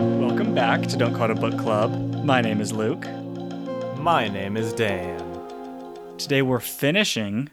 Welcome 0.00 0.54
back 0.54 0.86
to 0.86 0.96
Don't 0.96 1.12
Call 1.12 1.26
It 1.26 1.32
a 1.32 1.34
Book 1.34 1.58
Club. 1.58 2.24
My 2.24 2.40
name 2.40 2.62
is 2.62 2.72
Luke. 2.72 3.06
My 3.98 4.28
name 4.28 4.56
is 4.56 4.72
Dan. 4.72 5.18
Today 6.16 6.40
we're 6.40 6.58
finishing 6.58 7.50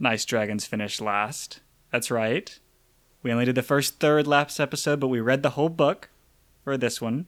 Nice 0.00 0.24
Dragons 0.24 0.66
Finished 0.66 1.00
Last. 1.00 1.60
That's 1.92 2.10
right. 2.10 2.58
We 3.22 3.30
only 3.30 3.44
did 3.44 3.54
the 3.54 3.62
first 3.62 4.00
third 4.00 4.26
last 4.26 4.58
episode, 4.58 4.98
but 4.98 5.06
we 5.06 5.20
read 5.20 5.44
the 5.44 5.50
whole 5.50 5.68
book 5.68 6.10
for 6.64 6.76
this 6.76 7.00
one. 7.00 7.26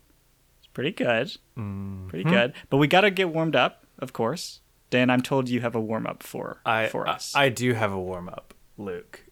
It's 0.59 0.67
pretty 0.67 0.91
good. 0.91 1.37
Pretty 1.55 2.25
mm-hmm. 2.25 2.29
good. 2.29 2.53
But 2.69 2.79
we 2.79 2.89
got 2.89 3.03
to 3.03 3.13
get 3.13 3.29
warmed 3.29 3.55
up, 3.55 3.87
of 4.01 4.13
course. 4.13 4.63
Dan, 4.91 5.11
I'm 5.11 5.23
told 5.23 5.49
you 5.49 5.61
have 5.61 5.77
a 5.77 5.81
warm 5.81 6.09
up 6.09 6.25
for 6.25 6.61
I, 6.67 6.89
for 6.89 7.07
us. 7.07 7.33
I, 7.37 7.45
I 7.45 7.49
do 7.51 7.75
have 7.75 7.93
a 7.93 8.01
warm 8.01 8.29
up, 8.29 8.53
Luke. 8.77 9.27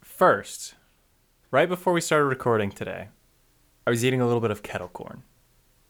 First, 0.00 0.76
right 1.50 1.68
before 1.68 1.92
we 1.92 2.00
started 2.00 2.24
recording 2.24 2.70
today, 2.70 3.08
I 3.86 3.90
was 3.90 4.04
eating 4.04 4.20
a 4.20 4.26
little 4.26 4.40
bit 4.40 4.50
of 4.50 4.62
kettle 4.62 4.88
corn. 4.88 5.22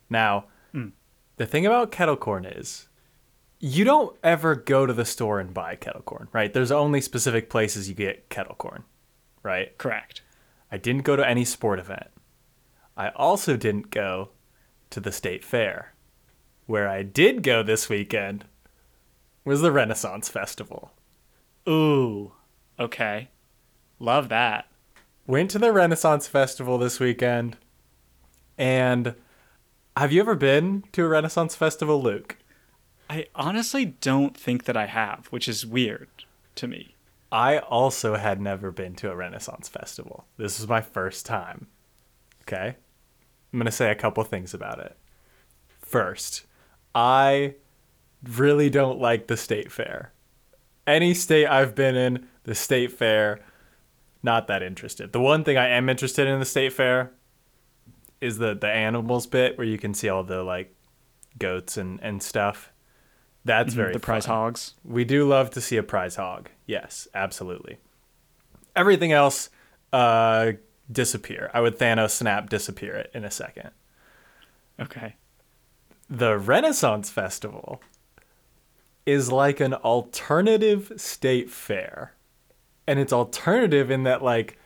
Now, 0.09 0.46
hmm. 0.73 0.88
the 1.37 1.46
thing 1.46 1.66
about 1.66 1.92
kettle 1.92 2.16
corn 2.16 2.45
is 2.45 2.88
you 3.60 3.84
don't 3.84 4.16
ever 4.24 4.55
go 4.55 4.87
to 4.87 4.92
the 4.92 5.05
store 5.05 5.38
and 5.38 5.55
buy 5.55 5.77
kettle 5.77 6.02
corn, 6.02 6.28
right? 6.33 6.52
There's 6.52 6.73
only 6.73 7.00
specific 7.00 7.48
places 7.48 7.88
you 7.88 7.95
get 7.95 8.28
kettle 8.28 8.56
corn, 8.56 8.84
right? 9.42 9.77
Correct. 9.78 10.23
I 10.70 10.78
didn't 10.78 11.02
go 11.02 11.16
to 11.16 11.28
any 11.28 11.45
sport 11.45 11.78
event. 11.78 12.09
I 12.97 13.10
also 13.10 13.56
didn't 13.56 13.91
go 13.91 14.30
to 14.91 15.00
the 15.00 15.12
state 15.12 15.45
fair. 15.45 15.95
Where 16.66 16.88
I 16.88 17.02
did 17.02 17.42
go 17.42 17.62
this 17.62 17.88
weekend 17.88 18.45
was 19.45 19.61
the 19.61 19.72
Renaissance 19.72 20.28
Festival. 20.28 20.92
Ooh. 21.69 22.33
Okay. 22.78 23.28
Love 23.98 24.28
that. 24.28 24.67
Went 25.27 25.50
to 25.52 25.58
the 25.58 25.72
Renaissance 25.72 26.27
Festival 26.27 26.78
this 26.78 26.98
weekend. 26.98 27.56
And 28.58 29.14
have 29.97 30.12
you 30.12 30.20
ever 30.20 30.34
been 30.34 30.84
to 30.92 31.05
a 31.05 31.08
Renaissance 31.08 31.55
Festival, 31.55 32.03
Luke? 32.03 32.36
I 33.11 33.27
honestly 33.34 33.84
don't 33.84 34.36
think 34.36 34.64
that 34.64 34.77
I 34.77 34.86
have, 34.86 35.27
which 35.27 35.48
is 35.48 35.67
weird 35.67 36.08
to 36.55 36.67
me. 36.67 36.95
I 37.30 37.58
also 37.58 38.17
had 38.17 38.41
never 38.41 38.70
been 38.70 38.95
to 38.97 39.11
a 39.11 39.17
Renaissance 39.17 39.69
Festival. 39.69 40.27
This 40.36 40.58
was 40.58 40.69
my 40.69 40.80
first 40.80 41.27
time. 41.27 41.67
Okay? 42.42 42.77
I'm 43.53 43.58
going 43.58 43.67
to 43.67 43.73
say 43.73 43.91
a 43.91 43.95
couple 43.95 44.23
things 44.25 44.55
about 44.55 44.80
it. 44.80 44.97
First, 45.80 46.47
I 46.95 47.55
really 48.36 48.70
don't 48.70 48.98
like 48.98 49.27
the 49.27 49.36
state 49.36 49.70
fair. 49.70 50.12
Any 50.86 51.14
state 51.14 51.47
I've 51.47 51.75
been 51.75 51.97
in, 51.97 52.28
the 52.45 52.55
state 52.55 52.92
fair, 52.92 53.41
not 54.23 54.47
that 54.47 54.62
interested. 54.62 55.12
The 55.12 55.20
one 55.20 55.45
thing 55.45 55.56
I 55.56 55.69
am 55.69 55.89
interested 55.89 56.27
in 56.27 56.39
the 56.39 56.45
state 56.45 56.73
fair 56.73 57.12
is 58.23 58.39
the 58.39 58.55
the 58.55 58.69
animals 58.69 59.27
bit 59.27 59.59
where 59.59 59.67
you 59.67 59.77
can 59.77 59.92
see 59.92 60.09
all 60.09 60.23
the 60.23 60.42
like 60.42 60.75
goats 61.39 61.77
and 61.77 62.01
and 62.03 62.23
stuff. 62.23 62.73
That's 63.45 63.75
very 63.75 63.92
the 63.92 63.98
prize 63.98 64.27
fun. 64.27 64.37
hogs. 64.37 64.75
We 64.84 65.05
do 65.05 65.27
love 65.27 65.51
to 65.51 65.61
see 65.61 65.77
a 65.77 65.83
prize 65.83 66.14
hog. 66.14 66.48
Yes, 66.64 67.09
absolutely. 67.12 67.79
Everything 68.77 69.12
else, 69.12 69.51
uh, 69.92 70.53
disappear. 70.91 71.51
I 71.53 71.61
would 71.61 71.77
Thanos 71.77 72.11
snap 72.11 72.48
disappear 72.48 72.95
it 72.95 73.11
in 73.12 73.25
a 73.25 73.31
second. 73.31 73.70
Okay. 74.81 75.17
The 76.09 76.39
Renaissance 76.39 77.11
Festival 77.11 77.81
is 79.05 79.33
like 79.33 79.59
an 79.59 79.75
alternative 79.75 80.92
state 80.97 81.51
fair. 81.51 82.14
And 82.86 82.98
it's 82.98 83.12
alternative 83.12 83.91
in 83.91 84.05
that 84.05 84.23
like 84.23 84.59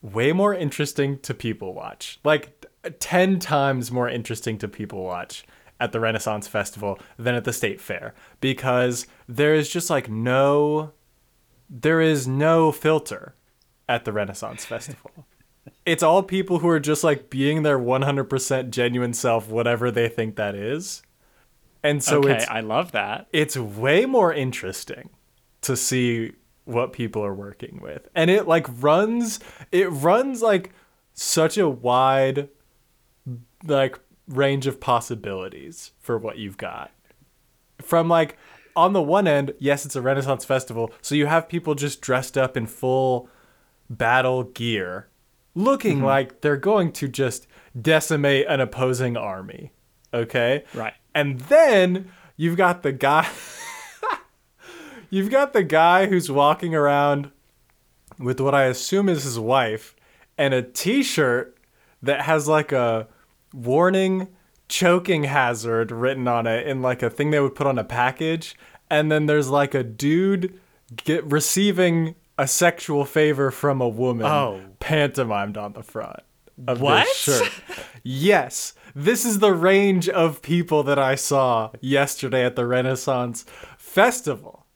way 0.00 0.32
more 0.32 0.54
interesting 0.54 1.18
to 1.20 1.34
people 1.34 1.74
watch. 1.74 2.20
Like 2.24 2.57
10 2.90 3.38
times 3.38 3.90
more 3.90 4.08
interesting 4.08 4.58
to 4.58 4.68
people 4.68 5.04
watch 5.04 5.44
at 5.80 5.92
the 5.92 6.00
Renaissance 6.00 6.48
Festival 6.48 6.98
than 7.16 7.34
at 7.34 7.44
the 7.44 7.52
state 7.52 7.80
fair 7.80 8.14
because 8.40 9.06
there 9.28 9.54
is 9.54 9.68
just 9.68 9.90
like 9.90 10.10
no 10.10 10.92
there 11.70 12.00
is 12.00 12.26
no 12.26 12.72
filter 12.72 13.34
at 13.88 14.04
the 14.04 14.12
Renaissance 14.12 14.64
Festival. 14.64 15.26
it's 15.86 16.02
all 16.02 16.22
people 16.22 16.60
who 16.60 16.68
are 16.68 16.80
just 16.80 17.04
like 17.04 17.28
being 17.28 17.62
their 17.62 17.78
100% 17.78 18.70
genuine 18.70 19.12
self 19.12 19.48
whatever 19.48 19.90
they 19.90 20.08
think 20.08 20.36
that 20.36 20.54
is. 20.54 21.02
And 21.82 22.02
so 22.02 22.18
okay, 22.18 22.36
it's 22.36 22.48
I 22.48 22.60
love 22.60 22.92
that. 22.92 23.28
it's 23.32 23.56
way 23.56 24.04
more 24.04 24.32
interesting 24.32 25.10
to 25.62 25.76
see 25.76 26.32
what 26.64 26.92
people 26.92 27.24
are 27.24 27.34
working 27.34 27.78
with 27.80 28.08
and 28.14 28.30
it 28.30 28.46
like 28.46 28.66
runs 28.82 29.40
it 29.72 29.90
runs 29.90 30.42
like 30.42 30.70
such 31.14 31.56
a 31.56 31.66
wide 31.66 32.48
like 33.64 33.98
range 34.28 34.66
of 34.66 34.80
possibilities 34.80 35.92
for 35.98 36.18
what 36.18 36.38
you've 36.38 36.58
got. 36.58 36.90
From 37.80 38.08
like 38.08 38.36
on 38.78 38.92
the 38.92 39.02
one 39.02 39.26
end 39.26 39.52
yes 39.58 39.84
it's 39.84 39.96
a 39.96 40.00
renaissance 40.00 40.44
festival 40.44 40.92
so 41.02 41.16
you 41.16 41.26
have 41.26 41.48
people 41.48 41.74
just 41.74 42.00
dressed 42.00 42.38
up 42.38 42.56
in 42.56 42.64
full 42.64 43.28
battle 43.90 44.44
gear 44.44 45.08
looking 45.56 45.96
mm-hmm. 45.96 46.06
like 46.06 46.40
they're 46.42 46.56
going 46.56 46.92
to 46.92 47.08
just 47.08 47.48
decimate 47.80 48.46
an 48.46 48.60
opposing 48.60 49.16
army 49.16 49.72
okay? 50.14 50.64
Right. 50.72 50.94
and 51.12 51.40
then 51.40 52.12
you've 52.36 52.56
got 52.56 52.84
the 52.84 52.92
guy 52.92 53.28
you've 55.10 55.30
got 55.30 55.52
the 55.52 55.64
guy 55.64 56.06
who's 56.06 56.30
walking 56.30 56.72
around 56.72 57.32
with 58.20 58.38
what 58.38 58.54
I 58.54 58.64
assume 58.66 59.08
is 59.08 59.24
his 59.24 59.40
wife 59.40 59.96
and 60.36 60.54
a 60.54 60.62
t-shirt 60.62 61.58
that 62.02 62.22
has 62.22 62.46
like 62.46 62.70
a 62.70 63.08
warning 63.52 64.28
choking 64.68 65.24
hazard 65.24 65.90
written 65.90 66.28
on 66.28 66.46
it 66.46 66.66
in 66.66 66.82
like 66.82 67.02
a 67.02 67.08
thing 67.10 67.30
they 67.30 67.40
would 67.40 67.54
put 67.54 67.66
on 67.66 67.78
a 67.78 67.84
package 67.84 68.54
and 68.90 69.10
then 69.10 69.26
there's 69.26 69.48
like 69.48 69.74
a 69.74 69.82
dude 69.82 70.58
get 71.04 71.24
receiving 71.24 72.14
a 72.38 72.46
sexual 72.46 73.04
favor 73.04 73.50
from 73.50 73.80
a 73.80 73.88
woman 73.88 74.26
Oh. 74.26 74.60
pantomimed 74.80 75.56
on 75.56 75.72
the 75.72 75.82
front 75.82 76.20
of 76.66 76.80
What? 76.80 77.04
this 77.04 77.16
shirt. 77.16 77.52
yes, 78.02 78.74
this 78.94 79.24
is 79.24 79.38
the 79.38 79.52
range 79.52 80.08
of 80.08 80.42
people 80.42 80.82
that 80.82 80.98
I 80.98 81.14
saw 81.14 81.70
yesterday 81.80 82.44
at 82.44 82.56
the 82.56 82.66
Renaissance 82.66 83.44
Festival. 83.76 84.66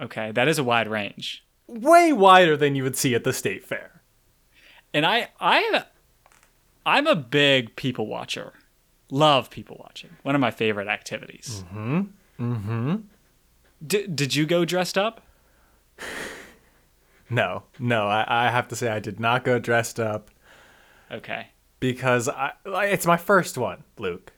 Okay, 0.00 0.32
that 0.32 0.48
is 0.48 0.58
a 0.58 0.64
wide 0.64 0.88
range. 0.88 1.44
Way 1.68 2.12
wider 2.12 2.56
than 2.56 2.74
you 2.74 2.82
would 2.82 2.96
see 2.96 3.14
at 3.14 3.24
the 3.24 3.32
state 3.32 3.64
fair. 3.64 4.02
And 4.92 5.06
I 5.06 5.28
I 5.40 5.84
I'm 6.84 7.06
a 7.06 7.14
big 7.16 7.76
people 7.76 8.06
watcher. 8.06 8.52
Love 9.10 9.50
people 9.50 9.76
watching. 9.80 10.10
One 10.22 10.34
of 10.34 10.40
my 10.40 10.50
favorite 10.50 10.88
activities. 10.88 11.64
Mm-hmm. 11.72 12.00
Mm-hmm. 12.40 12.96
D- 13.86 14.06
did 14.06 14.34
you 14.34 14.46
go 14.46 14.64
dressed 14.64 14.96
up? 14.98 15.20
No, 17.30 17.62
no, 17.78 18.08
I, 18.08 18.26
I 18.28 18.50
have 18.50 18.68
to 18.68 18.76
say 18.76 18.88
I 18.90 18.98
did 19.00 19.18
not 19.18 19.42
go 19.42 19.58
dressed 19.58 19.98
up 19.98 20.30
Okay. 21.10 21.46
because 21.80 22.28
I 22.28 22.52
it's 22.66 23.06
my 23.06 23.16
first 23.16 23.56
one, 23.56 23.84
Luke. 23.98 24.32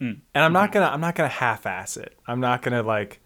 And 0.00 0.20
I'm 0.34 0.52
not 0.54 0.72
gonna 0.72 0.86
I'm 0.86 1.00
not 1.02 1.14
gonna 1.16 1.28
half-ass 1.28 1.96
it. 1.98 2.16
I'm 2.26 2.40
not 2.40 2.62
gonna 2.62 2.82
like, 2.82 3.20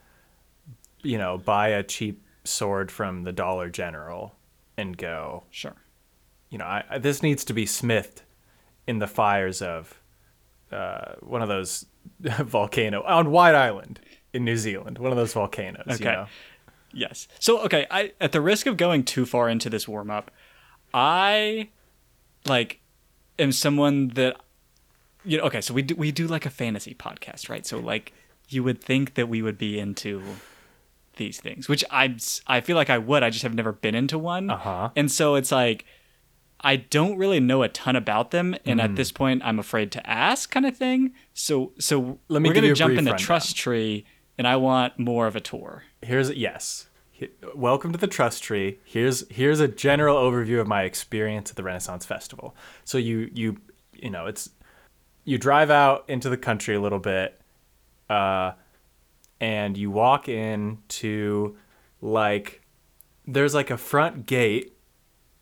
you 1.03 1.17
know, 1.19 1.39
buy 1.39 1.69
a 1.69 1.83
cheap 1.85 2.25
sword 2.45 2.91
from 2.91 3.23
the 3.23 3.33
Dollar 3.33 3.69
General 3.69 4.35
and 4.77 4.97
go. 4.97 5.45
Sure. 5.51 5.77
You 6.51 6.59
know, 6.59 6.65
I, 6.65 6.85
I, 6.91 6.99
this 6.99 7.23
needs 7.23 7.45
to 7.47 7.53
be 7.53 7.67
smithed 7.67 8.23
in 8.89 8.99
the 8.99 9.07
fires 9.07 9.63
of 9.63 10.01
uh, 10.73 11.13
one 11.21 11.43
of 11.43 11.49
those 11.49 11.87
volcano 12.21 13.03
on 13.05 13.31
White 13.31 13.55
Island 13.55 14.01
in 14.33 14.45
New 14.45 14.57
Zealand. 14.57 14.99
One 14.99 15.13
of 15.13 15.17
those 15.17 15.33
volcanoes. 15.33 15.85
You 15.87 15.95
Okay. 15.95 16.05
know? 16.05 16.27
Yes. 16.93 17.29
So 17.39 17.61
okay, 17.61 17.87
I 17.91 18.13
at 18.21 18.33
the 18.33 18.41
risk 18.41 18.67
of 18.67 18.77
going 18.77 19.05
too 19.05 19.27
far 19.27 19.49
into 19.49 19.69
this 19.71 19.87
warm 19.87 20.11
up, 20.11 20.31
I 20.95 21.69
like 22.47 22.81
am 23.39 23.53
someone 23.53 24.09
that 24.09 24.37
you 25.25 25.37
know, 25.37 25.45
okay, 25.45 25.61
so 25.61 25.75
we 25.75 25.83
do 25.83 25.95
we 25.97 26.11
do 26.13 26.27
like 26.27 26.47
a 26.47 26.51
fantasy 26.51 26.95
podcast, 26.95 27.49
right? 27.51 27.67
So 27.67 27.79
like 27.79 28.13
you 28.49 28.65
would 28.65 28.83
think 28.83 29.15
that 29.15 29.29
we 29.29 29.43
would 29.43 29.59
be 29.59 29.79
into 29.79 30.23
these 31.17 31.39
things, 31.41 31.69
which 31.69 31.85
I 31.91 32.17
I 32.47 32.61
feel 32.63 32.77
like 32.77 32.89
I 32.91 32.97
would. 32.99 33.23
I 33.23 33.29
just 33.31 33.43
have 33.43 33.55
never 33.55 33.73
been 33.73 33.95
into 33.95 34.19
one. 34.19 34.49
Uh-huh. 34.51 34.89
And 34.97 35.11
so 35.13 35.35
it's 35.35 35.53
like 35.53 35.85
I 36.61 36.77
don't 36.77 37.17
really 37.17 37.41
know 37.41 37.63
a 37.63 37.69
ton 37.69 37.95
about 37.97 38.31
them, 38.33 38.55
and 38.65 38.81
Hmm. 38.81 38.85
at 38.85 38.97
this 38.97 39.13
point, 39.13 39.43
I'm 39.45 39.59
afraid 39.59 39.93
to 39.93 40.11
ask, 40.11 40.51
kind 40.51 40.67
of 40.67 40.77
thing. 40.77 41.13
So, 41.33 41.73
so 41.79 42.19
Let 42.29 42.43
me 42.43 42.49
we're 42.49 42.55
gonna 42.55 42.75
jump 42.75 42.97
in 42.99 43.05
the. 43.05 43.13
Trust 43.15 43.57
Tree, 43.57 44.05
and 44.37 44.47
I 44.47 44.57
want 44.57 44.99
more 44.99 45.27
of 45.27 45.37
a 45.37 45.41
tour. 45.41 45.85
Here's 46.03 46.31
yes. 46.33 46.89
Welcome 47.55 47.91
to 47.93 47.99
the 47.99 48.07
Trust 48.07 48.43
Tree. 48.45 48.79
Here's 48.85 49.29
here's 49.29 49.59
a 49.61 49.67
general 49.69 50.17
overview 50.17 50.61
of 50.61 50.69
my 50.69 50.83
experience 50.85 51.51
at 51.51 51.57
the 51.57 51.65
Renaissance 51.65 52.07
Festival. 52.07 52.55
So 52.85 52.97
you 52.99 53.31
you 53.35 53.57
you 53.93 54.11
know 54.11 54.27
it's 54.27 54.51
you 55.25 55.37
drive 55.37 55.69
out 55.71 56.05
into 56.09 56.29
the 56.29 56.37
country 56.37 56.77
a 56.77 56.81
little 56.81 57.01
bit, 57.01 57.41
uh, 58.09 58.53
and 59.41 59.77
you 59.77 59.91
walk 59.91 60.29
in 60.29 60.79
to 60.89 61.57
like 62.01 62.63
there's 63.27 63.53
like 63.55 63.71
a 63.71 63.77
front 63.77 64.27
gate 64.27 64.78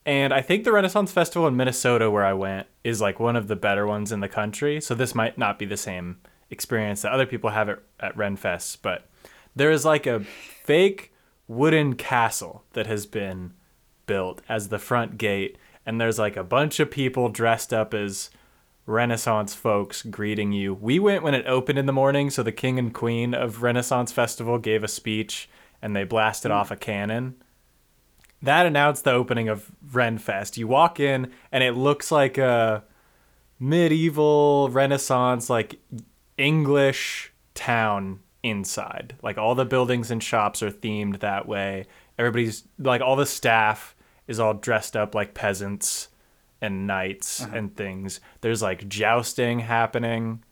And 0.06 0.32
I 0.32 0.40
think 0.40 0.62
the 0.62 0.72
Renaissance 0.72 1.10
Festival 1.10 1.48
in 1.48 1.56
Minnesota, 1.56 2.08
where 2.10 2.24
I 2.24 2.32
went, 2.32 2.68
is 2.84 3.00
like 3.00 3.18
one 3.18 3.34
of 3.34 3.48
the 3.48 3.56
better 3.56 3.86
ones 3.88 4.12
in 4.12 4.20
the 4.20 4.28
country. 4.28 4.80
So 4.80 4.94
this 4.94 5.16
might 5.16 5.36
not 5.36 5.58
be 5.58 5.66
the 5.66 5.76
same 5.76 6.18
experience 6.48 7.02
that 7.02 7.10
other 7.10 7.26
people 7.26 7.50
have 7.50 7.68
at, 7.68 7.80
at 7.98 8.16
Renfest, 8.16 8.78
but 8.82 9.08
there 9.56 9.72
is 9.72 9.84
like 9.84 10.06
a 10.06 10.20
fake 10.20 11.12
wooden 11.48 11.94
castle 11.96 12.62
that 12.74 12.86
has 12.86 13.04
been 13.04 13.52
built 14.06 14.42
as 14.48 14.68
the 14.68 14.78
front 14.78 15.18
gate. 15.18 15.58
And 15.84 16.00
there's 16.00 16.20
like 16.20 16.36
a 16.36 16.44
bunch 16.44 16.78
of 16.78 16.88
people 16.88 17.28
dressed 17.28 17.74
up 17.74 17.92
as 17.92 18.30
Renaissance 18.86 19.54
folks 19.54 20.02
greeting 20.02 20.52
you. 20.52 20.72
We 20.72 21.00
went 21.00 21.24
when 21.24 21.34
it 21.34 21.46
opened 21.46 21.80
in 21.80 21.86
the 21.86 21.92
morning, 21.92 22.30
so 22.30 22.44
the 22.44 22.52
king 22.52 22.78
and 22.78 22.94
queen 22.94 23.34
of 23.34 23.62
Renaissance 23.62 24.12
Festival 24.12 24.58
gave 24.58 24.84
a 24.84 24.88
speech 24.88 25.48
and 25.82 25.96
they 25.96 26.04
blasted 26.04 26.52
hmm. 26.52 26.56
off 26.56 26.70
a 26.70 26.76
cannon. 26.76 27.34
That 28.46 28.66
announced 28.66 29.02
the 29.02 29.12
opening 29.12 29.48
of 29.48 29.70
Renfest. 29.92 30.56
You 30.56 30.68
walk 30.68 31.00
in 31.00 31.32
and 31.50 31.64
it 31.64 31.72
looks 31.72 32.12
like 32.12 32.38
a 32.38 32.84
medieval 33.58 34.68
Renaissance, 34.70 35.50
like 35.50 35.80
English 36.38 37.32
town 37.54 38.20
inside. 38.44 39.16
Like 39.20 39.36
all 39.36 39.56
the 39.56 39.64
buildings 39.64 40.12
and 40.12 40.22
shops 40.22 40.62
are 40.62 40.70
themed 40.70 41.18
that 41.20 41.48
way. 41.48 41.86
Everybody's 42.18 42.62
like 42.78 43.00
all 43.00 43.16
the 43.16 43.26
staff 43.26 43.96
is 44.28 44.38
all 44.38 44.54
dressed 44.54 44.96
up 44.96 45.12
like 45.12 45.34
peasants 45.34 46.08
and 46.60 46.86
knights 46.86 47.42
uh-huh. 47.42 47.56
and 47.56 47.76
things. 47.76 48.20
There's 48.42 48.62
like 48.62 48.88
jousting 48.88 49.58
happening. 49.58 50.44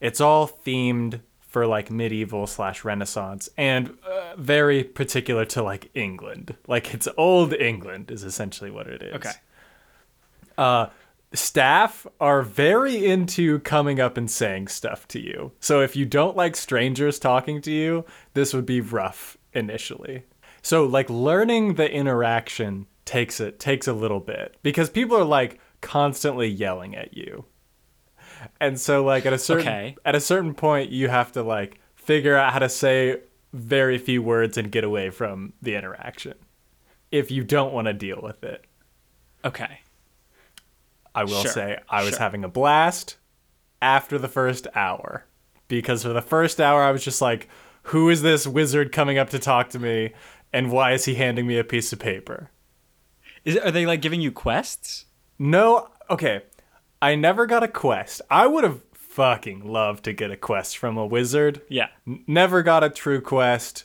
It's 0.00 0.20
all 0.20 0.48
themed 0.48 1.20
for 1.50 1.66
like 1.66 1.90
medieval 1.90 2.46
slash 2.46 2.84
Renaissance 2.84 3.48
and 3.58 3.98
uh, 4.08 4.34
very 4.36 4.84
particular 4.84 5.44
to 5.44 5.62
like 5.62 5.90
England. 5.94 6.54
Like 6.68 6.94
it's 6.94 7.08
old 7.18 7.52
England 7.52 8.10
is 8.12 8.22
essentially 8.22 8.70
what 8.70 8.86
it 8.86 9.02
is. 9.02 9.14
Okay. 9.14 9.32
Uh, 10.56 10.86
staff 11.34 12.06
are 12.20 12.42
very 12.42 13.04
into 13.04 13.58
coming 13.60 13.98
up 13.98 14.16
and 14.16 14.30
saying 14.30 14.68
stuff 14.68 15.08
to 15.08 15.18
you. 15.18 15.50
So 15.58 15.80
if 15.80 15.96
you 15.96 16.06
don't 16.06 16.36
like 16.36 16.54
strangers 16.54 17.18
talking 17.18 17.60
to 17.62 17.72
you, 17.72 18.04
this 18.34 18.54
would 18.54 18.66
be 18.66 18.80
rough 18.80 19.36
initially. 19.52 20.22
So 20.62 20.84
like 20.84 21.10
learning 21.10 21.74
the 21.74 21.90
interaction 21.90 22.86
takes 23.04 23.40
it 23.40 23.58
takes 23.58 23.88
a 23.88 23.92
little 23.92 24.20
bit 24.20 24.56
because 24.62 24.88
people 24.88 25.16
are 25.16 25.24
like 25.24 25.58
constantly 25.80 26.46
yelling 26.46 26.94
at 26.94 27.16
you. 27.16 27.44
And 28.60 28.80
so 28.80 29.04
like 29.04 29.26
at 29.26 29.32
a 29.32 29.38
certain 29.38 29.66
Okay. 29.68 29.96
at 30.04 30.14
a 30.14 30.20
certain 30.20 30.54
point 30.54 30.90
you 30.90 31.08
have 31.08 31.32
to 31.32 31.42
like 31.42 31.78
figure 31.94 32.36
out 32.36 32.52
how 32.52 32.58
to 32.60 32.68
say 32.68 33.18
very 33.52 33.98
few 33.98 34.22
words 34.22 34.56
and 34.56 34.70
get 34.70 34.84
away 34.84 35.10
from 35.10 35.52
the 35.60 35.74
interaction 35.74 36.34
if 37.10 37.30
you 37.30 37.42
don't 37.44 37.72
want 37.72 37.86
to 37.86 37.92
deal 37.92 38.20
with 38.22 38.42
it. 38.44 38.64
Okay. 39.44 39.80
I 41.14 41.24
will 41.24 41.42
Sure, 41.42 41.50
say 41.52 41.78
I 41.88 42.02
was 42.02 42.10
sure. 42.10 42.18
having 42.18 42.44
a 42.44 42.48
blast 42.48 43.16
after 43.82 44.18
the 44.18 44.28
first 44.28 44.66
hour 44.74 45.24
because 45.68 46.02
for 46.02 46.10
the 46.10 46.22
first 46.22 46.60
hour 46.60 46.82
I 46.82 46.90
was 46.92 47.04
just 47.04 47.20
like, 47.20 47.48
who 47.84 48.08
is 48.10 48.22
this 48.22 48.46
wizard 48.46 48.92
coming 48.92 49.18
up 49.18 49.30
to 49.30 49.38
talk 49.38 49.70
to 49.70 49.78
me 49.78 50.12
and 50.52 50.70
why 50.70 50.92
is 50.92 51.04
he 51.06 51.14
handing 51.16 51.46
me 51.46 51.58
a 51.58 51.64
piece 51.64 51.92
of 51.92 51.98
paper? 51.98 52.50
Is 53.44 53.56
are 53.56 53.70
they 53.70 53.86
like 53.86 54.02
giving 54.02 54.20
you 54.20 54.30
quests? 54.30 55.06
No, 55.38 55.88
okay. 56.10 56.42
I 57.02 57.14
never 57.14 57.46
got 57.46 57.62
a 57.62 57.68
quest. 57.68 58.20
I 58.30 58.46
would 58.46 58.64
have 58.64 58.82
fucking 58.92 59.66
loved 59.66 60.04
to 60.04 60.12
get 60.12 60.30
a 60.30 60.36
quest 60.36 60.76
from 60.78 60.96
a 60.96 61.06
wizard. 61.06 61.62
Yeah. 61.68 61.88
N- 62.06 62.24
Never 62.26 62.62
got 62.62 62.84
a 62.84 62.90
true 62.90 63.20
quest. 63.20 63.84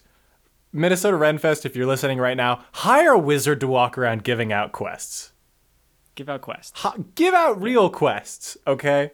Minnesota 0.73 1.17
Renfest, 1.17 1.65
if 1.65 1.75
you're 1.75 1.85
listening 1.87 2.19
right 2.19 2.35
now, 2.37 2.65
hire 2.73 3.11
a 3.13 3.17
wizard 3.19 3.59
to 3.61 3.67
walk 3.67 3.97
around 3.97 4.23
giving 4.23 4.51
out 4.51 4.71
quests. 4.73 5.31
Give 6.15 6.29
out 6.29 6.41
quests 6.41 6.79
Ha- 6.81 6.95
give 7.15 7.33
out 7.33 7.61
real 7.61 7.89
quests, 7.89 8.57
okay? 8.67 9.11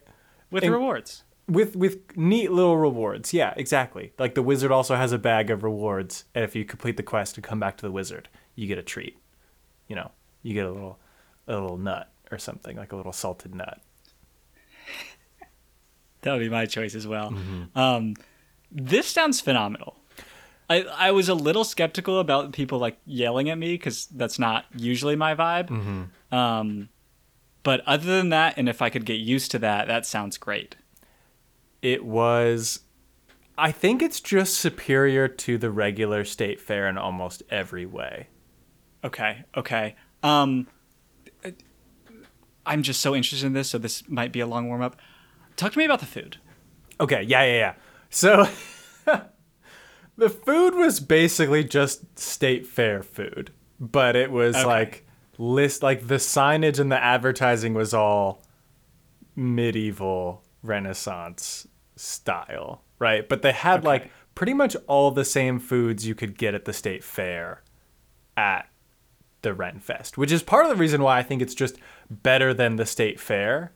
with 0.52 0.64
and- 0.64 0.74
rewards. 0.74 1.24
with 1.48 1.76
with 1.76 2.16
neat 2.18 2.52
little 2.52 2.78
rewards. 2.78 3.34
Yeah, 3.34 3.54
exactly. 3.58 4.14
Like 4.20 4.36
the 4.36 4.44
wizard 4.44 4.72
also 4.72 4.96
has 4.96 5.12
a 5.12 5.18
bag 5.18 5.50
of 5.50 5.64
rewards, 5.64 6.26
and 6.36 6.44
if 6.44 6.56
you 6.56 6.66
complete 6.66 6.98
the 6.98 7.04
quest 7.04 7.38
and 7.38 7.44
come 7.44 7.60
back 7.60 7.78
to 7.78 7.86
the 7.86 7.92
wizard, 7.92 8.28
you 8.56 8.68
get 8.68 8.78
a 8.78 8.84
treat. 8.84 9.18
You 9.88 9.96
know, 9.96 10.12
you 10.44 10.54
get 10.54 10.66
a 10.66 10.72
little 10.72 11.00
a 11.48 11.54
little 11.54 11.78
nut 11.78 12.12
or 12.32 12.38
something 12.38 12.76
like 12.78 12.92
a 12.92 12.96
little 12.96 13.14
salted 13.14 13.54
nut. 13.56 13.80
That 16.22 16.34
would 16.34 16.40
be 16.40 16.50
my 16.50 16.66
choice 16.66 16.96
as 16.96 17.08
well. 17.08 17.32
Mm-hmm. 17.32 17.78
Um, 17.78 18.16
this 18.72 19.08
sounds 19.08 19.42
phenomenal. 19.42 19.98
I 20.70 20.84
I 20.84 21.12
was 21.12 21.30
a 21.30 21.36
little 21.36 21.64
skeptical 21.64 22.20
about 22.20 22.54
people 22.54 22.80
like 22.80 22.98
yelling 23.06 23.50
at 23.50 23.58
me 23.58 23.74
because 23.74 24.06
that's 24.08 24.40
not 24.40 24.66
usually 24.76 25.16
my 25.16 25.36
vibe. 25.36 25.68
Mm-hmm. 25.70 26.36
Um, 26.36 26.90
but 27.64 27.82
other 27.86 28.18
than 28.18 28.30
that, 28.30 28.58
and 28.58 28.70
if 28.70 28.82
I 28.82 28.90
could 28.90 29.06
get 29.06 29.20
used 29.20 29.52
to 29.52 29.60
that, 29.60 29.88
that 29.88 30.06
sounds 30.06 30.38
great. 30.38 30.76
It 31.82 32.06
was 32.06 32.82
I 33.58 33.72
think 33.72 34.02
it's 34.02 34.20
just 34.20 34.56
superior 34.56 35.28
to 35.28 35.58
the 35.58 35.70
regular 35.70 36.24
state 36.26 36.60
fair 36.60 36.88
in 36.88 36.98
almost 36.98 37.44
every 37.50 37.86
way. 37.86 38.28
Okay, 39.04 39.44
okay. 39.56 39.96
Um, 40.24 40.68
I'm 42.66 42.84
just 42.84 43.02
so 43.02 43.16
interested 43.16 43.46
in 43.46 43.54
this, 43.54 43.70
so 43.70 43.78
this 43.78 44.08
might 44.08 44.32
be 44.32 44.40
a 44.40 44.48
long 44.48 44.68
warm 44.68 44.82
up. 44.82 44.96
Talk 45.56 45.72
to 45.74 45.78
me 45.78 45.86
about 45.86 46.00
the 46.00 46.06
food. 46.06 46.38
Okay, 47.00 47.24
yeah, 47.24 47.44
yeah, 47.44 47.58
yeah. 47.58 47.74
So 48.10 48.48
the 50.18 50.30
food 50.30 50.76
was 50.76 51.00
basically 51.00 51.64
just 51.64 52.18
state 52.20 52.66
fair 52.66 53.02
food, 53.04 53.52
but 53.80 54.16
it 54.16 54.32
was 54.32 54.56
Okay. 54.56 54.66
like 54.66 55.06
list 55.38 55.82
like 55.82 56.08
the 56.08 56.16
signage 56.16 56.80
and 56.80 56.92
the 56.92 57.02
advertising 57.04 57.74
was 57.74 57.94
all 57.94 58.44
medieval 59.36 60.44
renaissance 60.64 61.68
style, 61.96 62.84
right? 63.00 63.28
But 63.28 63.42
they 63.42 63.52
had 63.52 63.80
Okay. 63.80 63.88
like 63.88 64.12
pretty 64.36 64.54
much 64.54 64.76
all 64.88 65.12
the 65.12 65.26
same 65.26 65.60
foods 65.60 66.06
you 66.08 66.16
could 66.16 66.38
get 66.38 66.54
at 66.54 66.66
the 66.66 66.74
state 66.74 67.04
fair 67.04 67.64
at 68.38 68.68
the 69.42 69.54
Renfest, 69.54 70.18
which 70.18 70.32
is 70.32 70.44
part 70.44 70.66
of 70.66 70.70
the 70.70 70.76
reason 70.76 71.02
why 71.02 71.18
I 71.18 71.24
think 71.24 71.42
it's 71.42 71.56
just 71.56 71.78
better 72.10 72.54
than 72.54 72.76
the 72.76 72.86
state 72.86 73.20
fair 73.20 73.72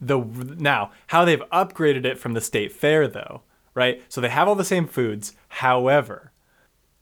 the 0.00 0.18
now 0.58 0.90
how 1.08 1.24
they've 1.24 1.42
upgraded 1.52 2.04
it 2.04 2.18
from 2.18 2.32
the 2.32 2.40
state 2.40 2.72
fair 2.72 3.06
though 3.06 3.42
right 3.74 4.02
so 4.08 4.20
they 4.20 4.28
have 4.28 4.48
all 4.48 4.54
the 4.54 4.64
same 4.64 4.86
foods 4.86 5.34
however 5.48 6.32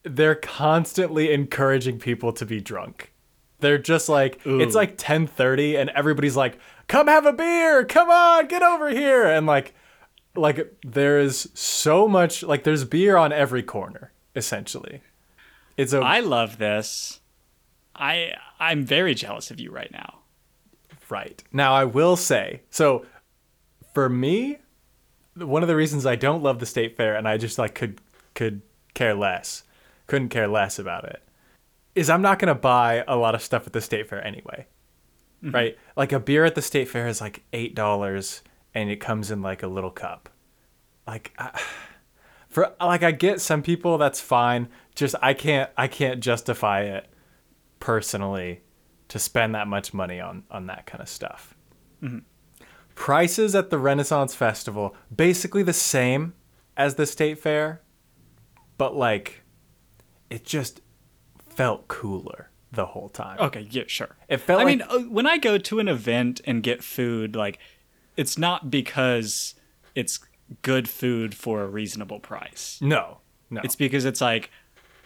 they're 0.02 0.34
constantly 0.34 1.32
encouraging 1.32 1.98
people 1.98 2.32
to 2.32 2.44
be 2.44 2.60
drunk 2.60 3.12
they're 3.60 3.78
just 3.78 4.08
like 4.08 4.40
it's 4.44 4.74
Ooh. 4.74 4.78
like 4.78 4.96
10:30 4.96 5.78
and 5.78 5.90
everybody's 5.90 6.36
like 6.36 6.58
come 6.86 7.06
have 7.06 7.26
a 7.26 7.32
beer 7.32 7.84
come 7.84 8.10
on 8.10 8.46
get 8.46 8.62
over 8.62 8.88
here 8.88 9.24
and 9.24 9.46
like 9.46 9.74
like 10.34 10.76
there 10.84 11.18
is 11.18 11.48
so 11.54 12.06
much 12.06 12.42
like 12.42 12.64
there's 12.64 12.84
beer 12.84 13.16
on 13.16 13.32
every 13.32 13.62
corner 13.62 14.12
essentially 14.36 15.02
it's 15.78 15.92
a 15.92 16.00
I 16.00 16.20
love 16.20 16.58
this. 16.58 17.20
I 17.94 18.32
I'm 18.60 18.84
very 18.84 19.14
jealous 19.14 19.50
of 19.50 19.60
you 19.60 19.70
right 19.70 19.90
now. 19.92 20.18
Right. 21.10 21.42
Now, 21.52 21.72
I 21.72 21.84
will 21.84 22.16
say, 22.16 22.62
so 22.70 23.06
for 23.94 24.08
me, 24.08 24.58
one 25.34 25.62
of 25.62 25.68
the 25.68 25.76
reasons 25.76 26.06
I 26.06 26.16
don't 26.16 26.42
love 26.42 26.58
the 26.58 26.66
state 26.66 26.96
fair 26.96 27.16
and 27.16 27.26
I 27.26 27.36
just 27.36 27.58
like 27.58 27.74
could 27.74 28.00
could 28.34 28.62
care 28.94 29.14
less, 29.14 29.64
couldn't 30.06 30.28
care 30.28 30.48
less 30.48 30.78
about 30.78 31.04
it, 31.04 31.22
is 31.94 32.10
I'm 32.10 32.22
not 32.22 32.38
going 32.38 32.48
to 32.48 32.54
buy 32.54 33.04
a 33.08 33.16
lot 33.16 33.34
of 33.34 33.42
stuff 33.42 33.66
at 33.66 33.72
the 33.72 33.80
state 33.80 34.08
fair 34.08 34.24
anyway. 34.24 34.66
Mm-hmm. 35.42 35.54
Right? 35.54 35.78
Like 35.96 36.12
a 36.12 36.20
beer 36.20 36.44
at 36.44 36.54
the 36.54 36.62
state 36.62 36.88
fair 36.88 37.06
is 37.08 37.20
like 37.20 37.44
$8 37.52 38.42
and 38.74 38.90
it 38.90 38.96
comes 38.96 39.30
in 39.30 39.40
like 39.42 39.62
a 39.62 39.68
little 39.68 39.90
cup. 39.90 40.28
Like 41.06 41.32
I, 41.38 41.60
for 42.48 42.74
like 42.80 43.02
I 43.02 43.12
get 43.12 43.40
some 43.40 43.62
people 43.62 43.98
that's 43.98 44.20
fine, 44.20 44.68
just 44.94 45.14
I 45.22 45.34
can't 45.34 45.70
I 45.76 45.88
can't 45.88 46.20
justify 46.20 46.82
it 46.82 47.08
personally 47.80 48.62
to 49.08 49.18
spend 49.18 49.54
that 49.54 49.66
much 49.66 49.92
money 49.94 50.20
on 50.20 50.44
on 50.50 50.66
that 50.66 50.86
kind 50.86 51.02
of 51.02 51.08
stuff. 51.08 51.54
Prices 52.94 53.54
at 53.54 53.70
the 53.70 53.78
Renaissance 53.78 54.34
Festival 54.34 54.94
basically 55.14 55.62
the 55.62 55.72
same 55.72 56.34
as 56.76 56.96
the 56.96 57.06
state 57.06 57.38
fair, 57.38 57.82
but 58.76 58.96
like 58.96 59.42
it 60.30 60.44
just 60.44 60.80
felt 61.38 61.88
cooler 61.88 62.50
the 62.72 62.86
whole 62.86 63.08
time. 63.08 63.38
Okay, 63.40 63.66
yeah, 63.70 63.84
sure. 63.86 64.16
It 64.28 64.38
felt 64.38 64.60
I 64.60 64.64
like 64.64 64.78
mean, 64.78 64.86
uh, 64.88 64.98
when 65.08 65.26
I 65.26 65.38
go 65.38 65.58
to 65.58 65.78
an 65.78 65.88
event 65.88 66.40
and 66.44 66.62
get 66.62 66.82
food, 66.82 67.34
like 67.34 67.58
it's 68.16 68.36
not 68.36 68.70
because 68.70 69.54
it's 69.94 70.20
good 70.62 70.88
food 70.88 71.34
for 71.34 71.62
a 71.62 71.66
reasonable 71.68 72.20
price. 72.20 72.78
no, 72.80 73.18
no. 73.50 73.60
It's 73.64 73.76
because 73.76 74.04
it's 74.04 74.20
like 74.20 74.50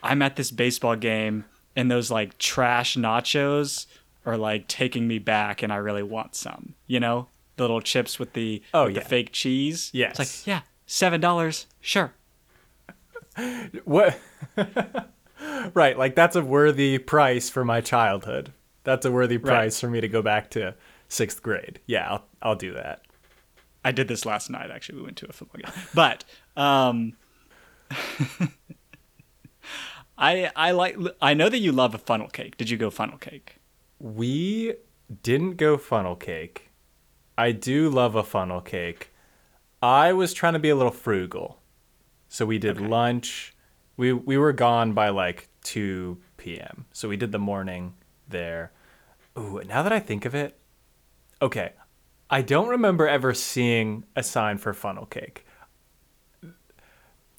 I'm 0.02 0.22
at 0.22 0.36
this 0.36 0.50
baseball 0.50 0.96
game 0.96 1.44
and 1.76 1.90
those 1.90 2.10
like 2.10 2.38
trash 2.38 2.96
nachos 2.96 3.86
are 4.24 4.36
like 4.36 4.68
taking 4.68 5.08
me 5.08 5.18
back 5.18 5.62
and 5.62 5.72
I 5.72 5.76
really 5.76 6.02
want 6.02 6.34
some. 6.34 6.74
You 6.86 7.00
know? 7.00 7.28
The 7.56 7.64
little 7.64 7.80
chips 7.80 8.18
with 8.18 8.32
the 8.32 8.62
Oh, 8.72 8.84
with 8.86 8.94
yeah. 8.94 9.00
the 9.00 9.08
fake 9.08 9.32
cheese. 9.32 9.90
Yes. 9.92 10.18
It's 10.18 10.18
like, 10.18 10.46
yeah, 10.46 10.60
seven 10.86 11.20
dollars, 11.20 11.66
sure. 11.80 12.12
what 13.84 14.18
right, 15.74 15.96
like 15.98 16.14
that's 16.14 16.36
a 16.36 16.42
worthy 16.42 16.98
price 16.98 17.48
for 17.50 17.64
my 17.64 17.80
childhood. 17.80 18.52
That's 18.84 19.06
a 19.06 19.12
worthy 19.12 19.38
price 19.38 19.78
for 19.80 19.88
me 19.88 20.00
to 20.00 20.08
go 20.08 20.22
back 20.22 20.50
to 20.50 20.74
sixth 21.08 21.42
grade. 21.42 21.80
Yeah, 21.86 22.08
I'll 22.10 22.24
I'll 22.42 22.56
do 22.56 22.72
that. 22.74 23.02
I 23.84 23.92
did 23.92 24.08
this 24.08 24.24
last 24.26 24.50
night. 24.50 24.70
Actually, 24.70 24.98
we 24.98 25.04
went 25.04 25.16
to 25.18 25.28
a 25.28 25.32
football 25.32 25.60
game, 25.62 25.72
but 25.94 26.24
um, 26.56 27.14
I 30.22 30.50
I 30.56 30.70
like 30.70 30.96
I 31.20 31.34
know 31.34 31.48
that 31.48 31.58
you 31.58 31.72
love 31.72 31.94
a 31.94 31.98
funnel 31.98 32.28
cake. 32.28 32.56
Did 32.56 32.70
you 32.70 32.76
go 32.78 32.88
funnel 32.90 33.18
cake? 33.18 33.56
We 33.98 34.74
didn't 35.22 35.56
go 35.56 35.76
funnel 35.76 36.16
cake. 36.16 36.70
I 37.36 37.52
do 37.52 37.90
love 37.90 38.14
a 38.14 38.22
funnel 38.22 38.60
cake. 38.60 39.10
I 39.82 40.12
was 40.12 40.32
trying 40.32 40.52
to 40.52 40.58
be 40.58 40.68
a 40.68 40.76
little 40.76 40.92
frugal. 40.92 41.58
So 42.28 42.46
we 42.46 42.58
did 42.58 42.78
Okay. 42.78 42.86
lunch. 42.86 43.54
We 43.96 44.12
we 44.12 44.38
were 44.38 44.52
gone 44.52 44.92
by 44.92 45.08
like 45.08 45.48
2 45.64 46.18
p.m. 46.36 46.86
So 46.92 47.08
we 47.08 47.16
did 47.16 47.32
the 47.32 47.38
morning 47.38 47.94
there. 48.28 48.72
Ooh, 49.38 49.60
now 49.66 49.82
that 49.82 49.92
I 49.92 49.98
think 50.00 50.24
of 50.24 50.34
it, 50.34 50.56
okay. 51.40 51.72
I 52.30 52.42
don't 52.42 52.68
remember 52.68 53.08
ever 53.08 53.34
seeing 53.34 54.04
a 54.16 54.22
sign 54.22 54.56
for 54.58 54.72
funnel 54.72 55.06
cake. 55.06 55.44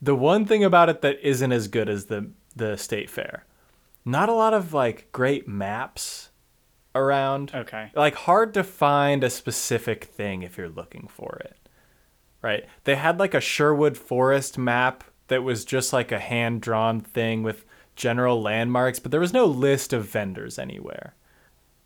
The 0.01 0.15
one 0.15 0.45
thing 0.45 0.63
about 0.63 0.89
it 0.89 1.01
that 1.01 1.19
isn't 1.21 1.51
as 1.51 1.67
good 1.67 1.87
as 1.89 2.05
the 2.05 2.29
the 2.55 2.77
state 2.77 3.09
fair. 3.09 3.45
Not 4.05 4.29
a 4.29 4.33
lot 4.33 4.53
of 4.53 4.73
like 4.73 5.11
great 5.11 5.47
maps 5.47 6.29
around. 6.95 7.51
Okay. 7.53 7.91
Like 7.95 8.15
hard 8.15 8.53
to 8.55 8.63
find 8.63 9.23
a 9.23 9.29
specific 9.29 10.05
thing 10.05 10.43
if 10.43 10.57
you're 10.57 10.69
looking 10.69 11.07
for 11.07 11.41
it. 11.43 11.57
Right? 12.41 12.65
They 12.83 12.95
had 12.95 13.19
like 13.19 13.33
a 13.33 13.41
Sherwood 13.41 13.97
Forest 13.97 14.57
map 14.57 15.03
that 15.27 15.43
was 15.43 15.63
just 15.63 15.93
like 15.93 16.11
a 16.11 16.19
hand 16.19 16.61
drawn 16.61 16.99
thing 16.99 17.41
with 17.43 17.65
general 17.95 18.41
landmarks, 18.41 18.99
but 18.99 19.11
there 19.11 19.19
was 19.19 19.33
no 19.33 19.45
list 19.45 19.93
of 19.93 20.05
vendors 20.05 20.59
anywhere. 20.59 21.15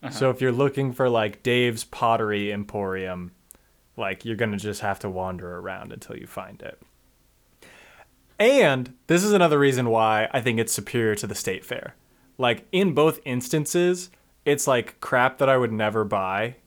Uh-huh. 0.01 0.11
So 0.11 0.29
if 0.29 0.41
you're 0.41 0.51
looking 0.51 0.93
for 0.93 1.09
like 1.09 1.43
Dave's 1.43 1.83
Pottery 1.83 2.51
Emporium, 2.51 3.31
like 3.95 4.25
you're 4.25 4.35
going 4.35 4.51
to 4.51 4.57
just 4.57 4.81
have 4.81 4.99
to 4.99 5.09
wander 5.09 5.57
around 5.57 5.91
until 5.91 6.17
you 6.17 6.27
find 6.27 6.61
it. 6.61 6.81
And 8.39 8.93
this 9.07 9.23
is 9.23 9.31
another 9.31 9.57
reason 9.57 9.89
why 9.89 10.29
I 10.31 10.41
think 10.41 10.59
it's 10.59 10.73
superior 10.73 11.15
to 11.15 11.27
the 11.27 11.35
state 11.35 11.65
fair. 11.65 11.95
Like 12.37 12.67
in 12.71 12.93
both 12.93 13.19
instances, 13.25 14.09
it's 14.45 14.67
like 14.67 14.99
crap 14.99 15.39
that 15.39 15.49
I 15.49 15.57
would 15.57 15.71
never 15.71 16.03
buy. 16.03 16.57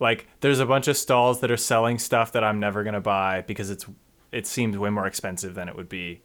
Like 0.00 0.28
there's 0.40 0.60
a 0.60 0.66
bunch 0.66 0.86
of 0.86 0.96
stalls 0.96 1.40
that 1.40 1.50
are 1.50 1.56
selling 1.56 1.98
stuff 1.98 2.32
that 2.32 2.44
I'm 2.44 2.60
never 2.60 2.82
going 2.82 2.94
to 2.94 3.00
buy 3.00 3.42
because 3.46 3.70
it's 3.70 3.86
it 4.30 4.46
seems 4.46 4.76
way 4.76 4.90
more 4.90 5.06
expensive 5.06 5.54
than 5.54 5.68
it 5.68 5.76
would 5.76 5.88
be 5.88 6.20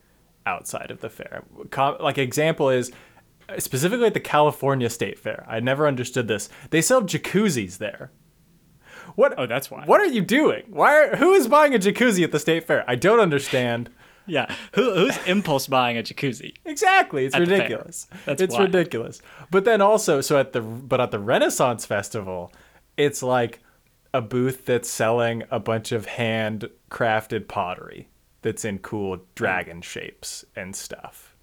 outside 0.46 0.92
of 0.92 1.00
the 1.00 1.10
fair. 1.10 1.44
Com- 1.72 1.98
like 2.02 2.18
example 2.18 2.70
is 2.70 2.92
uh, 3.48 3.60
specifically 3.60 4.08
at 4.08 4.14
the 4.14 4.20
California 4.20 4.90
State 4.90 5.18
Fair. 5.18 5.46
I 5.48 5.62
never 5.62 5.88
understood 5.88 6.28
this. 6.28 6.50
They 6.70 6.82
sell 6.82 7.02
jacuzzis 7.02 7.78
there. 7.78 8.12
What 9.16 9.34
Oh, 9.38 9.46
that's 9.46 9.72
why. 9.72 9.86
What 9.86 10.02
are 10.02 10.08
you 10.08 10.22
doing? 10.22 10.64
Why 10.70 10.98
are, 10.98 11.16
who 11.16 11.34
is 11.34 11.48
buying 11.48 11.74
a 11.74 11.80
jacuzzi 11.80 12.24
at 12.24 12.32
the 12.32 12.40
state 12.40 12.66
fair? 12.66 12.84
I 12.88 12.96
don't 12.96 13.20
understand. 13.20 13.90
Yeah. 14.26 14.54
Who 14.76 14.94
who's 14.94 15.18
impulse 15.26 15.68
buying 15.68 15.98
a 15.98 16.04
jacuzzi? 16.04 16.54
Exactly. 16.66 17.26
It's 17.26 17.36
At 17.36 17.42
ridiculous. 17.42 18.08
That's 18.26 18.42
it's 18.42 18.56
why. 18.56 18.64
ridiculous. 18.64 19.22
But 19.52 19.66
then 19.66 19.82
also, 19.82 20.22
so 20.22 20.40
at 20.40 20.54
the 20.54 20.62
but 20.62 21.02
at 21.02 21.12
the 21.12 21.20
Renaissance 21.20 21.86
Festival, 21.86 22.52
it's 22.98 23.22
like 23.24 23.60
a 24.14 24.22
booth 24.22 24.66
that's 24.66 24.90
selling 24.90 25.44
a 25.52 25.60
bunch 25.60 25.92
of 25.92 26.06
handcrafted 26.06 27.48
pottery 27.48 28.08
that's 28.42 28.66
in 28.66 28.80
cool 28.80 29.20
dragon 29.36 29.82
shapes 29.82 30.46
and 30.56 30.76
stuff. 30.76 31.36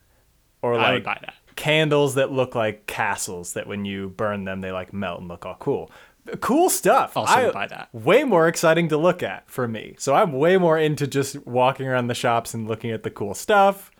Or 0.62 0.74
I 0.74 0.92
would 0.92 1.04
like 1.04 1.04
buy 1.04 1.18
that. 1.22 1.34
candles 1.56 2.14
that 2.14 2.30
look 2.30 2.54
like 2.54 2.86
castles 2.86 3.54
that 3.54 3.66
when 3.66 3.84
you 3.84 4.10
burn 4.10 4.44
them 4.44 4.60
they 4.60 4.70
like 4.72 4.92
melt 4.92 5.20
and 5.20 5.28
look 5.28 5.44
all 5.46 5.56
cool. 5.58 5.90
Cool 6.40 6.70
stuff. 6.70 7.16
Also 7.16 7.32
I- 7.32 7.50
buy 7.50 7.66
that. 7.66 7.88
Way 7.92 8.24
more 8.24 8.46
exciting 8.48 8.88
to 8.88 8.96
look 8.96 9.22
at 9.22 9.48
for 9.50 9.66
me. 9.66 9.94
So 9.98 10.14
I'm 10.14 10.32
way 10.32 10.56
more 10.56 10.78
into 10.78 11.06
just 11.06 11.46
walking 11.46 11.86
around 11.86 12.06
the 12.08 12.14
shops 12.14 12.54
and 12.54 12.68
looking 12.68 12.90
at 12.90 13.02
the 13.02 13.10
cool 13.10 13.34
stuff 13.34 13.90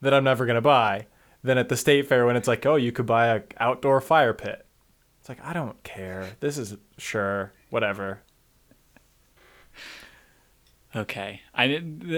that 0.00 0.12
I'm 0.14 0.24
never 0.24 0.46
gonna 0.46 0.60
buy 0.60 1.06
than 1.42 1.58
at 1.58 1.68
the 1.68 1.76
state 1.76 2.06
fair 2.06 2.26
when 2.26 2.36
it's 2.36 2.48
like, 2.48 2.64
oh, 2.66 2.76
you 2.76 2.92
could 2.92 3.06
buy 3.06 3.28
a 3.28 3.42
outdoor 3.58 4.00
fire 4.00 4.34
pit. 4.34 4.66
It's 5.20 5.28
like 5.28 5.44
I 5.44 5.52
don't 5.52 5.82
care. 5.82 6.36
This 6.40 6.58
is 6.58 6.76
sure 6.96 7.52
whatever. 7.70 8.20
Okay. 10.96 11.42
I 11.54 11.64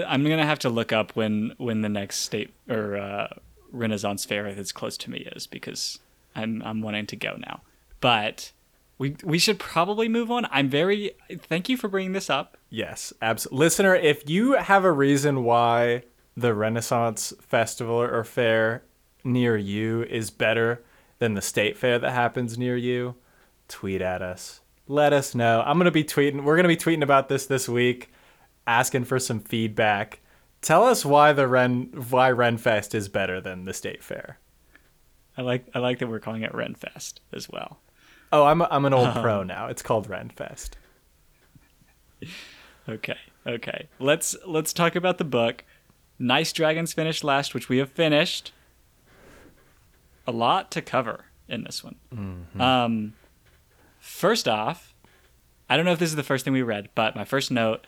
I'm 0.07 0.23
gonna 0.23 0.45
have 0.45 0.59
to 0.59 0.69
look 0.69 0.91
up 0.91 1.15
when 1.15 1.53
when 1.57 1.81
the 1.81 1.89
next 1.89 2.17
state 2.19 2.53
or 2.69 2.97
uh, 2.97 3.27
Renaissance 3.71 4.25
fair 4.25 4.53
that's 4.53 4.71
close 4.71 4.97
to 4.97 5.09
me 5.11 5.19
is 5.35 5.45
because 5.47 5.99
I'm 6.35 6.61
I'm 6.63 6.81
wanting 6.81 7.05
to 7.07 7.15
go 7.15 7.35
now. 7.37 7.61
But 7.99 8.51
we 9.01 9.15
we 9.23 9.39
should 9.39 9.57
probably 9.57 10.07
move 10.07 10.29
on. 10.29 10.45
I'm 10.51 10.69
very 10.69 11.13
thank 11.39 11.67
you 11.69 11.75
for 11.75 11.87
bringing 11.87 12.11
this 12.11 12.29
up. 12.29 12.55
Yes, 12.69 13.11
absolutely. 13.19 13.65
Listener, 13.65 13.95
if 13.95 14.29
you 14.29 14.53
have 14.53 14.85
a 14.85 14.91
reason 14.91 15.43
why 15.43 16.03
the 16.37 16.53
Renaissance 16.53 17.33
Festival 17.41 17.95
or 17.95 18.23
fair 18.23 18.83
near 19.23 19.57
you 19.57 20.03
is 20.03 20.29
better 20.29 20.83
than 21.17 21.33
the 21.33 21.41
state 21.41 21.79
fair 21.79 21.97
that 21.97 22.11
happens 22.11 22.59
near 22.59 22.77
you, 22.77 23.15
tweet 23.67 24.03
at 24.03 24.21
us. 24.21 24.61
Let 24.87 25.13
us 25.13 25.33
know. 25.33 25.63
I'm 25.65 25.77
going 25.77 25.85
to 25.85 25.91
be 25.91 26.03
tweeting. 26.03 26.43
We're 26.43 26.55
going 26.55 26.63
to 26.63 26.67
be 26.67 26.77
tweeting 26.77 27.01
about 27.01 27.27
this 27.27 27.47
this 27.47 27.67
week, 27.67 28.11
asking 28.67 29.05
for 29.05 29.17
some 29.17 29.39
feedback. 29.39 30.19
Tell 30.61 30.83
us 30.83 31.03
why 31.03 31.33
the 31.33 31.47
Ren 31.47 31.89
why 32.11 32.29
Renfest 32.29 32.93
is 32.93 33.09
better 33.09 33.41
than 33.41 33.65
the 33.65 33.73
state 33.73 34.03
fair. 34.03 34.37
I 35.35 35.41
like 35.41 35.65
I 35.73 35.79
like 35.79 35.97
that 35.97 36.07
we're 36.07 36.19
calling 36.19 36.43
it 36.43 36.53
Renfest 36.53 37.15
as 37.33 37.49
well. 37.49 37.79
Oh, 38.31 38.45
I'm 38.45 38.61
a, 38.61 38.67
I'm 38.71 38.85
an 38.85 38.93
old 38.93 39.13
pro 39.21 39.43
now. 39.43 39.67
It's 39.67 39.81
called 39.81 40.07
Renfest. 40.07 40.71
Okay. 42.87 43.17
Okay. 43.45 43.87
Let's 43.99 44.35
let's 44.45 44.73
talk 44.73 44.95
about 44.95 45.17
the 45.17 45.23
book. 45.23 45.63
Nice 46.19 46.53
Dragons 46.53 46.93
finished 46.93 47.23
last, 47.23 47.53
which 47.53 47.67
we 47.69 47.77
have 47.77 47.89
finished. 47.91 48.51
A 50.27 50.31
lot 50.31 50.69
to 50.71 50.81
cover 50.81 51.25
in 51.49 51.63
this 51.63 51.83
one. 51.83 51.95
Um, 52.61 53.13
first 53.99 54.47
off, 54.47 54.93
I 55.69 55.75
don't 55.75 55.85
know 55.85 55.91
if 55.93 55.99
this 55.99 56.09
is 56.09 56.15
the 56.15 56.23
first 56.23 56.45
thing 56.45 56.53
we 56.53 56.61
read, 56.61 56.89
but 56.95 57.15
my 57.15 57.25
first 57.25 57.49
note 57.49 57.87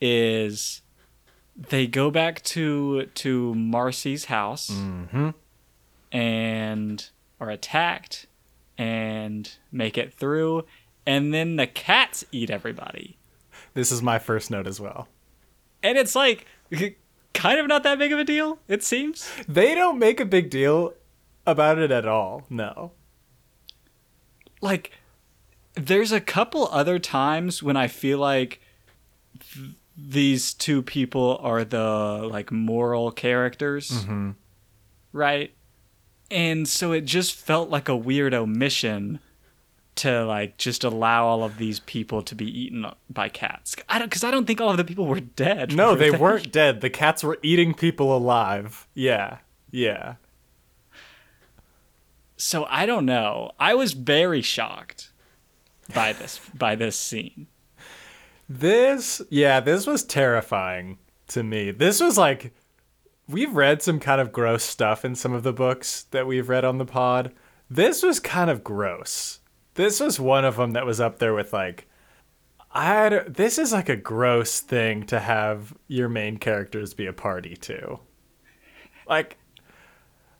is 0.00 0.82
they 1.56 1.86
go 1.86 2.10
back 2.10 2.42
to 2.42 3.06
to 3.06 3.54
Marcy's 3.54 4.26
house 4.26 4.70
and 6.12 7.08
are 7.40 7.50
attacked 7.50 8.26
and 8.78 9.50
make 9.70 9.98
it 9.98 10.12
through, 10.12 10.64
and 11.06 11.32
then 11.32 11.56
the 11.56 11.66
cats 11.66 12.24
eat 12.32 12.50
everybody. 12.50 13.18
This 13.74 13.90
is 13.90 14.02
my 14.02 14.18
first 14.18 14.50
note 14.50 14.66
as 14.66 14.80
well. 14.80 15.08
And 15.82 15.98
it's 15.98 16.14
like 16.14 16.46
kind 17.34 17.58
of 17.58 17.66
not 17.66 17.82
that 17.82 17.98
big 17.98 18.12
of 18.12 18.18
a 18.18 18.24
deal, 18.24 18.58
it 18.68 18.82
seems. 18.82 19.28
They 19.48 19.74
don't 19.74 19.98
make 19.98 20.20
a 20.20 20.24
big 20.24 20.50
deal 20.50 20.94
about 21.46 21.78
it 21.78 21.90
at 21.90 22.06
all. 22.06 22.44
No. 22.48 22.92
Like 24.60 24.92
there's 25.74 26.12
a 26.12 26.20
couple 26.20 26.68
other 26.70 26.98
times 26.98 27.62
when 27.62 27.76
I 27.76 27.88
feel 27.88 28.18
like 28.18 28.60
th- 29.54 29.74
these 29.96 30.54
two 30.54 30.82
people 30.82 31.38
are 31.42 31.64
the 31.64 32.28
like 32.30 32.52
moral 32.52 33.10
characters. 33.10 33.90
Mm-hmm. 33.90 34.30
Right? 35.12 35.54
And 36.32 36.66
so 36.66 36.92
it 36.92 37.02
just 37.02 37.34
felt 37.34 37.68
like 37.68 37.88
a 37.88 37.96
weird 37.96 38.32
omission 38.34 39.20
to 39.94 40.24
like 40.24 40.56
just 40.56 40.82
allow 40.82 41.26
all 41.26 41.44
of 41.44 41.58
these 41.58 41.80
people 41.80 42.22
to 42.22 42.34
be 42.34 42.46
eaten 42.46 42.86
by 43.10 43.28
cats. 43.28 43.76
I 43.88 43.98
don't 43.98 44.10
cuz 44.10 44.24
I 44.24 44.30
don't 44.30 44.46
think 44.46 44.60
all 44.60 44.70
of 44.70 44.78
the 44.78 44.84
people 44.84 45.06
were 45.06 45.20
dead. 45.20 45.76
No, 45.76 45.90
were 45.90 45.96
they 45.96 46.10
weren't 46.10 46.50
dead. 46.50 46.80
The 46.80 46.88
cats 46.88 47.22
were 47.22 47.38
eating 47.42 47.74
people 47.74 48.16
alive. 48.16 48.88
Yeah. 48.94 49.38
Yeah. 49.70 50.14
So 52.38 52.66
I 52.70 52.86
don't 52.86 53.04
know. 53.04 53.52
I 53.60 53.74
was 53.74 53.92
very 53.92 54.40
shocked 54.40 55.12
by 55.94 56.14
this 56.14 56.40
by 56.54 56.74
this 56.74 56.96
scene. 56.96 57.48
This, 58.48 59.22
yeah, 59.30 59.60
this 59.60 59.86
was 59.86 60.04
terrifying 60.04 60.98
to 61.28 61.42
me. 61.42 61.70
This 61.70 62.00
was 62.00 62.18
like, 62.18 62.52
we've 63.28 63.54
read 63.54 63.82
some 63.82 64.00
kind 64.00 64.20
of 64.20 64.32
gross 64.32 64.62
stuff 64.64 65.04
in 65.04 65.14
some 65.14 65.32
of 65.32 65.42
the 65.42 65.52
books 65.52 66.04
that 66.10 66.26
we've 66.26 66.48
read 66.48 66.64
on 66.64 66.78
the 66.78 66.84
pod. 66.84 67.32
This 67.70 68.02
was 68.02 68.20
kind 68.20 68.50
of 68.50 68.64
gross. 68.64 69.40
This 69.74 70.00
was 70.00 70.20
one 70.20 70.44
of 70.44 70.56
them 70.56 70.72
that 70.72 70.84
was 70.86 71.00
up 71.00 71.18
there 71.18 71.34
with 71.34 71.52
like, 71.52 71.88
I 72.72 73.08
don't- 73.08 73.34
this 73.34 73.58
is 73.58 73.72
like 73.72 73.88
a 73.88 73.96
gross 73.96 74.60
thing 74.60 75.04
to 75.04 75.20
have 75.20 75.74
your 75.88 76.08
main 76.08 76.36
characters 76.38 76.94
be 76.94 77.06
a 77.06 77.12
party 77.12 77.56
to. 77.56 78.00
Like 79.08 79.38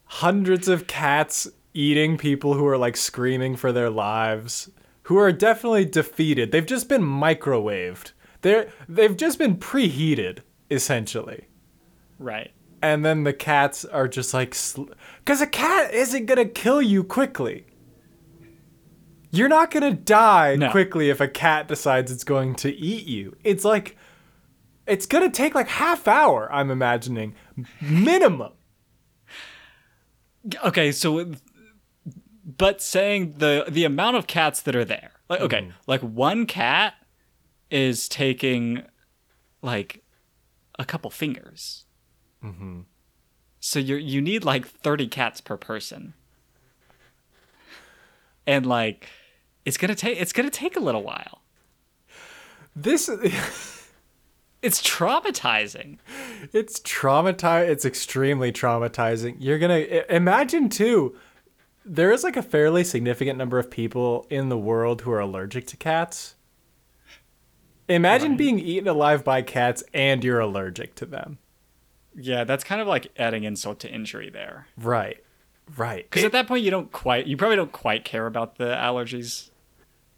hundreds 0.05 0.69
of 0.69 0.87
cats 0.87 1.49
eating 1.75 2.19
people 2.19 2.55
who 2.55 2.67
are 2.67 2.77
like 2.79 2.97
screaming 2.97 3.57
for 3.57 3.73
their 3.73 3.91
lives, 3.91 4.71
who 5.05 5.17
are 5.17 5.33
definitely 5.33 5.85
defeated. 5.85 6.53
They've 6.53 6.67
just 6.67 6.89
been 6.89 7.03
microwaved. 7.03 8.13
They're 8.43 8.69
they've 8.89 9.17
just 9.17 9.39
been 9.39 9.57
preheated 9.57 10.41
essentially. 10.71 11.49
Right. 12.19 12.53
And 12.83 13.05
then 13.05 13.23
the 13.25 13.33
cats 13.33 13.85
are 13.85 14.09
just 14.09 14.35
like 14.35 14.51
cuz 15.25 15.41
a 15.41 15.47
cat 15.47 15.95
isn't 15.95 16.27
going 16.27 16.39
to 16.39 16.45
kill 16.53 16.83
you 16.83 17.05
quickly. 17.05 17.67
You're 19.31 19.49
not 19.49 19.71
going 19.71 19.83
to 19.85 19.97
die 19.99 20.57
No. 20.57 20.71
quickly 20.71 21.09
if 21.09 21.21
a 21.21 21.29
cat 21.29 21.69
decides 21.69 22.13
it's 22.13 22.25
going 22.25 22.55
to 22.57 22.71
eat 22.75 23.07
you. 23.07 23.37
It's 23.45 23.65
like 23.65 23.97
it's 24.87 25.07
going 25.07 25.25
to 25.25 25.31
take 25.31 25.55
like 25.55 25.69
half 25.69 26.07
hour, 26.09 26.53
I'm 26.53 26.71
imagining, 26.71 27.35
minimum. 27.81 28.53
okay 30.65 30.91
so 30.91 31.33
but 32.45 32.83
saying 32.83 33.35
the 33.39 33.65
the 33.69 33.85
amount 33.85 34.17
of 34.17 34.27
cats 34.27 34.61
that 34.63 34.75
are 34.75 34.85
there 34.85 35.13
like 35.29 35.41
okay 35.41 35.61
mm-hmm. 35.61 35.71
like 35.87 36.01
one 36.01 36.47
cat 36.47 36.95
is 37.71 38.09
taking 38.09 38.83
like 39.63 40.03
a 40.81 40.85
couple 40.85 41.11
fingers 41.11 41.82
mm-hmm. 42.45 42.81
so 43.61 43.79
you 43.79 43.97
you 43.97 44.21
need 44.21 44.45
like 44.45 44.67
30 44.67 45.09
cats 45.09 45.41
per 45.41 45.57
person 45.57 46.15
and 48.47 48.67
like 48.67 49.09
it's 49.65 49.77
gonna 49.77 49.95
take 49.95 50.21
it's 50.21 50.33
gonna 50.33 50.51
take 50.51 50.77
a 50.77 50.81
little 50.81 51.03
while 51.03 51.43
This 52.75 53.09
it's 54.63 54.81
traumatizing 54.83 55.99
it's 56.53 56.81
traumatizing. 56.81 57.69
It's 57.69 57.85
extremely 57.85 58.53
traumatizing. 58.53 59.37
You're 59.39 59.59
going 59.59 59.87
to 59.87 60.15
imagine 60.15 60.69
too 60.69 61.17
there 61.85 62.13
is 62.13 62.23
like 62.23 62.37
a 62.37 62.43
fairly 62.43 62.85
significant 62.85 63.39
number 63.39 63.59
of 63.59 63.71
people 63.71 64.27
in 64.31 64.49
the 64.49 64.59
world 64.59 65.03
who 65.03 65.11
are 65.11 65.21
allergic 65.21 65.67
to 65.69 65.77
cats. 65.77 66.37
Imagine 67.89 68.37
being 68.37 68.59
eaten 68.59 68.89
alive 68.89 69.25
by 69.25 69.43
cats 69.43 69.83
and 69.93 70.23
you're 70.23 70.41
allergic 70.41 70.95
to 70.97 71.07
them. 71.07 71.39
Yeah 72.17 72.45
that's 72.45 72.65
kind 72.65 72.81
of 72.81 72.87
like 72.87 73.07
adding 73.19 73.45
insult 73.45 73.79
to 73.81 73.89
injury 73.91 74.31
there 74.31 74.67
Right. 74.77 75.23
Right. 75.77 76.05
Because 76.11 76.25
at 76.25 76.33
that 76.33 76.49
point, 76.49 76.65
you 76.65 76.71
don't 76.73 76.91
quite, 76.91 77.27
you 77.29 77.37
probably 77.37 77.57
don't 77.57 77.71
quite 77.73 78.05
care 78.05 78.27
about 78.27 78.57
the 78.59 78.75
allergies 78.75 79.51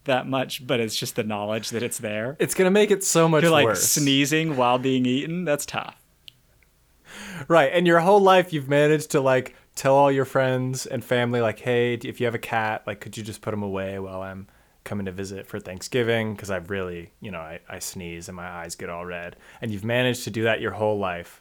that 0.05 0.27
much, 0.27 0.67
but 0.67 0.81
it's 0.81 0.97
just 0.97 1.17
the 1.17 1.23
knowledge 1.23 1.69
that 1.71 1.83
it's 1.83 1.99
there. 1.99 2.35
it's 2.41 2.55
going 2.55 2.67
to 2.67 2.71
make 2.73 2.91
it 2.91 3.05
so 3.05 3.29
much 3.29 3.43
You're 3.43 3.53
like 3.53 3.67
worse. 3.67 3.87
sneezing 3.87 4.57
while 4.57 4.79
being 4.79 5.05
eaten. 5.07 5.45
That's 5.45 5.67
tough. 5.67 5.97
Right. 7.47 7.71
And 7.73 7.87
your 7.87 8.01
whole 8.01 8.21
life 8.21 8.53
you've 8.53 8.69
managed 8.69 9.11
to 9.13 9.21
like 9.21 9.55
tell 9.75 9.95
all 9.95 10.11
your 10.11 10.25
friends 10.25 10.87
and 10.87 11.05
family 11.05 11.41
like, 11.41 11.59
"Hey, 11.61 11.95
if 11.95 12.21
you 12.21 12.27
have 12.27 12.35
a 12.35 12.39
cat, 12.39 12.83
like 12.87 13.01
could 13.01 13.17
you 13.17 13.23
just 13.23 13.43
put 13.43 13.53
him 13.55 13.63
away 13.63 13.99
while 13.99 14.23
I'm 14.23 14.49
coming 14.85 15.07
to 15.07 15.13
visit 15.13 15.47
for 15.47 15.59
Thanksgiving 15.61 16.35
because 16.35 16.51
I 16.51 16.57
really, 16.57 17.13
you 17.21 17.31
know, 17.31 17.39
I, 17.41 17.61
I 17.69 17.79
sneeze 17.79 18.29
and 18.29 18.37
my 18.37 18.47
eyes 18.49 18.75
get 18.77 18.89
all 18.89 19.05
red." 19.05 19.37
And 19.61 19.71
you've 19.71 19.85
managed 19.85 20.25
to 20.25 20.31
do 20.31 20.45
that 20.45 20.61
your 20.61 20.73
whole 20.73 20.99
life 20.99 21.41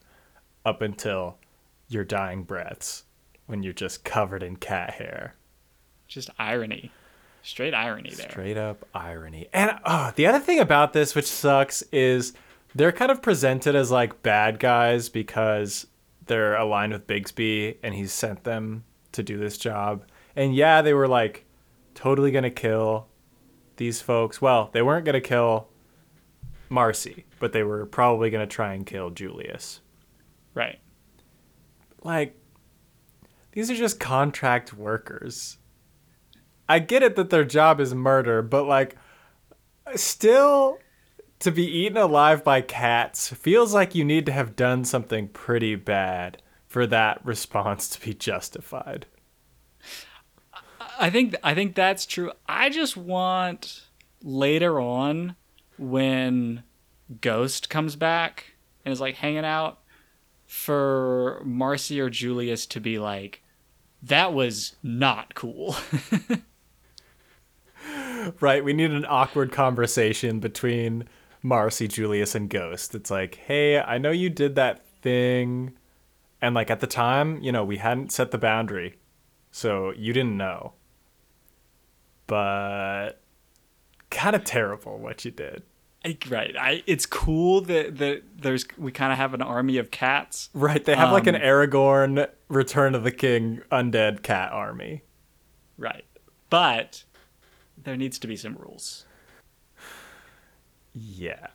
up 0.65 0.81
until 0.81 1.37
your 1.87 2.03
dying 2.03 2.43
breaths 2.43 3.03
when 3.45 3.63
you're 3.63 3.73
just 3.73 4.03
covered 4.03 4.43
in 4.43 4.55
cat 4.55 4.91
hair. 4.95 5.35
Just 6.07 6.29
irony, 6.39 6.91
straight 7.41 7.73
irony 7.73 8.11
there. 8.11 8.29
Straight 8.29 8.57
up 8.57 8.87
irony. 8.93 9.47
And 9.53 9.77
oh, 9.85 10.11
the 10.15 10.27
other 10.27 10.39
thing 10.39 10.59
about 10.59 10.93
this, 10.93 11.15
which 11.15 11.25
sucks, 11.25 11.81
is 11.91 12.33
they're 12.75 12.91
kind 12.91 13.11
of 13.11 13.21
presented 13.21 13.75
as 13.75 13.91
like 13.91 14.23
bad 14.23 14.59
guys 14.59 15.09
because 15.09 15.87
they're 16.25 16.55
aligned 16.55 16.93
with 16.93 17.07
Bixby 17.07 17.77
and 17.83 17.93
he's 17.93 18.13
sent 18.13 18.43
them 18.43 18.83
to 19.11 19.23
do 19.23 19.37
this 19.37 19.57
job. 19.57 20.05
And 20.35 20.55
yeah, 20.55 20.81
they 20.81 20.93
were 20.93 21.07
like 21.07 21.45
totally 21.93 22.31
going 22.31 22.43
to 22.43 22.49
kill 22.49 23.07
these 23.77 24.01
folks. 24.01 24.41
Well, 24.41 24.69
they 24.73 24.81
weren't 24.81 25.05
going 25.05 25.13
to 25.13 25.21
kill 25.21 25.67
Marcy, 26.69 27.25
but 27.39 27.53
they 27.53 27.63
were 27.63 27.85
probably 27.85 28.29
going 28.29 28.47
to 28.47 28.55
try 28.55 28.73
and 28.73 28.85
kill 28.85 29.09
Julius. 29.09 29.81
Right. 30.53 30.79
Like, 32.01 32.37
these 33.51 33.69
are 33.71 33.75
just 33.75 33.99
contract 33.99 34.73
workers. 34.73 35.57
I 36.67 36.79
get 36.79 37.03
it 37.03 37.15
that 37.15 37.29
their 37.29 37.45
job 37.45 37.79
is 37.79 37.93
murder, 37.93 38.41
but 38.41 38.65
like, 38.65 38.95
still, 39.95 40.79
to 41.39 41.51
be 41.51 41.65
eaten 41.65 41.97
alive 41.97 42.43
by 42.43 42.61
cats 42.61 43.29
feels 43.29 43.73
like 43.73 43.95
you 43.95 44.05
need 44.05 44.25
to 44.25 44.31
have 44.31 44.55
done 44.55 44.85
something 44.85 45.27
pretty 45.27 45.75
bad 45.75 46.41
for 46.67 46.87
that 46.87 47.23
response 47.25 47.89
to 47.89 48.01
be 48.01 48.13
justified. 48.13 49.05
I 50.97 51.09
think 51.09 51.35
I 51.43 51.53
think 51.53 51.75
that's 51.75 52.05
true. 52.05 52.31
I 52.47 52.69
just 52.69 52.95
want 52.95 53.87
later 54.23 54.79
on 54.79 55.35
when 55.77 56.63
Ghost 57.21 57.69
comes 57.69 57.95
back 57.95 58.55
and 58.85 58.93
is 58.93 59.01
like 59.01 59.15
hanging 59.15 59.45
out 59.45 59.79
for 60.53 61.41
Marcy 61.43 61.99
or 61.99 62.11
Julius 62.11 62.67
to 62.67 62.79
be 62.79 62.99
like, 62.99 63.41
that 64.03 64.33
was 64.33 64.75
not 64.83 65.33
cool. 65.33 65.75
Right, 68.39 68.63
we 68.63 68.71
need 68.71 68.91
an 68.91 69.05
awkward 69.09 69.51
conversation 69.51 70.39
between 70.39 71.09
Marcy, 71.41 71.89
Julius, 71.89 72.35
and 72.35 72.49
Ghost. 72.49 72.95
It's 72.95 73.11
like, 73.11 73.35
hey, 73.35 73.81
I 73.81 73.97
know 73.97 74.11
you 74.11 74.29
did 74.29 74.55
that 74.55 74.87
thing. 75.01 75.73
And 76.41 76.55
like 76.55 76.71
at 76.71 76.79
the 76.79 76.87
time, 76.87 77.41
you 77.41 77.51
know, 77.51 77.65
we 77.65 77.77
hadn't 77.77 78.13
set 78.13 78.31
the 78.31 78.37
boundary. 78.37 78.97
So 79.51 79.91
you 79.97 80.13
didn't 80.13 80.37
know. 80.37 80.71
But 82.25 83.19
kind 84.09 84.37
of 84.37 84.45
terrible 84.45 84.97
what 84.97 85.25
you 85.25 85.31
did. 85.31 85.63
Right. 86.29 86.55
I 86.57 86.83
it's 86.85 87.05
cool 87.05 87.61
that 87.61 87.97
that 87.97 88.23
there's 88.35 88.65
we 88.77 88.91
kind 88.91 89.11
of 89.11 89.17
have 89.17 89.33
an 89.33 89.41
army 89.41 89.77
of 89.77 89.89
cats. 89.91 90.49
Right, 90.53 90.83
they 90.83 90.95
have 90.95 91.11
like 91.11 91.27
an 91.27 91.35
Um, 91.35 91.41
Aragorn 91.41 92.29
Return 92.49 92.93
of 92.95 93.03
the 93.03 93.11
King 93.11 93.61
undead 93.71 94.21
cat 94.21 94.51
army. 94.51 95.03
Right. 95.77 96.05
But 96.49 97.03
there 97.81 97.97
needs 97.97 98.19
to 98.19 98.27
be 98.27 98.35
some 98.35 98.55
rules. 98.55 99.05
Yeah. 100.93 101.47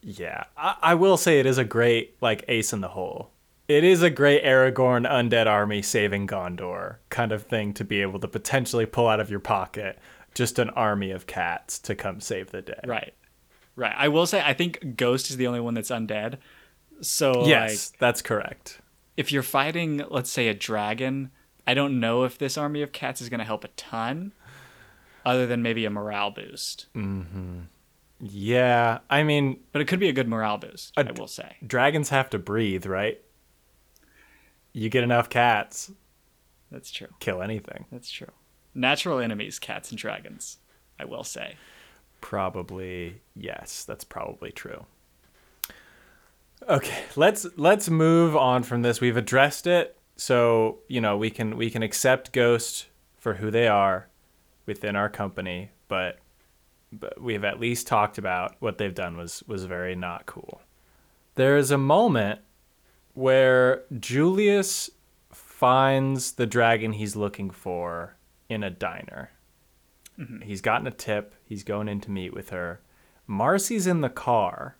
Yeah. 0.00 0.44
I, 0.56 0.76
I 0.82 0.94
will 0.94 1.16
say 1.16 1.40
it 1.40 1.46
is 1.46 1.58
a 1.58 1.64
great, 1.64 2.16
like, 2.20 2.44
ace 2.46 2.72
in 2.72 2.80
the 2.80 2.88
hole. 2.88 3.32
It 3.66 3.82
is 3.82 4.02
a 4.02 4.10
great 4.10 4.44
Aragorn 4.44 5.08
undead 5.10 5.46
army 5.46 5.82
saving 5.82 6.26
Gondor 6.26 6.96
kind 7.08 7.32
of 7.32 7.44
thing 7.44 7.72
to 7.74 7.84
be 7.84 8.02
able 8.02 8.20
to 8.20 8.28
potentially 8.28 8.86
pull 8.86 9.08
out 9.08 9.20
of 9.20 9.30
your 9.30 9.40
pocket 9.40 9.98
just 10.34 10.58
an 10.58 10.70
army 10.70 11.10
of 11.10 11.26
cats 11.26 11.78
to 11.80 11.94
come 11.94 12.20
save 12.20 12.50
the 12.50 12.62
day. 12.62 12.80
Right. 12.86 13.14
Right. 13.76 13.94
I 13.96 14.08
will 14.08 14.26
say 14.26 14.40
I 14.44 14.52
think 14.54 14.96
Ghost 14.96 15.30
is 15.30 15.36
the 15.36 15.46
only 15.46 15.60
one 15.60 15.74
that's 15.74 15.90
undead. 15.90 16.38
So 17.00 17.46
Yes, 17.46 17.90
like 17.92 17.98
that's 17.98 18.22
correct. 18.22 18.80
if 19.16 19.32
you're 19.32 19.42
fighting 19.42 20.04
let's 20.10 20.30
say 20.30 20.48
a 20.48 20.54
dragon, 20.54 21.30
I 21.66 21.74
don't 21.74 21.98
know 21.98 22.24
if 22.24 22.38
this 22.38 22.56
army 22.56 22.82
of 22.82 22.92
cats 22.92 23.20
is 23.20 23.28
going 23.28 23.40
to 23.40 23.44
help 23.44 23.64
a 23.64 23.68
ton 23.68 24.32
other 25.26 25.46
than 25.46 25.62
maybe 25.62 25.84
a 25.84 25.90
morale 25.90 26.30
boost. 26.30 26.86
Mm-hmm. 26.94 27.60
Yeah, 28.20 29.00
I 29.10 29.22
mean, 29.24 29.58
But 29.72 29.82
it 29.82 29.86
could 29.86 29.98
be 30.00 30.08
a 30.08 30.12
good 30.12 30.28
morale 30.28 30.56
boost, 30.58 30.92
I 30.96 31.02
will 31.10 31.26
say. 31.26 31.56
dragons 31.66 32.10
have 32.10 32.30
to 32.30 32.38
breathe, 32.38 32.86
right? 32.86 33.20
You 34.72 34.88
get 34.88 35.02
enough 35.04 35.28
cats, 35.28 35.90
That's 36.70 36.90
true. 36.90 37.08
kill 37.20 37.42
anything. 37.42 37.86
That's 37.92 38.10
true. 38.10 38.30
Natural 38.74 39.18
enemies, 39.18 39.58
cats 39.58 39.90
and 39.90 39.98
dragons, 39.98 40.58
I 40.98 41.04
will 41.04 41.24
say. 41.24 41.56
Probably 42.24 43.20
yes, 43.36 43.84
that's 43.84 44.02
probably 44.02 44.50
true. 44.50 44.86
Okay, 46.66 47.02
let's 47.16 47.46
let's 47.58 47.90
move 47.90 48.34
on 48.34 48.62
from 48.62 48.80
this. 48.80 48.98
We've 48.98 49.18
addressed 49.18 49.66
it, 49.66 49.98
so 50.16 50.78
you 50.88 51.02
know 51.02 51.18
we 51.18 51.28
can 51.28 51.58
we 51.58 51.68
can 51.68 51.82
accept 51.82 52.32
Ghost 52.32 52.86
for 53.18 53.34
who 53.34 53.50
they 53.50 53.68
are 53.68 54.08
within 54.64 54.96
our 54.96 55.10
company, 55.10 55.72
but 55.86 56.18
but 56.90 57.20
we've 57.20 57.44
at 57.44 57.60
least 57.60 57.86
talked 57.86 58.16
about 58.16 58.56
what 58.58 58.78
they've 58.78 58.94
done 58.94 59.18
was 59.18 59.42
was 59.46 59.66
very 59.66 59.94
not 59.94 60.24
cool. 60.24 60.62
There 61.34 61.58
is 61.58 61.70
a 61.70 61.76
moment 61.76 62.40
where 63.12 63.82
Julius 64.00 64.88
finds 65.30 66.32
the 66.32 66.46
dragon 66.46 66.94
he's 66.94 67.16
looking 67.16 67.50
for 67.50 68.16
in 68.48 68.62
a 68.62 68.70
diner. 68.70 69.30
Mm-hmm. 70.18 70.42
He's 70.42 70.60
gotten 70.60 70.86
a 70.86 70.92
tip. 70.92 71.34
He's 71.44 71.64
going 71.64 71.88
in 71.88 72.00
to 72.02 72.10
meet 72.10 72.32
with 72.32 72.50
her. 72.50 72.80
Marcy's 73.26 73.86
in 73.86 74.00
the 74.00 74.08
car 74.08 74.76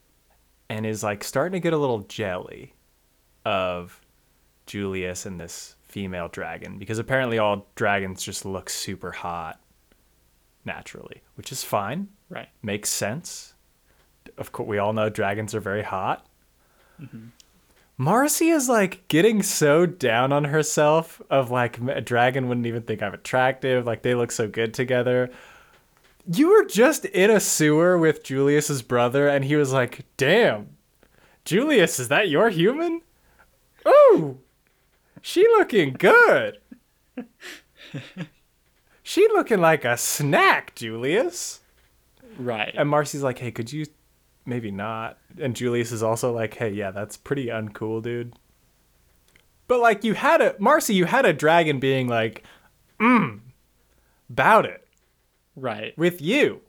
and 0.68 0.86
is 0.86 1.02
like 1.02 1.24
starting 1.24 1.52
to 1.52 1.60
get 1.60 1.72
a 1.72 1.78
little 1.78 2.00
jelly 2.00 2.74
of 3.44 4.00
Julius 4.66 5.26
and 5.26 5.40
this 5.40 5.76
female 5.82 6.28
dragon 6.28 6.78
because 6.78 6.98
apparently 6.98 7.38
all 7.38 7.66
dragons 7.74 8.22
just 8.22 8.44
look 8.44 8.68
super 8.70 9.12
hot 9.12 9.60
naturally, 10.64 11.22
which 11.34 11.52
is 11.52 11.62
fine. 11.62 12.08
Right. 12.28 12.48
Makes 12.62 12.90
sense. 12.90 13.54
Of 14.38 14.52
course, 14.52 14.68
we 14.68 14.78
all 14.78 14.92
know 14.92 15.10
dragons 15.10 15.54
are 15.54 15.60
very 15.60 15.82
hot. 15.82 16.26
Mm-hmm. 17.00 17.26
Marcy 17.96 18.48
is 18.48 18.68
like 18.68 19.07
getting 19.09 19.42
so 19.42 19.87
down 19.87 20.33
on 20.33 20.44
herself 20.44 21.22
of 21.30 21.50
like 21.50 21.78
a 21.80 22.00
dragon 22.00 22.48
wouldn't 22.48 22.66
even 22.66 22.83
think 22.83 23.02
I'm 23.02 23.14
attractive. 23.14 23.87
Like 23.87 24.02
they 24.02 24.14
look 24.14 24.33
so 24.33 24.48
good 24.48 24.74
together. 24.74 25.30
You 26.26 26.48
were 26.48 26.64
just 26.64 27.04
in 27.04 27.30
a 27.30 27.38
sewer 27.38 27.98
with 27.98 28.24
Julius's 28.24 28.83
brother, 28.83 29.28
and 29.28 29.44
he 29.44 29.57
was 29.57 29.72
like, 29.72 30.07
"Damn, 30.16 30.70
Julius, 31.44 32.00
is 32.00 32.09
that 32.09 32.30
your 32.30 32.48
human? 32.48 33.02
Ooh, 33.87 34.38
she 35.20 35.42
looking 35.48 35.92
good." 35.92 36.59
she 39.02 39.28
looking 39.28 39.61
like 39.61 39.85
a 39.85 39.96
snack, 39.96 40.74
Julius. 40.74 41.61
Right. 42.38 42.74
And 42.76 42.88
Marcy's 42.88 43.22
like, 43.22 43.38
hey, 43.38 43.50
could 43.50 43.72
you 43.72 43.87
maybe 44.46 44.70
not? 44.70 45.18
And 45.40 45.57
Julius 45.57 45.92
is 45.92 46.02
also 46.02 46.33
like, 46.33 46.54
hey, 46.54 46.70
yeah, 46.70 46.90
that's 46.90 47.16
pretty 47.16 47.46
uncool, 47.46 48.02
dude. 48.02 48.35
But 49.66 49.80
like, 49.80 50.04
you 50.04 50.14
had 50.14 50.40
a 50.40 50.54
Marcy, 50.59 50.94
you 50.94 51.07
had 51.07 51.24
a 51.24 51.33
dragon 51.33 51.80
being 51.80 52.07
like, 52.09 52.44
mm, 53.00 53.40
about 54.28 54.66
it 54.66 54.87
right. 55.57 55.96
with 55.96 56.20
you. 56.20 56.61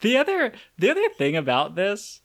The 0.00 0.16
other 0.16 0.52
the 0.78 0.90
other 0.90 1.08
thing 1.16 1.36
about 1.36 1.76
this, 1.76 2.20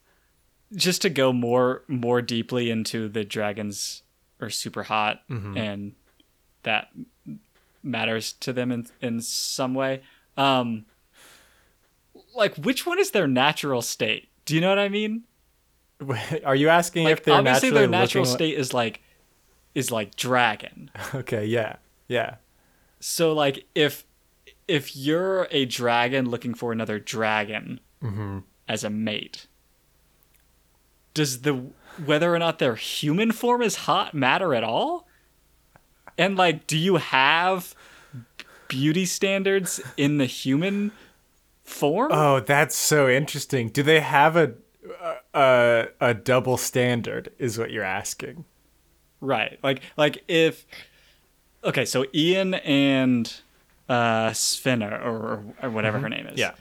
just 0.76 1.04
to 1.04 1.10
go 1.10 1.32
more 1.32 1.84
more 1.88 2.22
deeply 2.22 2.72
into 2.72 3.08
the 3.08 3.24
dragons 3.24 4.02
are 4.42 4.50
super 4.50 4.84
hot 4.84 5.22
and 5.56 5.94
that 6.64 6.90
matters 7.84 8.34
to 8.34 8.52
them 8.52 8.72
in 8.72 8.88
in 9.00 9.22
some 9.22 9.76
way. 9.76 10.02
Um 10.36 10.86
like 12.38 12.56
which 12.56 12.86
one 12.86 13.00
is 13.00 13.12
their 13.12 13.28
natural 13.28 13.82
state? 13.82 14.30
Do 14.45 14.56
you 14.56 14.62
know 14.62 14.69
what 14.69 14.80
I 14.80 14.89
mean? 14.89 15.23
Are 16.45 16.56
you 16.56 16.69
asking 16.69 17.06
Like 17.06 17.13
if 17.13 17.23
they're 17.23 17.36
obviously 17.36 17.69
naturally 17.69 17.88
their 17.88 17.89
natural 17.89 18.26
state 18.26 18.58
is 18.58 18.73
like 18.73 19.02
is 19.76 19.91
like 19.91 20.15
dragon. 20.15 20.89
Okay, 21.13 21.45
yeah, 21.45 21.78
yeah. 22.08 22.36
So 23.00 23.34
like 23.34 23.65
if 23.76 24.06
if 24.67 24.95
you're 24.95 25.47
a 25.52 25.65
dragon 25.65 26.30
looking 26.30 26.54
for 26.54 26.71
another 26.71 27.00
dragon 27.00 27.80
mm-hmm. 28.04 28.39
as 28.67 28.84
a 28.84 28.89
mate, 28.89 29.47
does 31.13 31.41
the 31.41 31.54
whether 32.04 32.34
or 32.34 32.39
not 32.39 32.60
their 32.60 32.76
human 32.76 33.32
form 33.32 33.62
is 33.62 33.76
hot 33.76 34.13
matter 34.13 34.54
at 34.54 34.63
all? 34.63 35.08
And 36.17 36.36
like, 36.36 36.67
do 36.67 36.78
you 36.78 36.97
have 36.97 37.76
beauty 38.67 39.06
standards 39.06 39.80
in 39.95 40.17
the 40.17 40.26
human 40.26 40.91
form? 41.68 42.10
Oh, 42.12 42.40
that's 42.40 42.76
so 42.76 43.08
interesting. 43.10 43.70
Do 43.70 43.84
they 43.84 44.00
have 44.00 44.36
a 44.36 44.54
a 45.34 45.88
a 46.02 46.14
double 46.14 46.58
standard? 46.58 47.32
Is 47.38 47.60
what 47.60 47.72
you're 47.72 47.84
asking? 47.84 48.46
Right. 49.22 49.60
Like 49.62 49.82
like 49.98 50.24
if 50.28 50.66
okay, 51.64 51.86
so 51.86 52.06
Ian 52.14 52.56
and 52.56 53.32
uh 53.90 54.30
Svena 54.30 54.92
or, 55.06 55.44
or 55.62 55.70
whatever 55.70 56.00
her 56.00 56.10
name 56.10 56.28
is. 56.28 56.40
Yeah. 56.40 56.54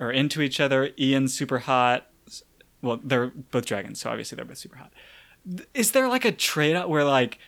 Are 0.00 0.12
into 0.12 0.42
each 0.42 0.60
other. 0.60 0.90
Ian's 0.98 1.34
super 1.34 1.58
hot. 1.60 2.06
Well, 2.82 3.00
they're 3.02 3.28
both 3.50 3.66
dragons, 3.66 4.00
so 4.00 4.10
obviously 4.10 4.36
they're 4.36 4.44
both 4.44 4.58
super 4.58 4.76
hot. 4.76 4.92
Is 5.74 5.90
there 5.92 6.06
like 6.08 6.24
a 6.24 6.30
trade 6.32 6.76
out 6.76 6.88
where 6.88 7.04
like 7.04 7.38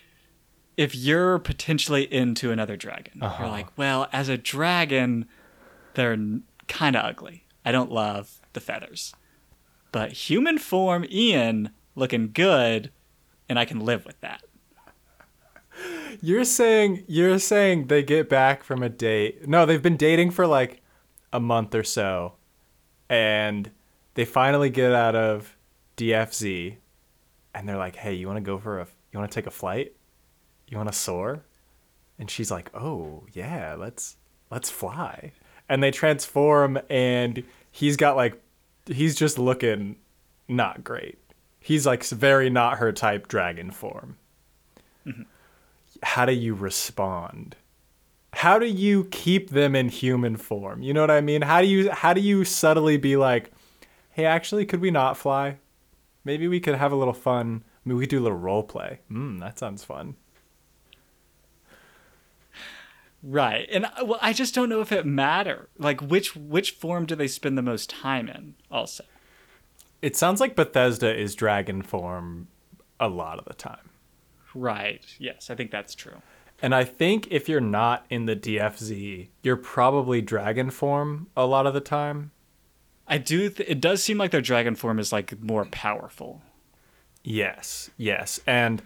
if 0.77 0.95
you're 0.95 1.37
potentially 1.39 2.11
into 2.11 2.51
another 2.51 2.75
dragon, 2.75 3.21
Uh-huh. 3.21 3.43
you're 3.43 3.51
like, 3.51 3.67
well, 3.77 4.07
as 4.11 4.27
a 4.29 4.37
dragon, 4.37 5.27
they're 5.93 6.17
kind 6.67 6.95
of 6.95 7.05
ugly. 7.05 7.45
I 7.65 7.71
don't 7.71 7.91
love 7.91 8.39
the 8.53 8.59
feathers. 8.59 9.13
But 9.91 10.13
human 10.13 10.57
form 10.57 11.05
Ian 11.09 11.71
looking 11.95 12.31
good, 12.31 12.91
and 13.49 13.59
I 13.59 13.65
can 13.65 13.79
live 13.79 14.05
with 14.05 14.19
that. 14.21 14.43
You're 16.21 16.45
saying 16.45 17.03
you're 17.07 17.39
saying 17.39 17.87
they 17.87 18.03
get 18.03 18.29
back 18.29 18.63
from 18.63 18.83
a 18.83 18.89
date. 18.89 19.47
No, 19.47 19.65
they've 19.65 19.81
been 19.81 19.97
dating 19.97 20.31
for 20.31 20.45
like 20.45 20.81
a 21.33 21.39
month 21.39 21.73
or 21.73 21.83
so, 21.83 22.33
and 23.09 23.71
they 24.13 24.25
finally 24.25 24.69
get 24.69 24.91
out 24.91 25.15
of 25.15 25.55
DFZ, 25.97 26.77
and 27.55 27.67
they're 27.67 27.77
like, 27.77 27.95
"Hey, 27.95 28.13
you 28.13 28.27
want 28.27 28.37
to 28.37 28.41
go 28.41 28.57
for 28.57 28.79
a? 28.79 28.87
You 29.11 29.19
want 29.19 29.31
to 29.31 29.35
take 29.35 29.47
a 29.47 29.51
flight? 29.51 29.93
You 30.67 30.77
want 30.77 30.89
to 30.89 30.97
soar?" 30.97 31.43
And 32.19 32.29
she's 32.29 32.51
like, 32.51 32.69
"Oh 32.73 33.23
yeah, 33.33 33.75
let's 33.77 34.17
let's 34.49 34.69
fly." 34.69 35.31
And 35.71 35.81
they 35.81 35.91
transform, 35.91 36.77
and 36.89 37.43
he's 37.71 37.97
got 37.97 38.15
like, 38.15 38.41
he's 38.85 39.15
just 39.15 39.39
looking 39.39 39.95
not 40.47 40.83
great. 40.83 41.17
He's 41.59 41.85
like 41.85 42.03
very 42.03 42.49
not 42.49 42.77
her 42.79 42.91
type 42.91 43.27
dragon 43.27 43.71
form 43.71 44.17
how 46.03 46.25
do 46.25 46.33
you 46.33 46.53
respond? 46.53 47.55
How 48.33 48.59
do 48.59 48.65
you 48.65 49.05
keep 49.05 49.49
them 49.49 49.75
in 49.75 49.89
human 49.89 50.37
form? 50.37 50.81
You 50.81 50.93
know 50.93 51.01
what 51.01 51.11
I 51.11 51.21
mean? 51.21 51.41
How 51.41 51.61
do 51.61 51.67
you 51.67 51.91
how 51.91 52.13
do 52.13 52.21
you 52.21 52.45
subtly 52.45 52.97
be 52.97 53.17
like, 53.17 53.51
"Hey, 54.09 54.25
actually, 54.25 54.65
could 54.65 54.79
we 54.79 54.91
not 54.91 55.17
fly? 55.17 55.57
Maybe 56.23 56.47
we 56.47 56.59
could 56.59 56.75
have 56.75 56.91
a 56.91 56.95
little 56.95 57.13
fun. 57.13 57.63
Maybe 57.83 57.95
we 57.95 58.03
could 58.03 58.11
do 58.11 58.19
a 58.19 58.23
little 58.23 58.37
role 58.37 58.63
play. 58.63 58.99
Hmm, 59.09 59.37
that 59.39 59.59
sounds 59.59 59.83
fun." 59.83 60.15
Right. 63.23 63.67
And 63.71 63.85
I- 63.85 64.03
well, 64.03 64.19
I 64.21 64.33
just 64.33 64.55
don't 64.55 64.69
know 64.69 64.81
if 64.81 64.91
it 64.91 65.05
matter. 65.05 65.69
Like 65.77 66.01
which 66.01 66.35
which 66.35 66.71
form 66.71 67.05
do 67.05 67.15
they 67.15 67.27
spend 67.27 67.57
the 67.57 67.61
most 67.61 67.89
time 67.89 68.27
in 68.27 68.55
also? 68.71 69.03
It 70.01 70.15
sounds 70.15 70.39
like 70.39 70.55
Bethesda 70.55 71.15
is 71.15 71.35
dragon 71.35 71.81
form 71.83 72.47
a 72.99 73.07
lot 73.07 73.37
of 73.37 73.45
the 73.45 73.53
time. 73.53 73.89
Right. 74.55 75.05
Yes, 75.19 75.49
I 75.49 75.55
think 75.55 75.69
that's 75.71 75.93
true. 75.93 76.21
And 76.61 76.73
I 76.75 76.83
think 76.83 77.27
if 77.31 77.47
you're 77.47 77.59
not 77.61 78.05
in 78.09 78.25
the 78.25 78.35
DFZ, 78.35 79.27
you're 79.43 79.55
probably 79.57 80.21
dragon 80.21 80.69
form 80.69 81.27
a 81.37 81.45
lot 81.45 81.65
of 81.67 81.73
the 81.73 81.79
time. 81.81 82.31
I 83.07 83.17
do 83.17 83.49
th- 83.49 83.69
it 83.69 83.81
does 83.81 84.03
seem 84.03 84.17
like 84.17 84.31
their 84.31 84.41
dragon 84.41 84.75
form 84.75 84.99
is 84.99 85.11
like 85.11 85.39
more 85.41 85.65
powerful. 85.65 86.41
Yes, 87.23 87.89
yes. 87.97 88.39
And 88.47 88.81
uh, 88.81 88.83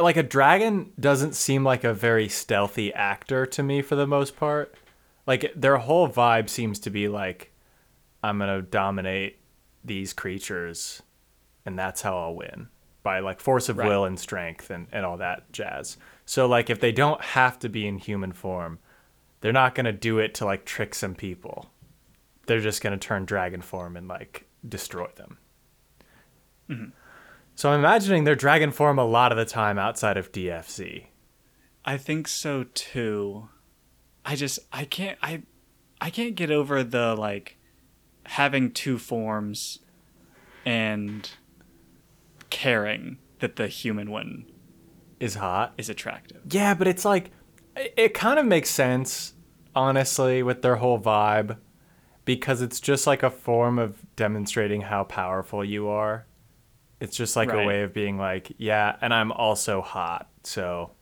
like 0.00 0.16
a 0.16 0.22
dragon 0.22 0.92
doesn't 0.98 1.34
seem 1.34 1.64
like 1.64 1.84
a 1.84 1.94
very 1.94 2.28
stealthy 2.28 2.92
actor 2.94 3.46
to 3.46 3.62
me 3.62 3.82
for 3.82 3.96
the 3.96 4.06
most 4.06 4.36
part. 4.36 4.74
Like 5.26 5.52
their 5.54 5.76
whole 5.76 6.08
vibe 6.08 6.48
seems 6.48 6.78
to 6.80 6.90
be 6.90 7.08
like 7.08 7.52
I'm 8.22 8.38
going 8.38 8.54
to 8.54 8.62
dominate 8.62 9.38
these 9.84 10.12
creatures 10.12 11.02
and 11.64 11.78
that's 11.78 12.02
how 12.02 12.18
I'll 12.18 12.34
win 12.34 12.68
by 13.02 13.20
like 13.20 13.40
force 13.40 13.68
of 13.68 13.78
Right. 13.78 13.88
will 13.88 14.04
and 14.04 14.18
strength 14.18 14.70
and, 14.70 14.86
and 14.92 15.04
all 15.04 15.18
that 15.18 15.52
jazz. 15.52 15.96
So 16.24 16.46
like 16.46 16.70
if 16.70 16.80
they 16.80 16.92
don't 16.92 17.20
have 17.20 17.58
to 17.60 17.68
be 17.68 17.86
in 17.86 17.98
human 17.98 18.32
form, 18.32 18.78
they're 19.40 19.52
not 19.52 19.74
going 19.74 19.86
to 19.86 19.92
do 19.92 20.18
it 20.18 20.34
to 20.34 20.44
like 20.44 20.64
trick 20.64 20.94
some 20.94 21.14
people. 21.14 21.70
They're 22.46 22.60
just 22.60 22.82
going 22.82 22.98
to 22.98 23.06
turn 23.06 23.24
dragon 23.24 23.60
form 23.60 23.96
and 23.96 24.08
like 24.08 24.46
destroy 24.68 25.08
them. 25.16 25.38
Mm-hmm. 26.70 26.88
So 27.56 27.70
I'm 27.70 27.80
imagining 27.80 28.24
they're 28.24 28.34
dragon 28.36 28.70
form 28.70 28.98
a 28.98 29.04
lot 29.04 29.32
of 29.32 29.38
the 29.38 29.46
time 29.46 29.78
outside 29.78 30.16
of 30.18 30.30
DFZ. 30.30 31.06
I 31.86 31.96
think 31.96 32.28
so 32.28 32.64
too. 32.74 33.48
I 34.26 34.36
just 34.36 34.58
I 34.72 34.84
can't 34.84 35.18
I 35.22 35.42
I 36.00 36.10
can't 36.10 36.34
get 36.34 36.50
over 36.50 36.84
the 36.84 37.14
like 37.14 37.56
having 38.26 38.72
two 38.72 38.98
forms 38.98 39.78
and 40.66 41.30
caring 42.50 43.18
that 43.38 43.56
the 43.56 43.68
human 43.68 44.10
one 44.10 44.44
Is 45.18 45.36
hot. 45.36 45.72
is 45.78 45.88
attractive. 45.88 46.42
Yeah, 46.50 46.74
but 46.74 46.86
it's 46.86 47.04
like 47.06 47.30
it, 47.74 47.94
it 47.96 48.14
kind 48.14 48.38
of 48.38 48.44
makes 48.44 48.68
sense, 48.68 49.32
honestly, 49.74 50.42
with 50.42 50.60
their 50.60 50.76
whole 50.76 51.00
vibe, 51.00 51.56
because 52.26 52.60
it's 52.60 52.80
just 52.80 53.06
like 53.06 53.22
a 53.22 53.30
form 53.30 53.78
of 53.78 54.04
demonstrating 54.16 54.82
how 54.82 55.04
powerful 55.04 55.64
you 55.64 55.88
are. 55.88 56.26
It's 57.00 57.16
just 57.16 57.36
like 57.36 57.52
a 57.52 57.64
way 57.64 57.82
of 57.82 57.92
being 57.92 58.16
like, 58.16 58.52
yeah, 58.56 58.96
and 59.00 59.12
I'm 59.12 59.30
also 59.30 59.82
hot, 59.82 60.30
so 60.44 60.92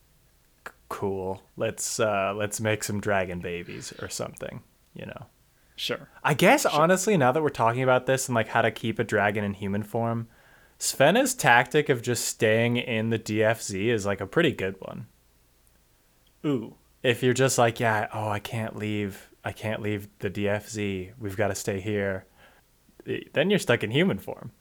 c- 0.66 0.72
cool. 0.88 1.42
Let's 1.56 2.00
uh 2.00 2.34
let's 2.36 2.60
make 2.60 2.82
some 2.82 3.00
dragon 3.00 3.40
babies 3.40 3.92
or 4.00 4.08
something, 4.08 4.62
you 4.92 5.06
know. 5.06 5.26
Sure. 5.76 6.08
I 6.22 6.34
guess 6.34 6.66
honestly, 6.66 7.16
now 7.16 7.32
that 7.32 7.42
we're 7.42 7.48
talking 7.48 7.82
about 7.82 8.06
this 8.06 8.28
and 8.28 8.34
like 8.34 8.48
how 8.48 8.62
to 8.62 8.70
keep 8.70 8.98
a 8.98 9.04
dragon 9.04 9.44
in 9.44 9.54
human 9.54 9.82
form, 9.82 10.28
Svena's 10.78 11.34
tactic 11.34 11.88
of 11.88 12.02
just 12.02 12.24
staying 12.24 12.76
in 12.76 13.10
the 13.10 13.18
DFZ 13.18 13.86
is 13.86 14.06
like 14.06 14.20
a 14.20 14.26
pretty 14.26 14.52
good 14.52 14.76
one. 14.80 15.06
Ooh. 16.44 16.74
If 17.02 17.22
you're 17.22 17.34
just 17.34 17.58
like, 17.58 17.80
yeah, 17.80 18.08
oh, 18.12 18.28
I 18.28 18.38
can't 18.38 18.76
leave, 18.76 19.30
I 19.44 19.52
can't 19.52 19.82
leave 19.82 20.08
the 20.20 20.30
DFZ. 20.30 21.12
We've 21.18 21.36
got 21.36 21.48
to 21.48 21.54
stay 21.54 21.80
here. 21.80 22.26
Then 23.32 23.50
you're 23.50 23.58
stuck 23.58 23.82
in 23.82 23.90
human 23.90 24.18
form. 24.18 24.52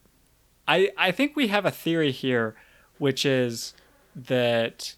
I 0.67 0.91
I 0.97 1.11
think 1.11 1.35
we 1.35 1.47
have 1.47 1.65
a 1.65 1.71
theory 1.71 2.11
here, 2.11 2.55
which 2.97 3.25
is 3.25 3.73
that 4.15 4.95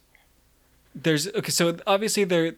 there's 0.94 1.28
okay. 1.28 1.52
So 1.52 1.78
obviously 1.88 2.24
there, 2.24 2.56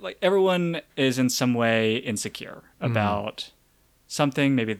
like 0.00 0.18
everyone 0.20 0.80
is 0.96 1.18
in 1.18 1.30
some 1.30 1.54
way 1.54 1.96
insecure 1.96 2.62
mm-hmm. 2.80 2.90
about 2.90 3.50
something. 4.06 4.54
Maybe 4.54 4.78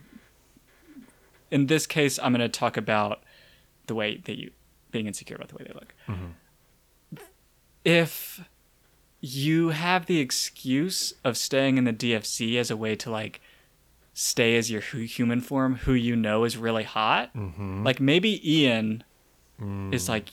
in 1.51 1.67
this 1.67 1.87
case, 1.87 2.19
I'm 2.19 2.33
going 2.33 2.41
to 2.41 2.49
talk 2.49 2.77
about 2.77 3.23
the 3.87 3.95
way 3.95 4.21
that 4.25 4.39
you 4.39 4.51
being 4.91 5.07
insecure 5.07 5.37
about 5.37 5.49
the 5.49 5.57
way 5.57 5.65
they 5.67 5.75
look. 5.75 5.95
Mm-hmm. 6.09 7.25
If 7.85 8.41
you 9.21 9.71
have 9.71 10.07
the 10.07 10.21
excuse 10.21 11.15
of 11.25 11.37
staying 11.37 11.79
in 11.79 11.85
the 11.85 11.93
DFZ 11.93 12.57
as 12.57 12.71
a 12.71 12.77
way 12.77 12.95
to 12.97 13.11
like 13.11 13.41
stay 14.19 14.57
as 14.57 14.71
your 14.71 14.81
human 14.81 15.41
form 15.41 15.77
who 15.77 15.93
you 15.93 16.17
know 16.17 16.45
is 16.45 16.57
really 16.57 16.85
hot 16.85 17.33
mm-hmm. 17.35 17.85
like 17.85 18.01
maybe 18.01 18.41
ian 18.61 19.05
is 19.93 20.05
mm. 20.05 20.09
like 20.09 20.29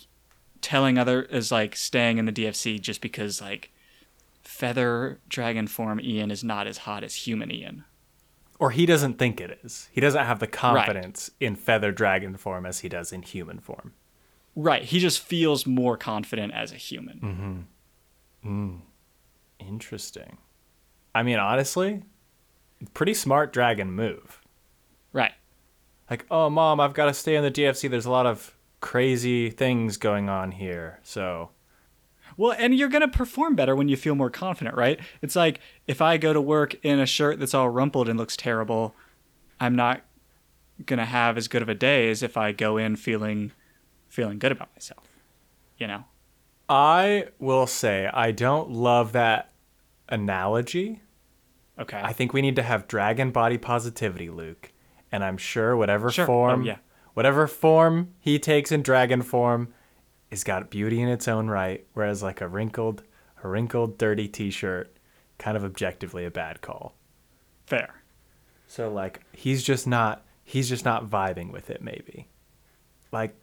telling 0.61 0.97
other 0.97 1.23
is 1.23 1.51
like 1.51 1.75
staying 1.75 2.17
in 2.17 2.25
the 2.25 2.31
dfz 2.31 2.81
just 2.81 3.01
because 3.01 3.41
like 3.41 3.71
feather 4.45 5.19
dragon 5.27 5.67
form 5.67 5.99
Ian 5.99 6.31
is 6.31 6.43
not 6.43 6.67
as 6.67 6.79
hot 6.79 7.03
as 7.03 7.15
human 7.15 7.51
Ian. 7.51 7.83
Or 8.57 8.71
he 8.71 8.85
doesn't 8.85 9.17
think 9.17 9.41
it 9.41 9.59
is. 9.63 9.89
He 9.91 9.99
doesn't 9.99 10.23
have 10.23 10.39
the 10.39 10.47
confidence 10.47 11.29
in 11.41 11.55
feather 11.55 11.91
dragon 11.91 12.37
form 12.37 12.65
as 12.65 12.79
he 12.79 12.87
does 12.87 13.11
in 13.11 13.21
human 13.21 13.59
form. 13.59 13.93
Right. 14.55 14.83
He 14.83 14.99
just 14.99 15.19
feels 15.19 15.65
more 15.65 15.97
confident 15.97 16.53
as 16.53 16.71
a 16.71 16.77
human. 16.77 17.19
Mm-hmm. 17.19 17.59
Mm. 18.47 18.81
interesting. 19.59 20.37
I 21.13 21.23
mean, 21.23 21.39
honestly, 21.39 22.03
pretty 22.93 23.13
smart 23.13 23.53
dragon 23.53 23.91
move. 23.91 24.41
Right. 25.13 25.33
Like, 26.09 26.25
oh, 26.29 26.49
mom, 26.49 26.79
I've 26.79 26.93
got 26.93 27.05
to 27.05 27.13
stay 27.13 27.35
in 27.35 27.43
the 27.43 27.51
DFZ. 27.51 27.89
There's 27.89 28.05
a 28.05 28.11
lot 28.11 28.25
of 28.25 28.55
crazy 28.81 29.49
things 29.49 29.97
going 29.97 30.29
on 30.29 30.51
here. 30.51 30.99
So, 31.03 31.49
Well, 32.37 32.55
and 32.57 32.75
you're 32.75 32.89
going 32.89 33.01
to 33.01 33.07
perform 33.07 33.55
better 33.55 33.75
when 33.75 33.87
you 33.87 33.97
feel 33.97 34.15
more 34.15 34.29
confident, 34.29 34.75
right? 34.75 34.99
It's 35.21 35.35
like 35.35 35.59
if 35.87 36.01
I 36.01 36.17
go 36.17 36.33
to 36.33 36.41
work 36.41 36.75
in 36.83 36.99
a 36.99 37.05
shirt 37.05 37.39
that's 37.39 37.53
all 37.53 37.69
rumpled 37.69 38.09
and 38.09 38.19
looks 38.19 38.37
terrible, 38.37 38.93
I'm 39.59 39.75
not 39.75 40.01
going 40.85 40.99
to 40.99 41.05
have 41.05 41.37
as 41.37 41.47
good 41.47 41.61
of 41.61 41.69
a 41.69 41.73
day 41.73 42.09
as 42.09 42.21
if 42.21 42.35
I 42.37 42.51
go 42.51 42.77
in 42.77 42.95
feeling 42.95 43.51
feeling 44.09 44.39
good 44.39 44.51
about 44.51 44.69
myself. 44.75 45.03
You 45.77 45.87
know. 45.87 46.05
I 46.67 47.27
will 47.39 47.67
say 47.67 48.09
I 48.11 48.31
don't 48.31 48.71
love 48.71 49.11
that 49.11 49.51
analogy. 50.09 51.01
Okay. 51.79 51.99
I 52.01 52.13
think 52.13 52.33
we 52.33 52.41
need 52.41 52.55
to 52.55 52.63
have 52.63 52.87
dragon 52.87 53.31
body 53.31 53.57
positivity, 53.57 54.29
Luke. 54.29 54.71
And 55.11 55.23
I'm 55.23 55.37
sure 55.37 55.75
whatever 55.75 56.09
Sure. 56.11 56.23
Oh, 56.23 56.27
form, 56.27 56.61
Oh, 56.61 56.65
yeah. 56.65 56.77
whatever 57.13 57.47
form 57.47 58.13
he 58.19 58.39
takes 58.39 58.71
in 58.71 58.81
dragon 58.81 59.21
form, 59.21 59.73
has 60.31 60.43
got 60.43 60.69
beauty 60.69 61.01
in 61.01 61.07
its 61.09 61.27
own 61.27 61.47
right. 61.47 61.85
Whereas 61.93 62.23
like 62.23 62.41
a 62.41 62.47
wrinkled, 62.47 63.03
a 63.43 63.47
wrinkled, 63.47 63.97
dirty 63.97 64.27
T-shirt, 64.27 64.95
kind 65.37 65.55
of 65.55 65.63
objectively 65.63 66.25
a 66.25 66.31
bad 66.31 66.61
call. 66.61 66.95
Fair. 67.65 68.01
So 68.67 68.89
like 68.91 69.21
he's 69.33 69.63
just 69.63 69.85
not, 69.87 70.25
he's 70.43 70.67
just 70.69 70.85
not 70.85 71.05
vibing 71.09 71.51
with 71.51 71.69
it. 71.69 71.81
Maybe, 71.81 72.27
like, 73.11 73.35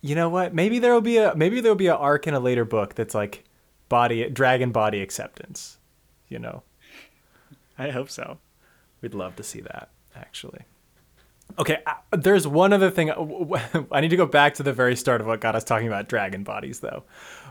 you 0.00 0.14
know 0.14 0.28
what? 0.28 0.54
Maybe 0.54 0.78
there 0.78 0.92
will 0.92 1.00
be 1.00 1.16
a 1.18 1.34
maybe 1.34 1.60
there 1.60 1.70
will 1.70 1.76
be 1.76 1.86
an 1.88 1.96
arc 1.96 2.26
in 2.26 2.34
a 2.34 2.40
later 2.40 2.64
book 2.64 2.94
that's 2.94 3.14
like 3.14 3.44
body 3.88 4.28
dragon 4.30 4.72
body 4.72 5.00
acceptance. 5.02 5.78
You 6.28 6.38
know. 6.38 6.62
I 7.82 7.90
hope 7.90 8.10
so. 8.10 8.38
We'd 9.00 9.12
love 9.12 9.34
to 9.36 9.42
see 9.42 9.60
that, 9.60 9.88
actually. 10.14 10.60
Okay, 11.58 11.78
uh, 11.84 11.94
there's 12.16 12.46
one 12.46 12.72
other 12.72 12.90
thing. 12.90 13.10
I 13.90 14.00
need 14.00 14.10
to 14.10 14.16
go 14.16 14.26
back 14.26 14.54
to 14.54 14.62
the 14.62 14.72
very 14.72 14.94
start 14.94 15.20
of 15.20 15.26
what 15.26 15.40
got 15.40 15.56
us 15.56 15.64
talking 15.64 15.88
about 15.88 16.08
dragon 16.08 16.44
bodies, 16.44 16.78
though, 16.78 17.02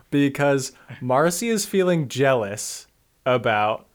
because 0.09 0.71
Marcy 1.01 1.49
is 1.49 1.65
feeling 1.65 2.07
jealous 2.07 2.87
about 3.25 3.87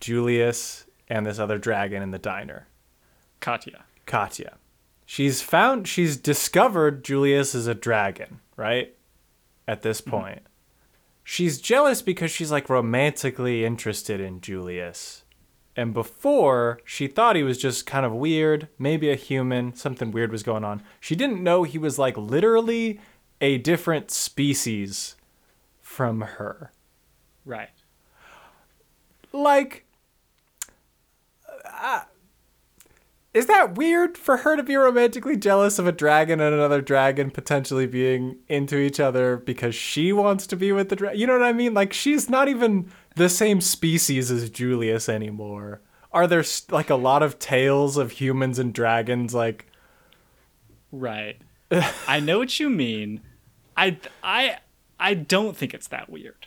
Julius 0.00 0.86
and 1.08 1.24
this 1.24 1.38
other 1.38 1.56
dragon 1.56 2.02
in 2.02 2.10
the 2.10 2.18
diner, 2.18 2.66
Katya. 3.40 3.84
Katya. 4.06 4.56
She's 5.04 5.40
found, 5.40 5.86
she's 5.86 6.16
discovered 6.16 7.04
Julius 7.04 7.54
is 7.54 7.68
a 7.68 7.74
dragon, 7.74 8.40
right? 8.56 8.92
At 9.68 9.82
this 9.82 10.00
point. 10.00 10.42
She's 11.22 11.60
jealous 11.60 12.02
because 12.02 12.32
she's 12.32 12.50
like 12.50 12.68
romantically 12.68 13.64
interested 13.64 14.20
in 14.20 14.40
Julius. 14.40 15.22
And 15.76 15.92
before, 15.92 16.80
she 16.84 17.06
thought 17.06 17.36
he 17.36 17.42
was 17.42 17.58
just 17.58 17.84
kind 17.84 18.06
of 18.06 18.12
weird, 18.12 18.68
maybe 18.78 19.10
a 19.10 19.14
human, 19.14 19.74
something 19.74 20.10
weird 20.10 20.32
was 20.32 20.42
going 20.42 20.64
on. 20.64 20.82
She 21.00 21.14
didn't 21.14 21.42
know 21.42 21.64
he 21.64 21.76
was 21.76 21.98
like 21.98 22.16
literally 22.16 22.98
a 23.42 23.58
different 23.58 24.10
species 24.10 25.16
from 25.82 26.22
her. 26.22 26.72
Right. 27.44 27.68
Like, 29.32 29.84
uh, 31.70 32.02
is 33.34 33.44
that 33.46 33.74
weird 33.74 34.16
for 34.16 34.38
her 34.38 34.56
to 34.56 34.62
be 34.62 34.76
romantically 34.76 35.36
jealous 35.36 35.78
of 35.78 35.86
a 35.86 35.92
dragon 35.92 36.40
and 36.40 36.54
another 36.54 36.80
dragon 36.80 37.30
potentially 37.30 37.86
being 37.86 38.38
into 38.48 38.78
each 38.78 38.98
other 38.98 39.36
because 39.36 39.74
she 39.74 40.10
wants 40.10 40.46
to 40.46 40.56
be 40.56 40.72
with 40.72 40.88
the 40.88 40.96
dragon? 40.96 41.20
You 41.20 41.26
know 41.26 41.34
what 41.34 41.42
I 41.42 41.52
mean? 41.52 41.74
Like, 41.74 41.92
she's 41.92 42.30
not 42.30 42.48
even 42.48 42.90
the 43.16 43.28
same 43.28 43.60
species 43.60 44.30
as 44.30 44.48
Julius 44.50 45.08
anymore. 45.08 45.80
Are 46.12 46.26
there 46.26 46.44
like 46.70 46.88
a 46.88 46.96
lot 46.96 47.22
of 47.22 47.38
tales 47.38 47.96
of 47.96 48.12
humans 48.12 48.58
and 48.58 48.72
dragons? 48.72 49.34
Like, 49.34 49.66
Right. 50.92 51.38
I 52.06 52.20
know 52.20 52.38
what 52.38 52.60
you 52.60 52.70
mean. 52.70 53.20
I 53.76 53.98
I 54.22 54.58
I 55.00 55.14
don't 55.14 55.56
think 55.56 55.74
it's 55.74 55.88
that 55.88 56.08
weird. 56.08 56.46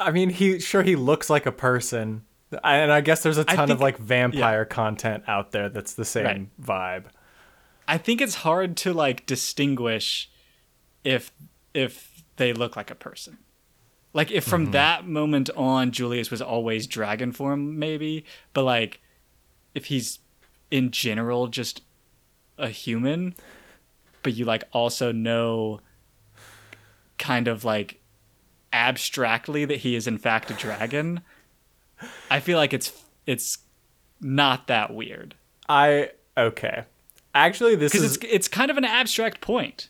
I 0.00 0.10
mean, 0.10 0.30
he 0.30 0.58
sure 0.58 0.82
he 0.82 0.96
looks 0.96 1.30
like 1.30 1.46
a 1.46 1.52
person, 1.52 2.22
and 2.64 2.90
I 2.90 3.00
guess 3.00 3.22
there's 3.22 3.38
a 3.38 3.44
ton 3.44 3.70
of 3.70 3.80
like 3.80 3.98
vampire 3.98 4.64
content 4.64 5.24
out 5.28 5.52
there 5.52 5.68
that's 5.68 5.94
the 5.94 6.04
same 6.04 6.50
vibe. 6.60 7.04
I 7.86 7.98
think 7.98 8.20
it's 8.20 8.36
hard 8.36 8.76
to 8.78 8.92
like 8.92 9.26
distinguish 9.26 10.30
if 11.04 11.32
if 11.74 12.24
they 12.36 12.52
look 12.52 12.76
like 12.76 12.90
a 12.90 12.94
person. 12.94 13.38
Like 14.14 14.30
if 14.30 14.44
from 14.44 14.64
mm-hmm. 14.64 14.72
that 14.72 15.06
moment 15.06 15.50
on 15.56 15.90
Julius 15.90 16.30
was 16.30 16.42
always 16.42 16.86
dragon 16.86 17.32
form 17.32 17.78
maybe, 17.78 18.24
but 18.52 18.64
like 18.64 19.00
if 19.74 19.86
he's 19.86 20.18
in 20.70 20.90
general 20.90 21.46
just 21.46 21.82
a 22.58 22.68
human, 22.68 23.34
but 24.22 24.34
you 24.34 24.44
like 24.44 24.64
also 24.72 25.12
know 25.12 25.80
kind 27.18 27.48
of 27.48 27.64
like 27.64 28.00
abstractly 28.72 29.64
that 29.64 29.78
he 29.78 29.94
is 29.94 30.06
in 30.06 30.18
fact 30.18 30.50
a 30.50 30.54
dragon, 30.54 31.22
I 32.30 32.40
feel 32.40 32.58
like 32.58 32.74
it's 32.74 32.92
it's 33.26 33.58
not 34.20 34.66
that 34.66 34.92
weird. 34.94 35.34
I 35.68 36.10
okay. 36.36 36.84
Actually, 37.34 37.76
this 37.76 37.94
is 37.94 38.16
it's 38.16 38.24
it's 38.28 38.48
kind 38.48 38.70
of 38.70 38.76
an 38.76 38.84
abstract 38.84 39.40
point. 39.40 39.88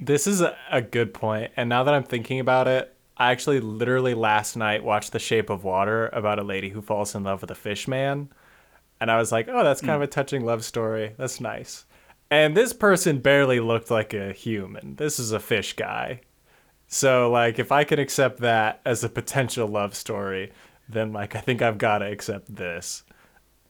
this 0.00 0.26
is 0.26 0.40
a, 0.40 0.56
a 0.70 0.82
good. 0.82 1.16
And 1.56 1.68
now 1.68 1.84
that 1.84 1.94
I'm 1.94 2.02
thinking 2.02 2.40
about 2.40 2.66
it, 2.66 2.94
I 3.18 3.32
actually 3.32 3.60
literally 3.60 4.14
last 4.14 4.56
night 4.56 4.84
watched 4.84 5.12
The 5.12 5.18
Shape 5.18 5.50
of 5.50 5.64
Water 5.64 6.08
about 6.12 6.38
a 6.38 6.44
lady 6.44 6.68
who 6.68 6.80
falls 6.80 7.14
in 7.14 7.24
love 7.24 7.40
with 7.40 7.50
a 7.50 7.56
fish 7.56 7.88
man. 7.88 8.28
And 9.00 9.10
I 9.10 9.18
was 9.18 9.32
like, 9.32 9.48
oh, 9.48 9.64
that's 9.64 9.80
kind 9.80 9.96
of 9.96 10.02
a 10.02 10.06
touching 10.06 10.44
love 10.44 10.64
story. 10.64 11.14
That's 11.18 11.40
nice. 11.40 11.84
And 12.30 12.56
this 12.56 12.72
person 12.72 13.18
barely 13.18 13.58
looked 13.58 13.90
like 13.90 14.14
a 14.14 14.32
human. 14.32 14.96
This 14.96 15.18
is 15.18 15.32
a 15.32 15.40
fish 15.40 15.74
guy. 15.74 16.20
So, 16.86 17.30
like, 17.30 17.58
if 17.58 17.72
I 17.72 17.84
can 17.84 17.98
accept 17.98 18.40
that 18.40 18.80
as 18.84 19.02
a 19.02 19.08
potential 19.08 19.66
love 19.66 19.94
story, 19.94 20.52
then, 20.88 21.12
like, 21.12 21.36
I 21.36 21.40
think 21.40 21.60
I've 21.60 21.78
got 21.78 21.98
to 21.98 22.06
accept 22.06 22.54
this. 22.54 23.02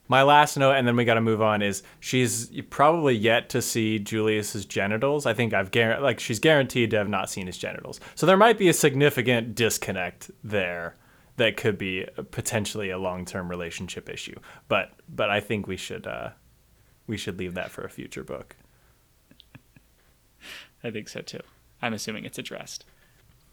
My 0.08 0.22
last 0.22 0.56
note, 0.56 0.72
and 0.72 0.88
then 0.88 0.96
we 0.96 1.04
got 1.04 1.14
to 1.14 1.20
move 1.20 1.42
on, 1.42 1.60
is 1.60 1.82
she's 2.00 2.50
probably 2.70 3.14
yet 3.14 3.50
to 3.50 3.60
see 3.60 3.98
Julius's 3.98 4.64
genitals. 4.64 5.26
I 5.26 5.34
think 5.34 5.52
I've 5.52 5.70
guaranteed, 5.70 6.02
like, 6.02 6.18
she's 6.18 6.38
guaranteed 6.38 6.90
to 6.92 6.96
have 6.96 7.08
not 7.10 7.28
seen 7.28 7.46
his 7.46 7.58
genitals. 7.58 8.00
So 8.14 8.24
there 8.24 8.36
might 8.38 8.56
be 8.58 8.68
a 8.68 8.72
significant 8.72 9.54
disconnect 9.54 10.30
there 10.42 10.96
that 11.36 11.56
could 11.56 11.76
be 11.78 12.06
potentially 12.30 12.90
a 12.90 12.98
long-term 12.98 13.48
relationship 13.50 14.08
issue. 14.08 14.38
But, 14.66 14.92
but 15.08 15.28
I 15.30 15.40
think 15.40 15.66
we 15.66 15.76
should, 15.76 16.06
uh, 16.06 16.30
we 17.06 17.16
should 17.16 17.38
leave 17.38 17.54
that 17.54 17.70
for 17.70 17.82
a 17.84 17.90
future 17.90 18.24
book. 18.24 18.56
I 20.84 20.90
think 20.90 21.08
so 21.08 21.20
too. 21.20 21.40
I'm 21.82 21.92
assuming 21.92 22.24
it's 22.24 22.38
addressed. 22.38 22.84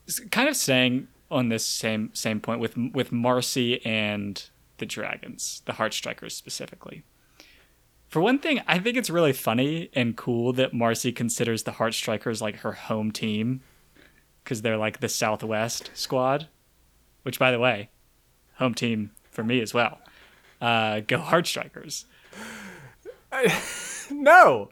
S- 0.07 0.19
Kind 0.31 0.47
of 0.49 0.55
staying 0.55 1.07
on 1.31 1.49
this 1.49 1.65
same 1.65 2.11
same 2.13 2.39
point 2.39 2.59
with 2.59 2.77
with 2.77 3.11
Marcy 3.11 3.83
and 3.85 4.47
the 4.77 4.85
dragons, 4.85 5.61
the 5.65 5.73
Heartstrikers 5.73 6.31
specifically. 6.31 7.03
For 8.07 8.21
one 8.21 8.39
thing, 8.39 8.61
I 8.67 8.79
think 8.79 8.97
it's 8.97 9.09
really 9.09 9.33
funny 9.33 9.89
and 9.93 10.15
cool 10.15 10.53
that 10.53 10.73
Marcy 10.73 11.11
considers 11.11 11.63
the 11.63 11.71
Heartstrikers 11.71 12.41
like 12.41 12.57
her 12.57 12.73
home 12.73 13.11
team 13.11 13.61
because 14.43 14.61
they're 14.61 14.77
like 14.77 14.99
the 14.99 15.09
Southwest 15.09 15.91
squad, 15.93 16.47
which, 17.23 17.39
by 17.39 17.51
the 17.51 17.59
way, 17.59 17.89
home 18.55 18.73
team 18.73 19.11
for 19.31 19.43
me 19.43 19.59
as 19.59 19.73
well. 19.73 19.99
Uh, 20.61 21.01
go 21.01 21.17
Heartstrikers. 21.17 22.05
No. 24.11 24.69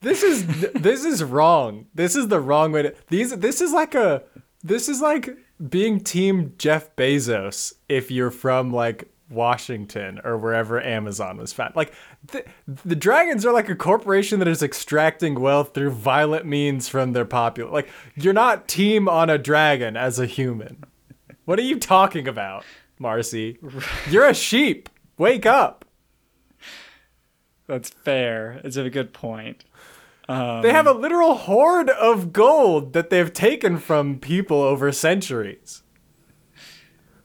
This 0.00 0.22
is 0.22 0.46
this 0.72 1.04
is 1.04 1.24
wrong. 1.24 1.86
This 1.94 2.14
is 2.14 2.28
the 2.28 2.40
wrong 2.40 2.72
way 2.72 2.82
to 2.82 2.94
these 3.08 3.34
this 3.38 3.60
is 3.60 3.72
like 3.72 3.94
a 3.94 4.22
this 4.62 4.88
is 4.88 5.00
like 5.00 5.30
being 5.68 6.00
team 6.00 6.54
Jeff 6.58 6.94
Bezos 6.96 7.74
if 7.88 8.10
you're 8.10 8.30
from 8.30 8.72
like 8.72 9.08
Washington 9.30 10.20
or 10.24 10.36
wherever 10.36 10.82
Amazon 10.82 11.38
was 11.38 11.52
found. 11.52 11.74
Like 11.74 11.92
the, 12.26 12.44
the 12.84 12.96
dragons 12.96 13.44
are 13.46 13.52
like 13.52 13.68
a 13.68 13.74
corporation 13.74 14.38
that 14.38 14.48
is 14.48 14.62
extracting 14.62 15.40
wealth 15.40 15.74
through 15.74 15.90
violent 15.90 16.46
means 16.46 16.88
from 16.88 17.12
their 17.12 17.24
populace. 17.24 17.72
Like 17.72 17.90
you're 18.14 18.32
not 18.32 18.68
team 18.68 19.08
on 19.08 19.30
a 19.30 19.38
dragon 19.38 19.96
as 19.96 20.18
a 20.18 20.26
human. 20.26 20.84
What 21.44 21.58
are 21.58 21.62
you 21.62 21.78
talking 21.78 22.26
about, 22.26 22.64
Marcy? 22.98 23.58
You're 24.10 24.26
a 24.26 24.34
sheep. 24.34 24.88
Wake 25.18 25.44
up. 25.44 25.84
That's 27.66 27.90
fair. 27.90 28.60
It's 28.64 28.76
a 28.76 28.88
good 28.88 29.12
point. 29.12 29.64
They 30.28 30.72
have 30.72 30.86
a 30.86 30.92
um, 30.92 31.00
literal 31.00 31.34
hoard 31.34 31.90
of 31.90 32.32
gold 32.32 32.92
that 32.94 33.10
they've 33.10 33.32
taken 33.32 33.78
from 33.78 34.18
people 34.18 34.62
over 34.62 34.90
centuries. 34.92 35.82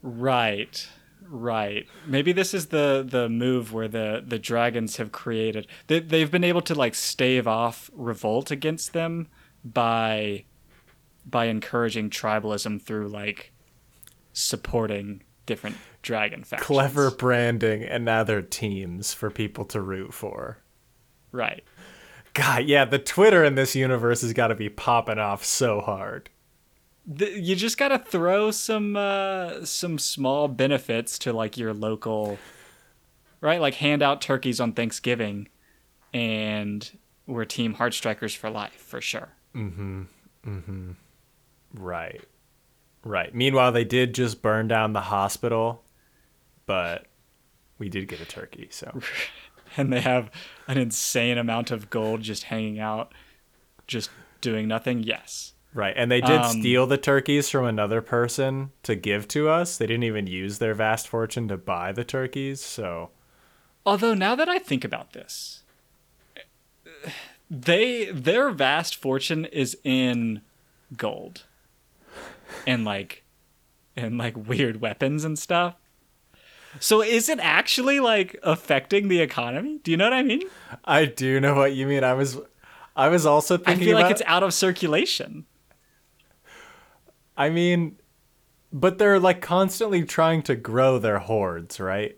Right. 0.02 0.88
Right. 1.32 1.88
Maybe 2.08 2.32
this 2.32 2.54
is 2.54 2.68
the 2.68 3.06
the 3.08 3.30
move 3.30 3.72
where 3.72 3.88
the 3.88 4.24
the 4.26 4.40
dragons 4.40 4.98
have 4.98 5.12
created 5.12 5.68
they 5.86 6.00
they've 6.00 6.32
been 6.32 6.44
able 6.44 6.62
to 6.62 6.74
like 6.74 6.96
stave 6.96 7.48
off 7.48 7.92
revolt 7.94 8.50
against 8.50 8.94
them 8.94 9.28
by 9.64 10.46
by 11.26 11.46
encouraging 11.46 12.10
tribalism 12.10 12.82
through 12.82 13.10
like 13.10 13.52
supporting 14.34 15.22
different 15.46 15.78
dragon 16.02 16.44
factions. 16.44 16.66
Clever 16.66 17.12
branding, 17.12 17.84
and 17.84 18.06
now 18.06 18.24
they're 18.24 18.42
teams 18.42 19.14
for 19.14 19.30
people 19.30 19.66
to 19.66 19.82
root 19.82 20.14
for. 20.14 20.60
Right. 21.32 21.64
God, 22.34 22.66
yeah, 22.66 22.86
the 22.86 23.00
Twitter 23.00 23.44
in 23.44 23.56
this 23.56 23.76
universe 23.76 24.22
has 24.22 24.34
got 24.34 24.48
to 24.48 24.56
be 24.56 24.70
popping 24.70 25.20
off 25.20 25.44
so 25.44 25.82
hard. 25.82 26.30
The, 27.06 27.40
you 27.40 27.56
just 27.56 27.78
gotta 27.78 27.98
throw 27.98 28.52
some 28.52 28.96
uh, 28.96 29.66
some 29.66 29.98
small 29.98 30.48
benefits 30.48 31.18
to 31.20 31.34
like 31.34 31.58
your 31.58 31.74
local, 31.74 32.38
right? 33.42 33.60
Like 33.60 33.76
hand 33.76 34.04
out 34.04 34.22
turkeys 34.22 34.60
on 34.60 34.74
Thanksgiving, 34.74 35.48
and 36.14 36.90
we're 37.26 37.46
Team 37.46 37.76
Heartstrikers 37.76 38.36
for 38.36 38.52
life 38.52 38.74
for 38.76 39.02
sure. 39.02 39.30
Mm-hmm. 39.56 40.04
Mm-hmm. 40.46 40.92
Right. 41.74 42.22
Right. 43.04 43.34
Meanwhile, 43.34 43.72
they 43.72 43.86
did 43.86 44.14
just 44.14 44.42
burn 44.42 44.68
down 44.68 44.94
the 44.94 45.02
hospital, 45.02 45.84
but 46.66 47.06
we 47.78 47.90
did 47.90 48.08
get 48.08 48.20
a 48.20 48.26
turkey, 48.26 48.68
so. 48.72 49.00
and 49.78 49.92
they 49.92 50.02
have 50.02 50.30
an 50.68 50.78
insane 50.78 51.38
amount 51.38 51.72
of 51.72 51.90
gold 51.90 52.22
just 52.22 52.44
hanging 52.44 52.80
out, 52.80 53.14
just 53.88 54.10
doing 54.42 54.68
nothing. 54.68 55.04
Yes. 55.04 55.54
Right. 55.74 55.94
And 55.96 56.12
they 56.12 56.22
did 56.22 56.42
Um, 56.42 56.60
steal 56.60 56.88
the 56.88 56.98
turkeys 56.98 57.50
from 57.50 57.66
another 57.66 58.02
person 58.02 58.72
to 58.84 58.96
give 58.96 59.28
to 59.30 59.50
us. 59.50 59.78
They 59.78 59.86
didn't 59.86 60.04
even 60.04 60.26
use 60.26 60.58
their 60.58 60.74
vast 60.74 61.08
fortune 61.08 61.48
to 61.50 61.58
buy 61.58 61.92
the 61.92 62.04
turkeys, 62.04 62.60
so. 62.62 63.12
Although 63.86 64.14
now 64.16 64.36
that 64.36 64.50
I 64.50 64.58
think 64.58 64.84
about 64.84 65.14
this, 65.14 65.64
they 67.50 68.06
their 68.06 68.50
vast 68.50 68.96
fortune 68.96 69.46
is 69.46 69.78
in 69.84 70.42
gold 70.98 71.46
and 72.66 72.84
like 72.84 73.24
and 73.96 74.18
like 74.18 74.36
weird 74.36 74.82
weapons 74.82 75.24
and 75.24 75.38
stuff. 75.38 75.76
So 76.80 77.02
is 77.02 77.30
it 77.30 77.40
actually 77.42 78.00
like 78.00 78.38
affecting 78.44 79.08
the 79.08 79.20
economy? 79.22 79.80
Do 79.84 79.92
you 79.92 79.98
know 79.98 80.06
what 80.06 80.14
I 80.14 80.24
mean? 80.24 80.42
I 80.86 81.06
do 81.06 81.40
know 81.40 81.56
what 81.56 81.74
you 81.74 81.88
mean. 81.88 82.04
I 82.04 82.14
was 82.14 82.38
I 82.96 83.08
was 83.10 83.26
also 83.26 83.56
I 83.56 83.58
thinking 83.58 83.88
feel 83.88 83.96
like 83.96 84.12
it's 84.12 84.22
out 84.26 84.44
of 84.44 84.54
circulation. 84.54 85.46
I 87.38 87.50
mean, 87.50 87.98
but 88.72 88.98
they're 88.98 89.20
like 89.20 89.42
constantly 89.42 90.04
trying 90.04 90.44
to 90.44 90.56
grow 90.56 91.00
their 91.00 91.20
hoards, 91.20 91.80
right? 91.80 92.18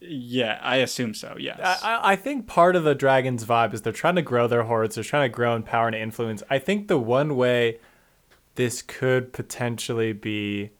Yeah, 0.00 0.58
I 0.62 0.76
assume 0.76 1.14
so. 1.14 1.36
Yes. 1.38 1.58
I, 1.82 1.94
I- 1.94 2.12
I 2.12 2.16
think 2.16 2.46
part 2.46 2.76
of 2.76 2.84
the 2.84 2.94
Dragons 2.94 3.44
vibe 3.44 3.74
is 3.74 3.82
they're 3.82 3.92
trying 3.92 4.14
to 4.16 4.22
grow 4.22 4.46
their 4.46 4.64
hoards, 4.64 4.94
they're 4.94 5.04
trying 5.04 5.28
to 5.30 5.34
grow 5.34 5.54
in 5.56 5.62
power 5.62 5.86
and 5.86 5.96
influence. 5.96 6.42
I 6.50 6.58
think 6.58 6.88
the 6.88 6.98
one 6.98 7.36
way 7.36 7.78
this 8.54 8.82
could 8.82 9.32
potentially 9.32 10.12
be 10.12 10.70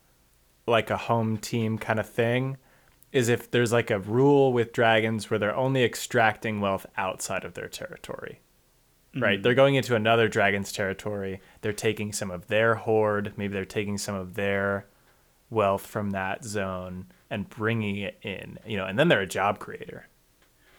like 0.68 0.90
a 0.90 0.96
home 0.96 1.38
team 1.38 1.78
kind 1.78 1.98
of 1.98 2.08
thing 2.08 2.56
is 3.12 3.28
if 3.28 3.50
there's 3.50 3.72
like 3.72 3.90
a 3.90 3.98
rule 3.98 4.52
with 4.52 4.72
dragons 4.72 5.30
where 5.30 5.38
they're 5.38 5.56
only 5.56 5.82
extracting 5.82 6.60
wealth 6.60 6.86
outside 6.96 7.44
of 7.44 7.54
their 7.54 7.68
territory. 7.68 8.40
Right? 9.16 9.36
Mm-hmm. 9.36 9.42
They're 9.42 9.54
going 9.54 9.74
into 9.74 9.94
another 9.94 10.28
dragon's 10.28 10.72
territory. 10.72 11.40
They're 11.62 11.72
taking 11.72 12.12
some 12.12 12.30
of 12.30 12.48
their 12.48 12.74
hoard, 12.74 13.32
maybe 13.36 13.54
they're 13.54 13.64
taking 13.64 13.98
some 13.98 14.14
of 14.14 14.34
their 14.34 14.86
wealth 15.50 15.86
from 15.86 16.10
that 16.10 16.44
zone 16.44 17.06
and 17.30 17.48
bringing 17.48 17.96
it 17.96 18.18
in, 18.22 18.58
you 18.66 18.76
know, 18.76 18.84
and 18.84 18.98
then 18.98 19.08
they're 19.08 19.20
a 19.20 19.26
job 19.26 19.58
creator. 19.58 20.06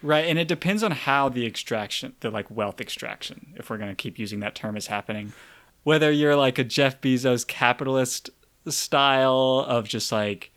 Right, 0.02 0.26
and 0.26 0.40
it 0.40 0.48
depends 0.48 0.84
on 0.84 0.92
how 0.92 1.30
the 1.30 1.46
extraction, 1.46 2.14
the 2.22 2.30
like 2.30 2.50
wealth 2.50 2.80
extraction, 2.80 3.54
if 3.58 3.70
we're 3.70 3.78
going 3.78 3.90
to 3.90 3.96
keep 3.96 4.18
using 4.18 4.40
that 4.40 4.56
term, 4.56 4.78
is 4.78 4.88
happening. 4.88 5.34
Whether 5.84 6.12
you're 6.12 6.36
like 6.36 6.58
a 6.58 6.64
Jeff 6.64 7.02
Bezos 7.02 7.46
capitalist 7.46 8.30
style 8.72 9.66
of 9.68 9.88
just 9.88 10.12
like 10.12 10.52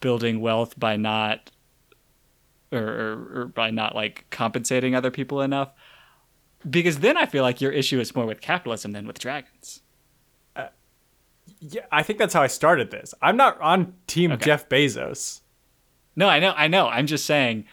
building 0.00 0.40
wealth 0.40 0.78
by 0.78 0.96
not, 0.96 1.50
or, 2.72 2.78
or, 2.78 3.40
or 3.40 3.44
by 3.46 3.70
not 3.70 3.94
like 3.94 4.26
compensating 4.30 4.94
other 4.94 5.10
people 5.10 5.40
enough, 5.40 5.70
because 6.68 6.98
then 6.98 7.16
I 7.16 7.26
feel 7.26 7.42
like 7.42 7.60
your 7.60 7.72
issue 7.72 8.00
is 8.00 8.14
more 8.14 8.26
with 8.26 8.40
capitalism 8.40 8.92
than 8.92 9.06
with 9.06 9.18
dragons. 9.18 9.82
Uh, 10.54 10.68
yeah, 11.60 11.86
I 11.92 12.02
think 12.02 12.18
that's 12.18 12.34
how 12.34 12.42
I 12.42 12.48
started 12.48 12.90
this. 12.90 13.14
I'm 13.22 13.36
not 13.36 13.60
on 13.60 13.94
team 14.06 14.32
Okay. 14.32 14.46
Jeff 14.46 14.68
Bezos. 14.68 15.40
No, 16.16 16.28
I 16.28 16.38
know, 16.40 16.54
I 16.56 16.68
know. 16.68 16.88
I'm 16.88 17.06
just 17.06 17.26
saying. 17.26 17.66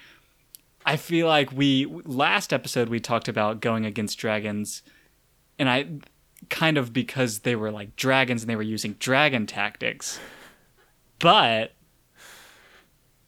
I 0.85 0.97
feel 0.97 1.27
like 1.27 1.51
we 1.53 1.85
last 2.03 2.51
episode 2.51 2.89
we 2.89 2.99
talked 2.99 3.29
about 3.29 3.61
going 3.61 3.85
against 3.85 4.17
dragons, 4.19 4.83
and 5.57 5.69
I 5.69 5.87
kind 6.49 6.77
of 6.77 6.93
because 6.93 7.39
they 7.39 7.55
were 7.55 7.71
like 7.71 7.95
dragons 7.95 8.43
and 8.43 8.49
they 8.49 8.55
were 8.55 8.61
using 8.61 8.93
dragon 8.93 9.45
tactics, 9.45 10.19
but 11.19 11.73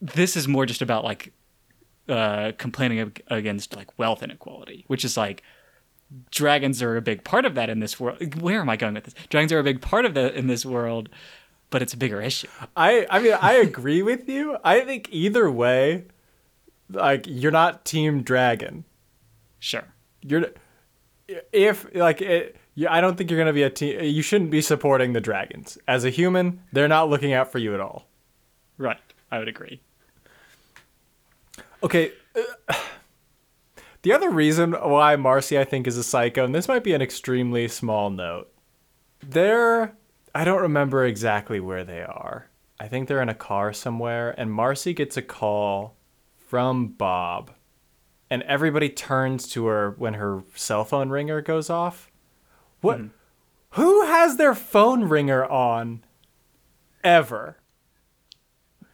this 0.01 0.35
is 0.35 0.47
more 0.47 0.65
just 0.65 0.81
about 0.81 1.03
like 1.03 1.33
uh, 2.07 2.51
complaining 2.57 3.13
against 3.27 3.75
like 3.75 3.97
wealth 3.97 4.21
inequality, 4.21 4.85
which 4.87 5.03
is 5.03 5.17
like 5.17 5.43
dragons 6.31 6.81
are 6.81 6.97
a 6.97 7.01
big 7.01 7.23
part 7.23 7.45
of 7.45 7.55
that 7.55 7.69
in 7.69 7.79
this 7.79 7.99
world. 7.99 8.41
Where 8.41 8.61
am 8.61 8.69
I 8.69 8.75
going 8.77 8.93
with 8.93 9.05
this? 9.05 9.15
Dragons 9.29 9.51
are 9.51 9.59
a 9.59 9.63
big 9.63 9.81
part 9.81 10.05
of 10.05 10.13
that 10.13 10.35
in 10.35 10.47
this 10.47 10.65
world, 10.65 11.09
but 11.69 11.81
it's 11.81 11.93
a 11.93 11.97
bigger 11.97 12.21
issue. 12.21 12.47
I 12.75 13.07
I 13.09 13.19
mean 13.19 13.33
I 13.41 13.53
agree 13.53 14.01
with 14.01 14.29
you. 14.29 14.57
I 14.63 14.81
think 14.81 15.09
either 15.11 15.49
way, 15.49 16.05
like 16.89 17.25
you're 17.27 17.51
not 17.51 17.85
team 17.85 18.21
dragon. 18.21 18.85
Sure. 19.59 19.85
You're 20.21 20.47
if 21.51 21.87
like 21.95 22.21
it, 22.21 22.55
yeah, 22.75 22.93
I 22.93 23.01
don't 23.01 23.17
think 23.17 23.31
you're 23.31 23.39
gonna 23.39 23.53
be 23.53 23.63
a 23.63 23.69
team. 23.69 24.03
You 24.03 24.21
shouldn't 24.21 24.51
be 24.51 24.61
supporting 24.61 25.13
the 25.13 25.21
dragons 25.21 25.77
as 25.87 26.03
a 26.03 26.09
human. 26.09 26.61
They're 26.71 26.87
not 26.87 27.09
looking 27.09 27.33
out 27.33 27.51
for 27.51 27.57
you 27.57 27.73
at 27.73 27.79
all. 27.79 28.07
Right. 28.77 28.99
I 29.31 29.39
would 29.39 29.47
agree. 29.47 29.81
Okay. 31.81 32.11
uh, 32.69 32.73
the 34.01 34.13
other 34.13 34.29
reason 34.29 34.73
why 34.73 35.15
Marci 35.15 35.57
I 35.57 35.63
think 35.63 35.87
is 35.87 35.97
a 35.97 36.03
psycho, 36.03 36.43
and 36.43 36.53
this 36.53 36.67
might 36.67 36.83
be 36.83 36.93
an 36.93 37.01
extremely 37.01 37.67
small 37.67 38.09
note. 38.09 38.51
They're 39.21 39.95
I 40.33 40.43
don't 40.43 40.61
remember 40.61 41.05
exactly 41.05 41.61
where 41.61 41.85
they 41.85 42.01
are. 42.01 42.49
I 42.77 42.89
think 42.89 43.07
they're 43.07 43.21
in 43.21 43.29
a 43.29 43.33
car 43.33 43.71
somewhere, 43.71 44.35
and 44.37 44.51
Marci 44.51 44.93
gets 44.93 45.15
a 45.15 45.21
call 45.21 45.95
from 46.35 46.89
Bob, 46.89 47.51
and 48.29 48.43
everybody 48.43 48.89
turns 48.89 49.47
to 49.49 49.65
her 49.67 49.95
when 49.97 50.15
her 50.15 50.43
cell 50.55 50.83
phone 50.83 51.09
ringer 51.09 51.41
goes 51.41 51.69
off. 51.69 52.11
What? 52.85 52.97
Mm-hmm. 52.99 53.81
Who 53.81 54.05
has 54.05 54.37
their 54.37 54.55
phone 54.55 55.03
ringer 55.05 55.43
on? 55.45 56.03
Ever? 57.03 57.57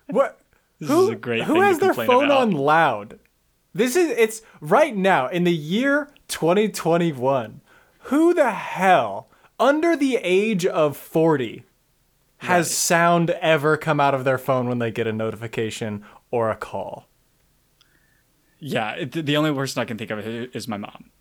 What? 0.08 0.40
This 0.80 0.90
who, 0.90 1.04
is 1.04 1.10
a 1.10 1.16
great 1.16 1.44
Who 1.44 1.62
has 1.62 1.80
their 1.80 1.94
phone 1.94 2.26
about. 2.26 2.42
on 2.42 2.52
loud? 2.52 3.20
This 3.74 3.96
is 3.96 4.10
it's 4.18 4.42
right 4.60 4.96
now 4.96 5.28
in 5.28 5.44
the 5.44 5.54
year 5.54 6.10
2021. 6.28 7.62
Who 8.06 8.34
the 8.34 8.52
hell 8.52 9.30
under 9.60 9.96
the 9.96 10.18
age 10.18 10.66
of 10.66 10.98
40 10.98 11.64
has 12.40 12.66
Right. 12.68 12.72
sound 12.74 13.30
ever 13.30 13.78
come 13.78 14.00
out 14.00 14.16
of 14.16 14.24
their 14.24 14.40
phone 14.40 14.68
when 14.68 14.80
they 14.80 14.90
get 14.92 15.06
a 15.06 15.14
notification 15.14 16.04
or 16.32 16.50
a 16.50 16.56
call? 16.56 17.08
Yeah, 18.60 18.92
it, 18.94 19.12
the 19.12 19.38
only 19.38 19.54
person 19.54 19.82
I 19.82 19.86
can 19.86 19.98
think 19.98 20.10
of 20.12 20.20
is 20.20 20.68
my 20.68 20.78
mom, 20.78 21.12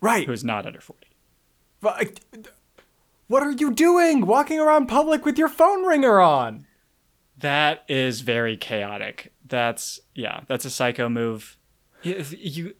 Right. 0.00 0.26
who 0.26 0.32
is 0.32 0.44
not 0.44 0.64
under 0.66 0.80
40. 0.80 1.06
But, 1.82 2.20
What 3.26 3.42
are 3.42 3.50
you 3.50 3.72
doing 3.72 4.26
walking 4.26 4.58
around 4.58 4.86
public 4.86 5.24
with 5.24 5.36
your 5.36 5.48
phone 5.48 5.84
ringer 5.84 6.20
on? 6.20 6.66
That 7.36 7.82
is 7.88 8.20
very 8.20 8.56
chaotic. 8.56 9.32
That's 9.46 10.00
yeah, 10.14 10.42
that's 10.46 10.64
a 10.64 10.70
psycho 10.70 11.08
move. 11.08 11.56
You, 12.02 12.24
you, 12.30 12.74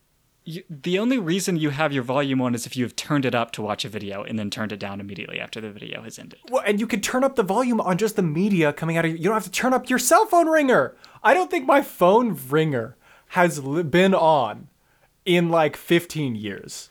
you, 0.45 0.63
the 0.69 0.99
only 0.99 1.19
reason 1.19 1.57
you 1.57 1.71
have 1.71 1.93
your 1.93 2.03
volume 2.03 2.41
on 2.41 2.55
is 2.55 2.67
if 2.67 2.77
you 2.77 2.85
have 2.85 2.95
turned 2.95 3.25
it 3.25 3.35
up 3.35 3.51
to 3.53 3.63
watch 3.63 3.85
a 3.85 3.89
video 3.89 4.23
and 4.23 4.39
then 4.39 4.51
turned 4.51 4.73
it 4.73 4.79
down 4.79 5.01
immediately 5.01 5.41
after 5.41 5.61
the 5.61 5.71
video 5.71 6.03
has 6.03 6.19
ended. 6.19 6.39
Well, 6.51 6.63
and 6.67 6.79
you 6.79 6.87
can 6.87 7.01
turn 7.01 7.25
up 7.25 7.37
the 7.37 7.43
volume 7.43 7.81
on 7.81 7.99
just 7.99 8.17
the 8.17 8.23
media 8.23 8.73
coming 8.73 8.97
out 8.97 9.05
of 9.05 9.11
you. 9.11 9.17
You 9.17 9.25
don't 9.25 9.35
have 9.35 9.45
to 9.45 9.51
turn 9.51 9.73
up 9.73 9.91
your 9.91 9.99
cell 9.99 10.27
phone 10.27 10.49
ringer. 10.49 10.97
I 11.25 11.35
don't 11.35 11.51
think 11.51 11.67
my 11.67 11.83
phone 11.83 12.39
ringer 12.49 12.97
has 13.29 13.59
been 13.59 14.15
on 14.15 14.69
in 15.25 15.49
like 15.49 15.77
15 15.77 16.37
years. 16.37 16.91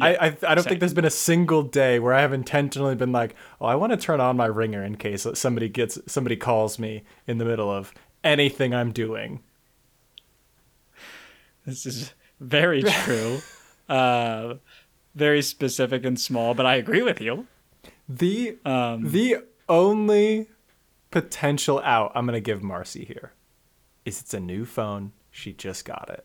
I, 0.00 0.14
I 0.16 0.26
I 0.26 0.54
don't 0.54 0.58
same. 0.64 0.70
think 0.70 0.80
there's 0.80 0.94
been 0.94 1.04
a 1.06 1.10
single 1.10 1.62
day 1.62 1.98
where 1.98 2.12
I 2.12 2.20
have 2.20 2.32
intentionally 2.32 2.94
been 2.94 3.12
like, 3.12 3.34
oh, 3.60 3.66
I 3.66 3.74
want 3.76 3.92
to 3.92 3.96
turn 3.96 4.20
on 4.20 4.36
my 4.36 4.46
ringer 4.46 4.84
in 4.84 4.96
case 4.96 5.26
somebody 5.34 5.68
gets 5.68 5.98
somebody 6.06 6.36
calls 6.36 6.78
me 6.78 7.04
in 7.26 7.38
the 7.38 7.44
middle 7.44 7.70
of 7.70 7.92
anything 8.22 8.74
I'm 8.74 8.92
doing. 8.92 9.40
This 11.64 11.86
is 11.86 12.12
very 12.40 12.82
true. 13.04 13.38
uh, 13.88 14.54
very 15.14 15.40
specific 15.42 16.04
and 16.04 16.20
small, 16.20 16.54
but 16.54 16.66
I 16.66 16.74
agree 16.76 17.02
with 17.02 17.20
you. 17.20 17.46
The 18.08 18.58
Um, 18.64 19.10
the 19.10 19.38
only 19.68 20.48
potential 21.10 21.80
out 21.82 22.12
I'm 22.14 22.26
gonna 22.26 22.40
give 22.40 22.60
Marci 22.60 23.06
here 23.06 23.32
is 24.04 24.20
it's 24.20 24.34
a 24.34 24.40
new 24.40 24.64
phone. 24.64 25.12
She 25.30 25.52
just 25.52 25.84
got 25.84 26.08
it. 26.10 26.24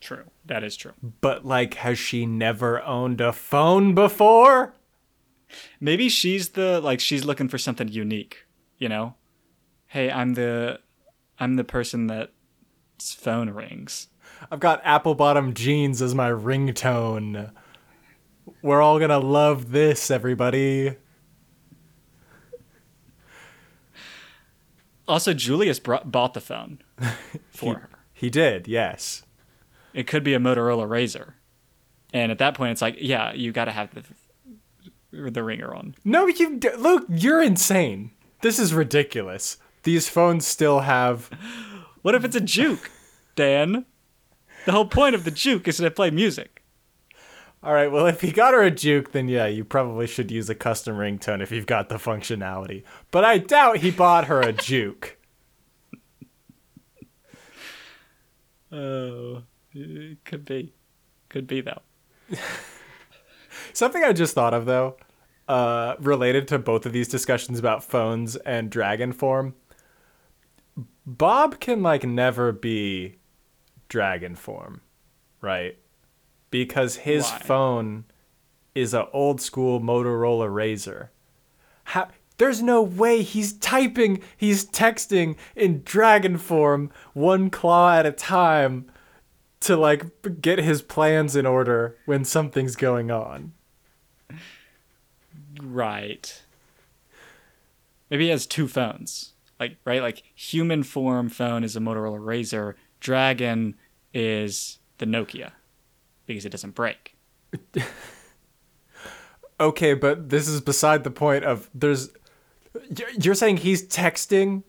True. 0.00 0.24
That 0.46 0.62
is 0.62 0.76
true. 0.76 0.92
But 1.20 1.44
like, 1.44 1.74
has 1.74 1.98
she 1.98 2.24
never 2.26 2.82
owned 2.82 3.20
a 3.20 3.32
phone 3.32 3.94
before? 3.94 4.74
Maybe 5.80 6.08
she's 6.08 6.50
the 6.50 6.80
like 6.80 7.00
she's 7.00 7.24
looking 7.24 7.48
for 7.48 7.58
something 7.58 7.88
unique, 7.88 8.46
you 8.78 8.88
know? 8.88 9.14
Hey, 9.86 10.10
I'm 10.10 10.34
the 10.34 10.80
I'm 11.38 11.56
the 11.56 11.64
person 11.64 12.06
that's 12.06 13.14
phone 13.14 13.50
rings. 13.50 14.08
I've 14.50 14.60
got 14.60 14.80
apple 14.84 15.14
bottom 15.14 15.54
jeans 15.54 16.00
as 16.02 16.14
my 16.14 16.30
ringtone. 16.30 17.50
We're 18.62 18.82
all 18.82 18.98
gonna 18.98 19.18
love 19.18 19.70
this, 19.70 20.10
everybody. 20.10 20.96
Also, 25.06 25.32
Julius 25.32 25.78
brought, 25.78 26.12
bought 26.12 26.34
the 26.34 26.40
phone 26.40 26.82
for 27.50 27.74
her. 27.74 27.88
He 28.12 28.28
did, 28.28 28.68
yes. 28.68 29.22
It 29.98 30.06
could 30.06 30.22
be 30.22 30.32
a 30.32 30.38
Motorola 30.38 30.86
Razr, 30.86 31.32
and 32.12 32.30
at 32.30 32.38
that 32.38 32.54
point, 32.54 32.70
it's 32.70 32.80
like, 32.80 32.98
yeah, 33.00 33.32
you 33.32 33.50
got 33.50 33.64
to 33.64 33.72
have 33.72 33.92
the 33.92 34.04
the 35.10 35.42
ringer 35.42 35.74
on. 35.74 35.96
No, 36.04 36.28
you 36.28 36.60
look. 36.78 37.04
You're 37.08 37.42
insane. 37.42 38.12
This 38.40 38.60
is 38.60 38.72
ridiculous. 38.72 39.56
These 39.82 40.08
phones 40.08 40.46
still 40.46 40.80
have. 40.80 41.30
What 42.02 42.14
if 42.14 42.24
it's 42.24 42.36
a 42.36 42.40
juke, 42.40 42.92
Dan? 43.34 43.84
The 44.64 44.70
whole 44.70 44.86
point 44.86 45.16
of 45.16 45.24
the 45.24 45.32
juke 45.32 45.66
is 45.66 45.78
to 45.78 45.90
play 45.90 46.10
music. 46.10 46.62
All 47.60 47.72
right. 47.74 47.90
Well, 47.90 48.06
if 48.06 48.20
he 48.20 48.30
got 48.30 48.54
her 48.54 48.62
a 48.62 48.70
juke, 48.70 49.10
then 49.10 49.26
yeah, 49.28 49.46
you 49.46 49.64
probably 49.64 50.06
should 50.06 50.30
use 50.30 50.48
a 50.48 50.54
custom 50.54 50.96
ringtone 50.96 51.42
if 51.42 51.50
you've 51.50 51.66
got 51.66 51.88
the 51.88 51.96
functionality. 51.96 52.84
But 53.10 53.24
I 53.24 53.38
doubt 53.38 53.78
he 53.78 53.90
bought 53.90 54.26
her 54.26 54.40
a 54.40 54.52
juke. 54.52 55.16
Oh, 58.70 59.42
it 59.72 60.18
could 60.24 60.44
be, 60.44 60.72
could 61.28 61.46
be 61.46 61.60
though. 61.60 61.82
Something 63.72 64.04
I 64.04 64.12
just 64.12 64.34
thought 64.34 64.54
of 64.54 64.66
though, 64.66 64.96
uh, 65.46 65.96
related 66.00 66.48
to 66.48 66.58
both 66.58 66.86
of 66.86 66.92
these 66.92 67.08
discussions 67.08 67.58
about 67.58 67.84
phones 67.84 68.36
and 68.36 68.70
dragon 68.70 69.12
form. 69.12 69.54
Bob 71.06 71.60
can 71.60 71.82
like 71.82 72.04
never 72.04 72.52
be 72.52 73.16
dragon 73.88 74.34
form, 74.34 74.82
right? 75.40 75.78
Because 76.50 76.96
his 76.96 77.30
Why? 77.30 77.38
phone 77.38 78.04
is 78.74 78.94
a 78.94 79.08
old 79.10 79.40
school 79.40 79.80
Motorola 79.80 80.48
Razr. 80.48 81.08
How, 81.84 82.08
there's 82.36 82.62
no 82.62 82.82
way 82.82 83.22
he's 83.22 83.54
typing, 83.54 84.20
he's 84.36 84.66
texting 84.66 85.36
in 85.56 85.82
dragon 85.82 86.38
form, 86.38 86.90
one 87.12 87.50
claw 87.50 87.94
at 87.94 88.06
a 88.06 88.12
time, 88.12 88.86
to 89.60 89.76
like 89.76 90.40
get 90.40 90.58
his 90.58 90.82
plans 90.82 91.34
in 91.36 91.46
order 91.46 91.96
when 92.06 92.24
something's 92.24 92.76
going 92.76 93.10
on. 93.10 93.52
Right. 95.62 96.42
Maybe 98.10 98.24
he 98.24 98.30
has 98.30 98.46
two 98.46 98.68
phones. 98.68 99.32
Like 99.58 99.76
right, 99.84 100.00
like 100.00 100.22
human 100.34 100.82
form 100.84 101.28
phone 101.28 101.64
is 101.64 101.74
a 101.76 101.80
Motorola 101.80 102.20
Razr. 102.20 102.74
Dragon 103.00 103.74
is 104.14 104.78
the 104.98 105.06
Nokia 105.06 105.52
because 106.26 106.44
it 106.44 106.50
doesn't 106.50 106.74
break. 106.74 107.16
Okay, 109.60 109.94
but 109.94 110.28
this 110.28 110.46
is 110.46 110.60
beside 110.60 111.02
the 111.02 111.10
point 111.10 111.44
of 111.44 111.68
there's 111.74 112.10
you're- 112.96 113.12
you're 113.20 113.34
saying 113.34 113.56
he's 113.56 113.84
texting 113.88 114.62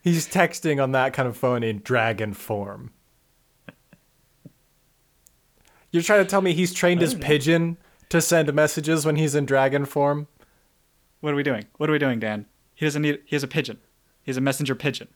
he's 0.00 0.28
texting 0.28 0.80
on 0.80 0.92
that 0.92 1.12
kind 1.12 1.26
of 1.28 1.36
phone 1.36 1.64
in 1.64 1.80
dragon 1.82 2.32
form. 2.32 2.92
You're 5.92 6.02
trying 6.02 6.24
to 6.24 6.28
tell 6.28 6.40
me 6.42 6.52
he's 6.54 6.74
trained 6.74 7.00
his 7.00 7.14
know. 7.14 7.20
pigeon 7.24 7.76
to 8.08 8.20
send 8.20 8.52
messages 8.52 9.06
when 9.06 9.16
he's 9.16 9.34
in 9.36 9.46
dragon 9.46 9.84
form? 9.84 10.26
What 11.20 11.32
are 11.32 11.36
we 11.36 11.42
doing? 11.44 11.66
What 11.76 11.88
are 11.88 11.92
we 11.92 11.98
doing, 12.00 12.18
Dan? 12.18 12.46
He 12.74 12.84
doesn't 12.86 13.02
need. 13.02 13.20
He 13.24 13.36
has 13.36 13.44
a 13.44 13.48
pigeon. 13.48 13.78
He 14.24 14.30
has 14.30 14.36
a 14.36 14.40
messenger 14.40 14.74
pigeon. 14.74 15.08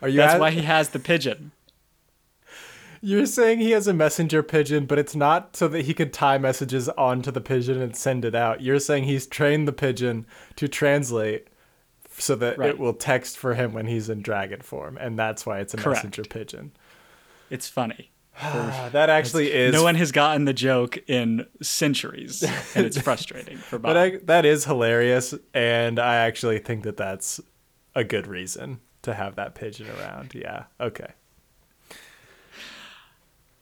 Are 0.00 0.08
you 0.08 0.18
That's 0.18 0.34
a- 0.34 0.38
why 0.38 0.50
he 0.52 0.62
has 0.62 0.90
the 0.90 0.98
pigeon. 1.00 1.50
You're 3.00 3.26
saying 3.26 3.58
he 3.58 3.72
has 3.72 3.86
a 3.86 3.92
messenger 3.92 4.42
pigeon, 4.42 4.86
but 4.86 4.98
it's 4.98 5.14
not 5.14 5.56
so 5.56 5.68
that 5.68 5.84
he 5.84 5.92
could 5.92 6.12
tie 6.12 6.38
messages 6.38 6.88
onto 6.90 7.30
the 7.30 7.40
pigeon 7.42 7.80
and 7.82 7.94
send 7.94 8.24
it 8.24 8.34
out. 8.34 8.62
You're 8.62 8.78
saying 8.78 9.04
he's 9.04 9.26
trained 9.26 9.68
the 9.68 9.72
pigeon 9.74 10.24
to 10.56 10.68
translate 10.68 11.48
so 12.16 12.34
that 12.36 12.56
Right. 12.56 12.70
it 12.70 12.78
will 12.78 12.94
text 12.94 13.36
for 13.36 13.54
him 13.54 13.74
when 13.74 13.86
he's 13.88 14.08
in 14.08 14.22
dragon 14.22 14.62
form, 14.62 14.96
and 14.96 15.18
that's 15.18 15.44
why 15.44 15.58
it's 15.60 15.74
a 15.74 15.76
Correct. 15.76 15.98
messenger 15.98 16.22
pigeon. 16.22 16.72
It's 17.50 17.68
funny. 17.68 18.10
Ah, 18.40 18.88
that 18.92 19.10
actually 19.10 19.52
is. 19.52 19.72
No 19.72 19.82
one 19.84 19.94
has 19.94 20.10
gotten 20.12 20.44
the 20.44 20.52
joke 20.52 20.98
in 21.08 21.46
centuries, 21.62 22.42
and 22.74 22.84
it's 22.84 22.98
frustrating 23.02 23.58
for 23.58 23.78
Bob. 23.78 23.90
but 23.90 23.96
I, 23.96 24.16
that 24.24 24.44
is 24.44 24.64
hilarious, 24.64 25.34
and 25.52 25.98
I 25.98 26.16
actually 26.16 26.58
think 26.58 26.82
that 26.84 26.96
that's 26.96 27.40
a 27.94 28.02
good 28.02 28.26
reason 28.26 28.80
to 29.02 29.14
have 29.14 29.36
that 29.36 29.54
pigeon 29.54 29.86
around. 29.98 30.34
Yeah. 30.34 30.64
Okay. 30.80 31.12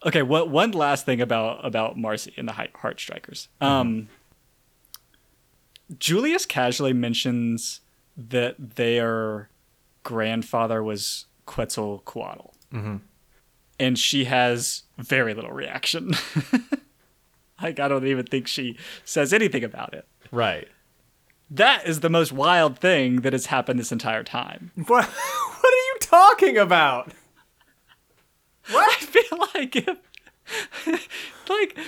Okay, 0.04 0.22
what 0.22 0.48
one 0.48 0.72
last 0.72 1.04
thing 1.06 1.20
about 1.20 1.64
about 1.64 1.96
Marci 1.96 2.32
and 2.36 2.48
the 2.48 2.52
Heartstrikers. 2.52 3.48
Um, 3.60 4.08
Julius 5.98 6.46
casually 6.46 6.92
mentions 6.92 7.80
that 8.16 8.56
their 8.76 9.48
grandfather 10.02 10.82
was 10.82 11.26
Quetzalcoatl, 11.46 12.52
and 13.82 13.98
she 13.98 14.24
has 14.24 14.84
very 14.96 15.34
little 15.34 15.50
reaction. 15.50 16.14
like 17.62 17.80
I 17.80 17.88
don't 17.88 18.06
even 18.06 18.24
think 18.24 18.46
she 18.46 18.78
says 19.04 19.32
anything 19.32 19.64
about 19.64 19.92
it. 19.92 20.06
Right. 20.30 20.68
That 21.50 21.86
is 21.86 22.00
the 22.00 22.08
most 22.08 22.32
wild 22.32 22.78
thing 22.78 23.22
that 23.22 23.32
has 23.32 23.46
happened 23.46 23.78
this 23.78 23.92
entire 23.92 24.22
time. 24.22 24.70
What? 24.86 25.04
What 25.04 25.74
are 25.74 25.86
you 25.86 25.96
talking 26.00 26.58
about? 26.58 27.12
What? 28.70 28.88
I 28.88 29.04
feel 29.04 29.38
like 29.54 29.76
if, 29.76 31.08
like, 31.48 31.78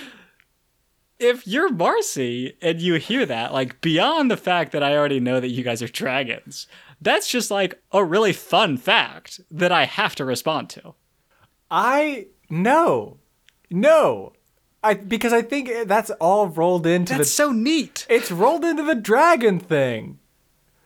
if 1.19 1.47
you're 1.47 1.69
Marci 1.69 2.55
and 2.61 2.81
you 2.81 2.95
hear 2.95 3.25
that, 3.25 3.53
like, 3.53 3.81
beyond 3.81 4.29
the 4.29 4.37
fact 4.37 4.71
that 4.73 4.83
I 4.83 4.95
already 4.95 5.19
know 5.19 5.39
that 5.39 5.49
you 5.49 5.63
guys 5.63 5.81
are 5.81 5.87
dragons, 5.87 6.67
that's 7.01 7.27
just 7.27 7.51
like 7.51 7.81
a 7.91 8.03
really 8.03 8.33
fun 8.33 8.77
fact 8.77 9.39
that 9.51 9.71
I 9.71 9.85
have 9.85 10.15
to 10.15 10.25
respond 10.25 10.69
to. 10.71 10.95
I 11.69 12.27
no, 12.49 13.17
no, 13.69 14.33
I 14.83 14.93
because 14.93 15.33
I 15.33 15.41
think 15.41 15.87
that's 15.87 16.11
all 16.11 16.47
rolled 16.47 16.85
into 16.85 17.13
That's 17.15 17.29
the. 17.29 17.33
so 17.35 17.51
neat. 17.51 18.05
It's 18.09 18.31
rolled 18.31 18.63
into 18.63 18.83
the 18.83 18.95
dragon 18.95 19.59
thing. 19.59 20.19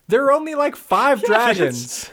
There 0.07 0.23
are 0.25 0.31
only 0.31 0.55
like 0.55 0.75
five 0.75 1.19
Yeah, 1.21 1.27
but 1.27 1.33
dragons. 1.55 2.09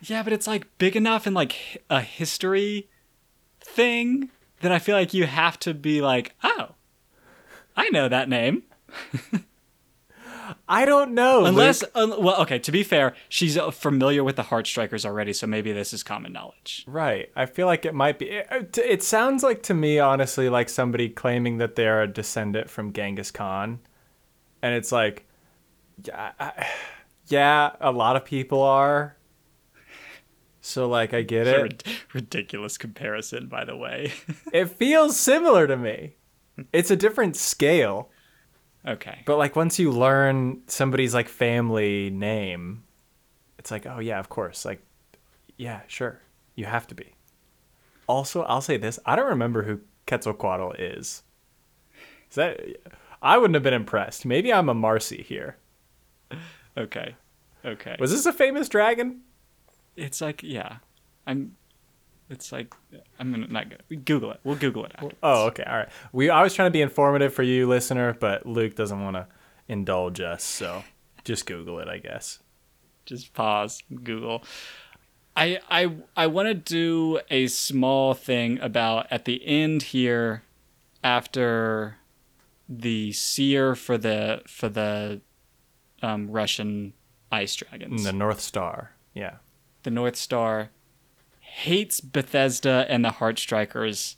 Yeah, 0.00 0.22
but 0.22 0.32
it's 0.32 0.46
like 0.46 0.66
big 0.78 0.96
enough 0.96 1.26
in 1.26 1.34
like 1.34 1.82
a 1.90 2.00
history 2.00 2.88
thing 3.60 4.30
that 4.60 4.72
I 4.72 4.78
feel 4.78 4.96
like 4.96 5.12
you 5.14 5.26
have 5.26 5.58
to 5.60 5.74
be 5.74 6.00
like, 6.00 6.34
oh, 6.42 6.70
I 7.76 7.88
know 7.90 8.08
that 8.08 8.28
name. 8.28 8.62
I 10.68 10.84
don't 10.84 11.12
know. 11.12 11.44
Unless, 11.44 11.84
un- 11.94 12.22
well, 12.22 12.40
okay, 12.42 12.58
to 12.58 12.72
be 12.72 12.82
fair, 12.82 13.14
she's 13.28 13.56
uh, 13.56 13.70
familiar 13.70 14.22
with 14.24 14.36
the 14.36 14.42
Heartstrikers 14.44 15.04
already, 15.04 15.32
so 15.32 15.46
maybe 15.46 15.72
this 15.72 15.92
is 15.92 16.02
common 16.02 16.32
knowledge. 16.32 16.84
right, 16.86 17.30
I 17.34 17.46
feel 17.46 17.66
like 17.66 17.84
it 17.84 17.94
might 17.94 18.18
be. 18.18 18.26
It, 18.30 18.76
it 18.78 19.02
sounds 19.02 19.42
like 19.42 19.62
to 19.64 19.74
me, 19.74 19.98
honestly, 19.98 20.48
like 20.48 20.68
somebody 20.68 21.08
claiming 21.08 21.58
that 21.58 21.74
they're 21.76 22.02
a 22.02 22.06
descendant 22.08 22.70
from 22.70 22.92
Genghis 22.92 23.30
Khan, 23.30 23.80
and 24.62 24.74
it's 24.74 24.92
like, 24.92 25.26
yeah, 26.04 26.32
I, 26.38 26.66
yeah, 27.28 27.72
a 27.80 27.90
lot 27.92 28.16
of 28.16 28.24
people 28.24 28.62
are. 28.62 29.16
So 30.60 30.88
like, 30.88 31.14
I 31.14 31.22
get 31.22 31.46
it. 31.46 31.62
rid- 31.62 31.84
ridiculous 32.12 32.76
comparison, 32.78 33.46
by 33.48 33.64
the 33.64 33.76
way. 33.76 34.12
It 34.52 34.66
feels 34.70 35.18
similar 35.18 35.66
to 35.66 35.76
me. 35.76 36.16
It's 36.72 36.90
a 36.90 36.96
different 36.96 37.36
scale. 37.36 38.10
Okay. 38.86 39.22
But 39.24 39.38
like 39.38 39.56
once 39.56 39.78
you 39.78 39.90
learn 39.90 40.62
somebody's 40.66 41.14
like 41.14 41.28
family 41.28 42.10
name, 42.10 42.84
it's 43.58 43.70
like, 43.70 43.86
oh 43.86 43.98
yeah, 43.98 44.18
of 44.18 44.28
course. 44.28 44.64
Like, 44.64 44.80
yeah, 45.56 45.80
sure. 45.88 46.20
You 46.54 46.66
have 46.66 46.86
to 46.88 46.94
be. 46.94 47.14
Also, 48.06 48.42
I'll 48.42 48.60
say 48.60 48.76
this: 48.76 48.98
I 49.04 49.16
don't 49.16 49.28
remember 49.28 49.64
who 49.64 49.80
Quetzalcoatl 50.06 50.72
is. 50.78 51.24
Is 52.30 52.36
that? 52.36 52.60
I 53.22 53.38
wouldn't 53.38 53.54
have 53.54 53.62
been 53.62 53.74
impressed. 53.74 54.24
Maybe 54.24 54.52
I'm 54.52 54.68
a 54.68 54.74
Marci 54.74 55.24
here. 55.24 55.56
Okay. 56.76 57.16
Okay. 57.64 57.96
Was 57.98 58.12
this 58.12 58.26
a 58.26 58.32
famous 58.32 58.68
dragon? 58.68 59.22
It's 59.96 60.20
like, 60.20 60.42
yeah. 60.42 60.76
I'm. 61.26 61.56
It's 62.28 62.50
like, 62.50 62.74
I'm 63.20 63.30
gonna 63.30 63.46
not 63.46 63.70
gonna 63.70 64.00
Google 64.02 64.32
it. 64.32 64.40
We'll 64.42 64.56
Google 64.56 64.84
it 64.84 64.92
after. 64.96 65.14
Oh, 65.22 65.46
okay, 65.46 65.62
all 65.64 65.76
right. 65.76 65.88
We 66.12 66.28
I 66.30 66.42
was 66.42 66.54
trying 66.54 66.66
to 66.66 66.72
be 66.72 66.82
informative 66.82 67.32
for 67.32 67.42
you, 67.44 67.68
listener, 67.68 68.14
but 68.18 68.46
Luke 68.46 68.74
doesn't 68.74 69.00
want 69.00 69.14
to 69.16 69.26
indulge 69.68 70.20
us, 70.20 70.42
so 70.42 70.82
just 71.24 71.46
Google 71.46 71.78
it, 71.78 71.88
I 71.88 71.98
guess. 71.98 72.40
just 73.04 73.32
pause, 73.32 73.82
Google. 74.02 74.42
I 75.36 75.60
I 75.70 75.92
I 76.16 76.26
want 76.26 76.48
to 76.48 76.54
do 76.54 77.20
a 77.30 77.46
small 77.46 78.14
thing 78.14 78.58
about 78.60 79.06
at 79.10 79.24
the 79.24 79.44
end 79.46 79.82
here, 79.84 80.42
after 81.04 81.96
the 82.68 83.12
seer 83.12 83.76
for 83.76 83.96
the 83.96 84.42
for 84.48 84.68
the 84.68 85.20
um, 86.02 86.28
Russian 86.30 86.92
ice 87.30 87.54
dragons, 87.54 88.02
The 88.04 88.12
North 88.12 88.40
Star. 88.40 88.92
Yeah. 89.14 89.36
the 89.84 89.90
North 89.90 90.16
Star 90.16 90.70
hates 91.56 92.02
Bethesda 92.02 92.84
and 92.90 93.02
the 93.02 93.08
Heartstrikers 93.08 94.16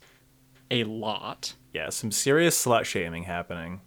a 0.69 0.83
lot. 0.83 1.55
Yeah, 1.73 1.89
some 1.89 2.11
serious 2.11 2.65
slut 2.65 2.83
shaming 2.83 3.23
happening. 3.23 3.79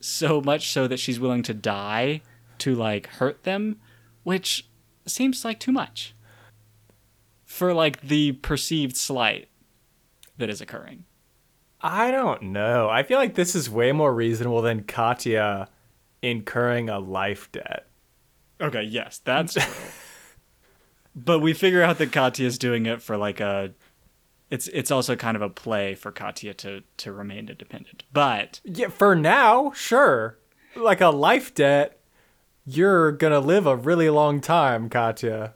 so 0.00 0.42
much 0.42 0.68
so 0.70 0.86
that 0.86 0.98
she's 0.98 1.18
willing 1.18 1.42
to 1.44 1.54
die 1.54 2.20
to 2.58 2.74
like 2.74 3.06
hurt 3.06 3.44
them, 3.44 3.80
which 4.22 4.68
seems 5.06 5.46
like 5.46 5.58
too 5.58 5.72
much 5.72 6.14
for 7.46 7.72
like 7.72 8.02
the 8.02 8.32
perceived 8.32 8.98
slight 8.98 9.48
that 10.36 10.50
is 10.50 10.60
occurring. 10.60 11.04
I 11.80 12.10
don't 12.10 12.42
know. 12.42 12.90
I 12.90 13.02
feel 13.02 13.18
like 13.18 13.34
this 13.34 13.54
is 13.54 13.70
way 13.70 13.92
more 13.92 14.12
reasonable 14.12 14.60
than 14.60 14.84
Katya 14.84 15.68
incurring 16.20 16.90
a 16.90 16.98
life 16.98 17.50
debt. 17.50 17.86
Okay, 18.60 18.82
yes, 18.82 19.22
that's. 19.24 19.56
but 21.14 21.40
we 21.40 21.52
figure 21.52 21.82
out 21.82 21.98
that 21.98 22.12
Katya 22.12 22.46
is 22.46 22.58
doing 22.58 22.86
it 22.86 23.00
for 23.02 23.16
like 23.16 23.40
a 23.40 23.72
it's 24.50 24.68
it's 24.68 24.90
also 24.90 25.16
kind 25.16 25.36
of 25.36 25.42
a 25.42 25.48
play 25.48 25.94
for 25.94 26.10
Katya 26.12 26.54
to 26.54 26.82
to 26.98 27.12
remain 27.12 27.48
independent. 27.48 28.04
But 28.12 28.60
Yeah, 28.64 28.88
for 28.88 29.14
now, 29.14 29.72
sure. 29.72 30.38
Like 30.76 31.00
a 31.00 31.08
life 31.08 31.54
debt, 31.54 31.98
you're 32.66 33.12
gonna 33.12 33.40
live 33.40 33.66
a 33.66 33.76
really 33.76 34.10
long 34.10 34.40
time, 34.40 34.88
Katya. 34.88 35.54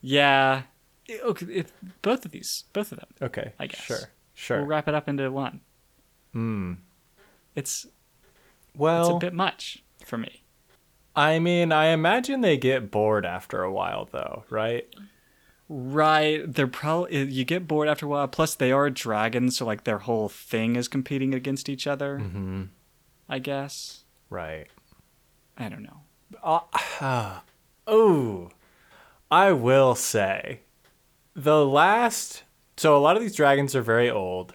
yeah, 0.00 0.62
it- 1.06 1.22
okay, 1.22 1.46
it, 1.46 1.72
both 2.02 2.24
of 2.24 2.30
these, 2.30 2.64
both 2.72 2.92
of 2.92 2.98
them. 2.98 3.08
Okay. 3.22 3.52
I 3.58 3.66
guess. 3.66 3.80
Sure. 3.82 3.98
Sure. 4.34 4.58
We'll 4.58 4.66
wrap 4.66 4.86
it 4.88 4.94
up 4.94 5.08
into 5.08 5.30
one. 5.30 5.60
Hmm. 6.32 6.74
It's 7.54 7.86
well, 8.74 9.06
it's 9.16 9.16
a 9.16 9.26
bit 9.26 9.32
much 9.34 9.82
for 10.04 10.18
me. 10.18 10.42
I 11.16 11.38
mean, 11.38 11.72
I 11.72 11.86
imagine 11.86 12.42
they 12.42 12.58
get 12.58 12.90
bored 12.90 13.24
after 13.24 13.62
a 13.62 13.72
while, 13.72 14.08
though, 14.12 14.44
right? 14.50 14.86
Right, 15.68 16.42
they're 16.46 16.68
probably 16.68 17.24
you 17.24 17.44
get 17.44 17.66
bored 17.66 17.88
after 17.88 18.06
a 18.06 18.08
while. 18.08 18.28
Plus, 18.28 18.54
they 18.54 18.70
are 18.70 18.90
dragons, 18.90 19.56
so 19.56 19.66
like 19.66 19.84
their 19.84 19.98
whole 19.98 20.28
thing 20.28 20.76
is 20.76 20.86
competing 20.86 21.34
against 21.34 21.68
each 21.68 21.86
other. 21.86 22.20
Mm-hmm. 22.20 22.64
I 23.28 23.38
guess 23.40 24.04
Right. 24.30 24.66
I 25.56 25.68
don't 25.68 25.82
know. 25.82 26.02
Uh, 26.42 27.40
oh, 27.86 28.50
I 29.30 29.52
will 29.52 29.94
say, 29.94 30.60
the 31.34 31.64
last. 31.64 32.42
So 32.76 32.96
a 32.96 33.00
lot 33.00 33.16
of 33.16 33.22
these 33.22 33.36
dragons 33.36 33.74
are 33.74 33.82
very 33.82 34.10
old, 34.10 34.54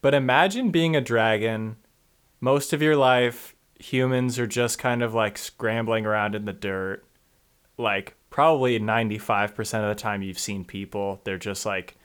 but 0.00 0.14
imagine 0.14 0.70
being 0.70 0.96
a 0.96 1.00
dragon. 1.00 1.76
Most 2.40 2.72
of 2.72 2.82
your 2.82 2.96
life, 2.96 3.53
humans 3.84 4.38
are 4.38 4.46
just 4.46 4.78
kind 4.78 5.02
of 5.02 5.14
like 5.14 5.36
scrambling 5.36 6.06
around 6.06 6.34
in 6.34 6.44
the 6.46 6.52
dirt. 6.52 7.04
Like 7.76 8.16
probably 8.30 8.78
ninety 8.78 9.18
five 9.18 9.54
percent 9.54 9.84
of 9.84 9.94
the 9.94 10.00
time 10.00 10.22
you've 10.22 10.38
seen 10.38 10.64
people, 10.64 11.20
they're 11.24 11.38
just 11.38 11.66
like 11.66 11.96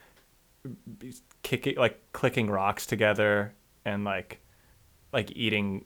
kicking, 1.44 1.78
like 1.78 2.02
clicking 2.12 2.50
rocks 2.50 2.86
together 2.86 3.54
and 3.86 4.04
like 4.04 4.40
like 5.14 5.32
eating 5.36 5.86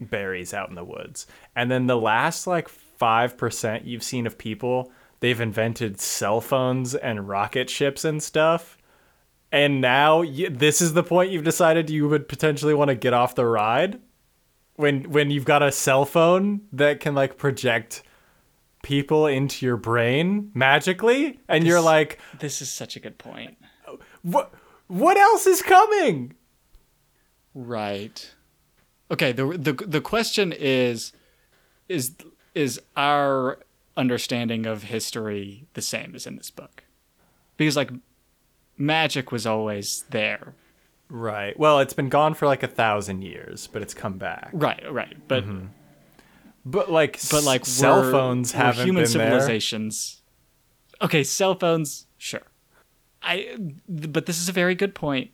berries 0.00 0.52
out 0.52 0.68
in 0.68 0.74
the 0.74 0.84
woods. 0.84 1.26
And 1.54 1.70
then 1.70 1.86
the 1.86 1.96
last 1.96 2.46
like 2.46 2.68
5% 3.00 3.84
you've 3.84 4.02
seen 4.02 4.26
of 4.26 4.36
people, 4.36 4.92
they've 5.20 5.40
invented 5.40 6.00
cell 6.00 6.40
phones 6.40 6.94
and 6.94 7.28
rocket 7.28 7.70
ships 7.70 8.04
and 8.04 8.22
stuff. 8.22 8.76
And 9.52 9.80
now 9.80 10.22
y 10.22 10.48
this 10.50 10.80
is 10.80 10.94
the 10.94 11.02
point 11.02 11.30
you've 11.30 11.44
decided 11.44 11.90
you 11.90 12.08
would 12.08 12.28
potentially 12.28 12.74
want 12.74 12.88
to 12.88 12.94
get 12.94 13.12
off 13.12 13.34
the 13.34 13.46
ride 13.46 14.00
when 14.80 15.10
when 15.10 15.30
you've 15.30 15.44
got 15.44 15.62
a 15.62 15.70
cell 15.70 16.04
phone 16.04 16.62
that 16.72 17.00
can 17.00 17.14
like 17.14 17.36
project 17.36 18.02
people 18.82 19.26
into 19.26 19.66
your 19.66 19.76
brain 19.76 20.50
magically 20.54 21.38
and 21.48 21.66
you're 21.66 21.80
like 21.82 22.18
This 22.38 22.62
is 22.62 22.70
such 22.70 22.96
a 22.96 23.00
good 23.00 23.18
point. 23.18 23.58
what 24.22 24.52
what 24.86 25.16
else 25.16 25.46
is 25.46 25.62
coming? 25.62 26.34
Right. 27.54 28.32
Okay. 29.10 29.32
the 29.32 29.46
the 29.58 29.72
The 29.72 30.00
question 30.00 30.52
is, 30.52 31.12
is 31.88 32.14
is 32.54 32.80
our 32.96 33.58
understanding 33.96 34.66
of 34.66 34.84
history 34.84 35.66
the 35.74 35.82
same 35.82 36.14
as 36.14 36.26
in 36.26 36.36
this 36.36 36.50
book? 36.50 36.84
Because 37.56 37.76
like, 37.76 37.90
magic 38.78 39.30
was 39.30 39.46
always 39.46 40.04
there. 40.10 40.54
Right. 41.10 41.58
Well, 41.58 41.80
it's 41.80 41.92
been 41.92 42.08
gone 42.08 42.34
for 42.34 42.46
like 42.46 42.62
a 42.62 42.68
thousand 42.68 43.22
years, 43.22 43.66
but 43.66 43.82
it's 43.82 43.94
come 43.94 44.16
back. 44.18 44.50
Right. 44.52 44.82
Right. 44.90 45.16
But 45.28 45.44
But 46.64 46.90
like, 46.90 47.18
but 47.30 47.42
like 47.44 47.66
cell 47.66 48.02
phones 48.10 48.52
haven't 48.52 48.84
human 48.86 49.04
been 49.04 49.12
there. 49.12 49.24
civilizations. 49.30 50.22
Okay, 51.02 51.24
cell 51.24 51.54
phones, 51.54 52.06
sure. 52.18 52.42
I 53.22 53.56
but 53.88 54.26
this 54.26 54.40
is 54.40 54.48
a 54.48 54.52
very 54.52 54.74
good 54.74 54.94
point. 54.94 55.30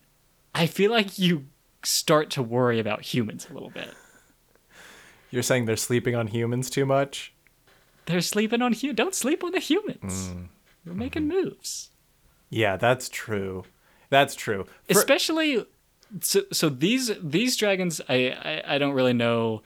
I 0.55 0.65
feel 0.65 0.91
like 0.91 1.19
you 1.19 1.45
start 1.83 2.29
to 2.31 2.41
worry 2.41 2.79
about 2.79 3.01
humans 3.01 3.47
a 3.49 3.53
little 3.53 3.69
bit. 3.69 3.89
You're 5.29 5.43
saying 5.43 5.65
they're 5.65 5.75
sleeping 5.75 6.15
on 6.15 6.27
humans 6.27 6.69
too 6.69 6.85
much? 6.85 7.33
They're 8.05 8.21
sleeping 8.21 8.61
on 8.61 8.73
you. 8.77 8.93
Don't 8.93 9.13
sleep 9.13 9.43
on 9.43 9.51
the 9.51 9.59
humans. 9.59 10.29
Mm. 10.29 10.47
We're 10.85 10.93
making 10.93 11.23
Mm-hmm. 11.29 11.43
moves. 11.49 11.89
Yeah, 12.49 12.77
that's 12.77 13.09
true. 13.09 13.65
That's 14.09 14.35
true. 14.35 14.65
For- 14.65 14.99
Especially 14.99 15.65
so 16.21 16.43
so 16.51 16.69
these 16.69 17.11
these 17.21 17.57
dragons 17.57 17.99
I, 18.07 18.61
I 18.65 18.75
I 18.75 18.77
don't 18.77 18.93
really 18.93 19.13
know 19.13 19.61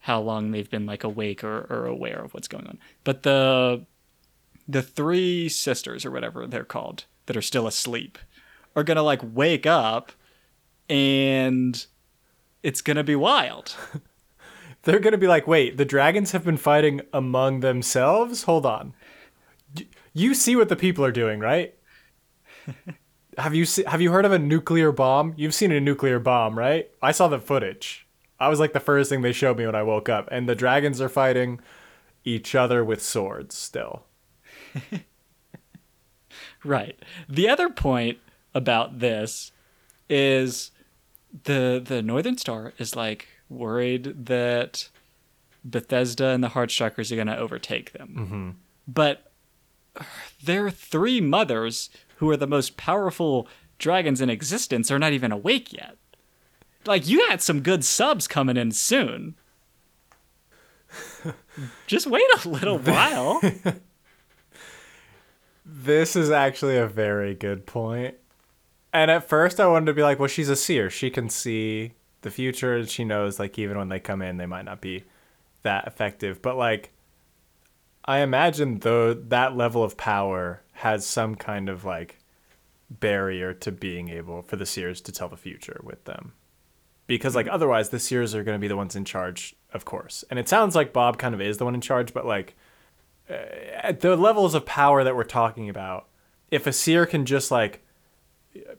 how 0.00 0.20
long 0.20 0.50
they've 0.50 0.70
been 0.70 0.86
like 0.86 1.04
awake 1.04 1.44
or, 1.44 1.66
or 1.68 1.86
aware 1.86 2.20
of 2.20 2.32
what's 2.32 2.48
going 2.48 2.66
on. 2.66 2.78
But 3.04 3.22
the 3.22 3.84
the 4.68 4.82
three 4.82 5.48
sisters 5.48 6.04
or 6.04 6.10
whatever 6.10 6.46
they're 6.46 6.64
called 6.64 7.04
that 7.26 7.36
are 7.36 7.42
still 7.42 7.66
asleep 7.66 8.18
are 8.76 8.84
gonna 8.84 9.02
like 9.02 9.20
wake 9.22 9.66
up 9.66 10.12
and 10.88 11.86
it's 12.62 12.80
gonna 12.80 13.04
be 13.04 13.16
wild. 13.16 13.74
they're 14.82 14.98
going 14.98 15.12
to 15.12 15.18
be 15.18 15.26
like, 15.26 15.46
wait, 15.46 15.76
the 15.76 15.84
dragons 15.84 16.32
have 16.32 16.44
been 16.44 16.56
fighting 16.56 17.02
among 17.12 17.60
themselves? 17.60 18.44
Hold 18.44 18.64
on. 18.64 18.94
You 20.12 20.34
see 20.34 20.56
what 20.56 20.68
the 20.68 20.76
people 20.76 21.04
are 21.04 21.12
doing, 21.12 21.38
right? 21.40 21.74
have 23.40 23.54
you 23.54 23.64
se- 23.64 23.84
have 23.86 24.00
you 24.00 24.12
heard 24.12 24.24
of 24.24 24.32
a 24.32 24.38
nuclear 24.38 24.92
bomb? 24.92 25.34
You've 25.36 25.54
seen 25.54 25.72
a 25.72 25.80
nuclear 25.80 26.18
bomb, 26.18 26.58
right? 26.58 26.90
I 27.02 27.12
saw 27.12 27.28
the 27.28 27.40
footage. 27.40 28.06
I 28.38 28.48
was 28.48 28.60
like 28.60 28.72
the 28.72 28.80
first 28.80 29.10
thing 29.10 29.22
they 29.22 29.32
showed 29.32 29.58
me 29.58 29.66
when 29.66 29.74
I 29.74 29.82
woke 29.82 30.08
up, 30.08 30.28
and 30.30 30.48
the 30.48 30.54
dragons 30.54 31.00
are 31.00 31.08
fighting 31.08 31.60
each 32.24 32.54
other 32.54 32.84
with 32.84 33.02
swords 33.02 33.56
still. 33.56 34.04
Right. 36.64 36.98
The 37.28 37.48
other 37.48 37.68
point 37.68 38.18
about 38.54 38.98
this 38.98 39.52
is 40.08 40.70
the 41.44 41.82
the 41.84 42.02
Northern 42.02 42.36
Star 42.36 42.72
is 42.78 42.96
like 42.96 43.28
worried 43.48 44.26
that 44.26 44.88
Bethesda 45.64 46.28
and 46.28 46.42
the 46.42 46.48
Heartstrikers 46.48 47.10
are 47.10 47.16
going 47.16 47.26
to 47.28 47.36
overtake 47.36 47.92
them. 47.92 48.14
Mm-hmm. 48.18 48.50
But 48.88 49.32
uh, 49.96 50.04
their 50.42 50.70
three 50.70 51.20
mothers, 51.20 51.90
who 52.20 52.28
are 52.28 52.36
the 52.36 52.46
most 52.46 52.76
powerful 52.76 53.48
dragons 53.78 54.20
in 54.20 54.28
existence, 54.28 54.90
are 54.90 54.98
not 54.98 55.14
even 55.14 55.32
awake 55.32 55.72
yet. 55.72 55.96
Like 56.84 57.08
you 57.08 57.26
got 57.26 57.40
some 57.40 57.62
good 57.62 57.82
subs 57.82 58.28
coming 58.28 58.58
in 58.58 58.72
soon. 58.72 59.36
Just 61.86 62.06
wait 62.06 62.44
a 62.44 62.48
little 62.48 62.78
while. 62.84 63.40
This 65.64 66.14
is 66.14 66.30
actually 66.30 66.76
a 66.76 66.86
very 66.86 67.34
good 67.34 67.64
point. 67.64 68.16
And 68.92 69.10
at 69.10 69.26
first 69.26 69.58
I 69.58 69.66
wanted 69.66 69.86
to 69.86 69.94
be 69.94 70.02
like, 70.02 70.18
well, 70.18 70.28
she's 70.28 70.50
a 70.50 70.56
seer. 70.56 70.90
She 70.90 71.08
can 71.08 71.30
see 71.30 71.92
the 72.20 72.30
future 72.30 72.76
and 72.76 72.88
she 72.88 73.02
knows 73.02 73.38
like 73.38 73.58
even 73.58 73.78
when 73.78 73.88
they 73.88 73.98
come 73.98 74.20
in 74.20 74.36
they 74.36 74.44
might 74.44 74.66
not 74.66 74.82
be 74.82 75.04
that 75.62 75.86
effective. 75.86 76.42
But 76.42 76.58
like 76.58 76.92
I 78.04 78.18
imagine 78.18 78.80
though 78.80 79.14
that 79.14 79.56
level 79.56 79.82
of 79.82 79.96
power 79.96 80.60
has 80.80 81.06
some 81.06 81.34
kind 81.34 81.68
of 81.68 81.84
like 81.84 82.18
barrier 82.88 83.52
to 83.52 83.70
being 83.70 84.08
able 84.08 84.40
for 84.40 84.56
the 84.56 84.64
seers 84.64 85.02
to 85.02 85.12
tell 85.12 85.28
the 85.28 85.36
future 85.36 85.78
with 85.84 86.04
them. 86.04 86.32
Because 87.06 87.36
like 87.36 87.46
mm-hmm. 87.46 87.54
otherwise 87.54 87.90
the 87.90 87.98
seers 87.98 88.34
are 88.34 88.42
going 88.42 88.56
to 88.56 88.60
be 88.60 88.68
the 88.68 88.78
ones 88.78 88.96
in 88.96 89.04
charge, 89.04 89.54
of 89.74 89.84
course. 89.84 90.24
And 90.30 90.38
it 90.38 90.48
sounds 90.48 90.74
like 90.74 90.94
Bob 90.94 91.18
kind 91.18 91.34
of 91.34 91.40
is 91.40 91.58
the 91.58 91.66
one 91.66 91.74
in 91.74 91.82
charge, 91.82 92.14
but 92.14 92.24
like 92.24 92.56
uh, 93.28 93.34
at 93.74 94.00
the 94.00 94.16
levels 94.16 94.54
of 94.54 94.64
power 94.64 95.04
that 95.04 95.14
we're 95.14 95.24
talking 95.24 95.68
about, 95.68 96.08
if 96.50 96.66
a 96.66 96.72
seer 96.72 97.04
can 97.04 97.26
just 97.26 97.50
like 97.50 97.84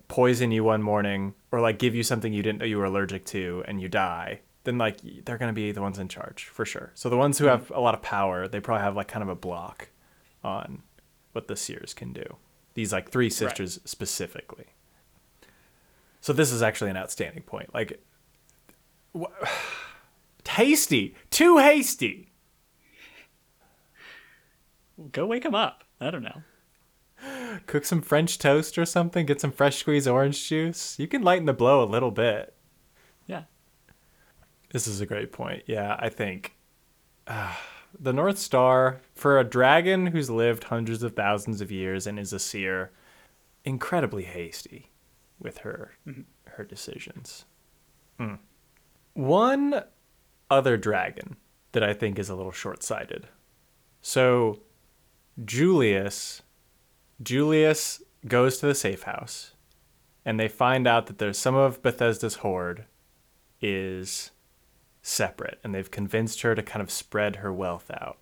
poison 0.08 0.52
you 0.52 0.64
one 0.64 0.82
morning 0.82 1.36
or 1.52 1.62
like 1.62 1.78
give 1.78 1.94
you 1.94 2.02
something 2.02 2.34
you 2.34 2.42
didn't 2.42 2.60
know 2.60 2.66
you 2.66 2.80
were 2.80 2.86
allergic 2.86 3.26
to 3.26 3.64
and 3.68 3.80
you 3.80 3.88
die, 3.88 4.40
then 4.64 4.80
like 4.80 4.98
they're 5.24 5.38
gonna 5.38 5.54
be 5.54 5.72
the 5.72 5.82
ones 5.82 6.00
in 6.00 6.08
charge 6.08 6.46
for 6.46 6.66
sure. 6.66 6.92
So 6.96 7.10
the 7.10 7.18
ones 7.18 7.38
who 7.38 7.46
mm-hmm. 7.46 7.60
have 7.60 7.72
a 7.72 7.80
lot 7.80 7.94
of 7.94 8.02
power, 8.02 8.48
they 8.48 8.60
probably 8.60 8.84
have 8.84 8.96
like 8.96 9.08
kind 9.08 9.22
of 9.22 9.30
a 9.30 9.36
block 9.36 9.90
on 10.44 10.82
what 11.34 11.48
the 11.48 11.56
seers 11.56 11.94
can 11.94 12.14
do. 12.14 12.38
These 12.74 12.94
like 12.94 13.10
three 13.10 13.30
sisters 13.30 13.80
specifically. 13.86 14.68
So 16.22 16.34
this 16.34 16.52
is 16.52 16.62
actually 16.62 16.92
an 16.92 16.98
outstanding 16.98 17.44
point. 17.44 17.74
Like, 17.74 18.02
wh- 19.20 19.26
hasty, 20.48 21.16
too 21.32 21.58
hasty. 21.58 22.32
Go 25.12 25.26
wake 25.26 25.46
him 25.46 25.56
up. 25.56 25.84
I 26.00 26.12
don't 26.12 26.24
know. 26.24 26.44
Cook 27.66 27.86
some 27.86 28.02
French 28.02 28.38
toast 28.38 28.78
or 28.78 28.86
something. 28.86 29.26
Get 29.26 29.42
some 29.42 29.52
fresh 29.52 29.78
squeezed 29.78 30.08
orange 30.08 30.48
juice. 30.48 30.98
You 31.00 31.08
can 31.08 31.24
lighten 31.24 31.46
the 31.46 31.54
blow 31.54 31.84
a 31.84 31.86
little 31.86 32.12
bit. 32.12 32.54
Yeah. 33.26 33.44
This 34.72 34.88
is 34.88 35.02
a 35.02 35.06
great 35.06 35.32
point. 35.32 35.64
Yeah, 35.66 35.96
I 36.00 36.10
think 36.10 36.56
uh, 37.28 37.56
the 38.00 38.14
North 38.14 38.38
Star, 38.38 39.02
for 39.14 39.40
a 39.40 39.44
dragon 39.44 40.08
who's 40.08 40.30
lived 40.30 40.66
hundreds 40.66 41.04
of 41.04 41.16
thousands 41.16 41.62
of 41.62 41.72
years 41.72 42.08
and 42.08 42.20
is 42.20 42.34
a 42.34 42.40
seer, 42.40 42.92
incredibly 43.64 44.24
hasty 44.24 44.92
with 45.40 45.60
her 45.60 45.94
her 46.46 46.64
decisions. 46.64 47.46
Mm. 48.20 48.40
One 49.14 49.84
other 50.50 50.78
dragon 50.78 51.38
that 51.72 51.84
I 51.84 51.94
think 51.94 52.20
is 52.20 52.30
a 52.30 52.36
little 52.36 52.52
short 52.52 52.84
sighted. 52.84 53.28
So 54.02 54.62
Julius 55.44 56.42
Julius 57.22 58.02
goes 58.28 58.58
to 58.58 58.68
the 58.68 58.76
safe 58.76 59.04
house 59.04 59.54
and 60.26 60.40
they 60.40 60.48
find 60.48 60.88
out 60.88 61.08
that 61.08 61.18
there's 61.18 61.38
some 61.38 61.56
of 61.56 61.82
Bethesda's 61.82 62.36
hoard 62.36 62.86
is 63.62 64.32
separate 65.02 65.60
and 65.64 65.74
they've 65.74 65.92
convinced 65.92 66.42
her 66.42 66.54
to 66.56 66.62
kind 66.62 66.82
of 66.82 66.92
spread 66.92 67.38
her 67.38 67.52
wealth 67.52 67.90
out 67.92 68.20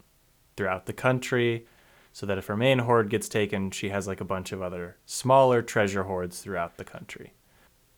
throughout 0.55 0.85
the 0.85 0.93
country 0.93 1.65
so 2.11 2.25
that 2.25 2.37
if 2.37 2.47
her 2.47 2.57
main 2.57 2.79
hoard 2.79 3.09
gets 3.09 3.27
taken 3.29 3.69
she 3.71 3.89
has 3.89 4.07
like 4.07 4.21
a 4.21 4.25
bunch 4.25 4.51
of 4.51 4.61
other 4.61 4.97
smaller 5.05 5.61
treasure 5.61 6.03
hoards 6.03 6.41
throughout 6.41 6.77
the 6.77 6.85
country. 6.85 7.33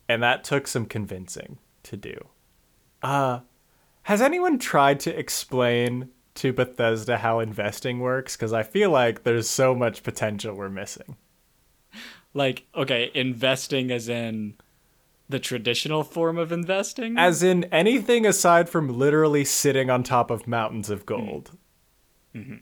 And 0.10 0.22
that 0.24 0.44
took 0.44 0.68
some 0.68 0.86
convincing 0.86 1.60
to 1.84 1.98
do. 1.98 2.16
Uh 3.02 3.42
has 4.04 4.22
anyone 4.22 4.58
tried 4.58 5.00
to 5.02 5.18
explain 5.18 6.10
to 6.34 6.52
Bethesda 6.52 7.20
how 7.20 7.40
investing 7.40 8.00
works? 8.00 8.36
Cuz 8.36 8.52
I 8.52 8.64
feel 8.64 8.90
like 8.90 9.24
there's 9.24 9.50
so 9.50 9.76
much 9.76 10.02
potential 10.02 10.56
we're 10.56 10.70
missing. 10.70 11.18
Like, 12.34 12.66
okay, 12.74 13.12
investing 13.14 13.92
as 13.92 14.08
in 14.08 14.56
the 15.32 15.40
traditional 15.40 16.04
form 16.04 16.38
of 16.38 16.52
investing? 16.52 17.18
as 17.18 17.42
in 17.42 17.64
anything 17.66 18.26
aside 18.26 18.70
from 18.70 18.88
literally 18.88 19.44
sitting 19.44 19.90
on 19.90 20.04
top 20.04 20.30
of 20.30 20.48
mountains 20.48 20.90
of 20.90 21.06
mm-hmm. 21.06 21.26
gold. 21.26 21.52
Mm-hmm. 22.36 22.56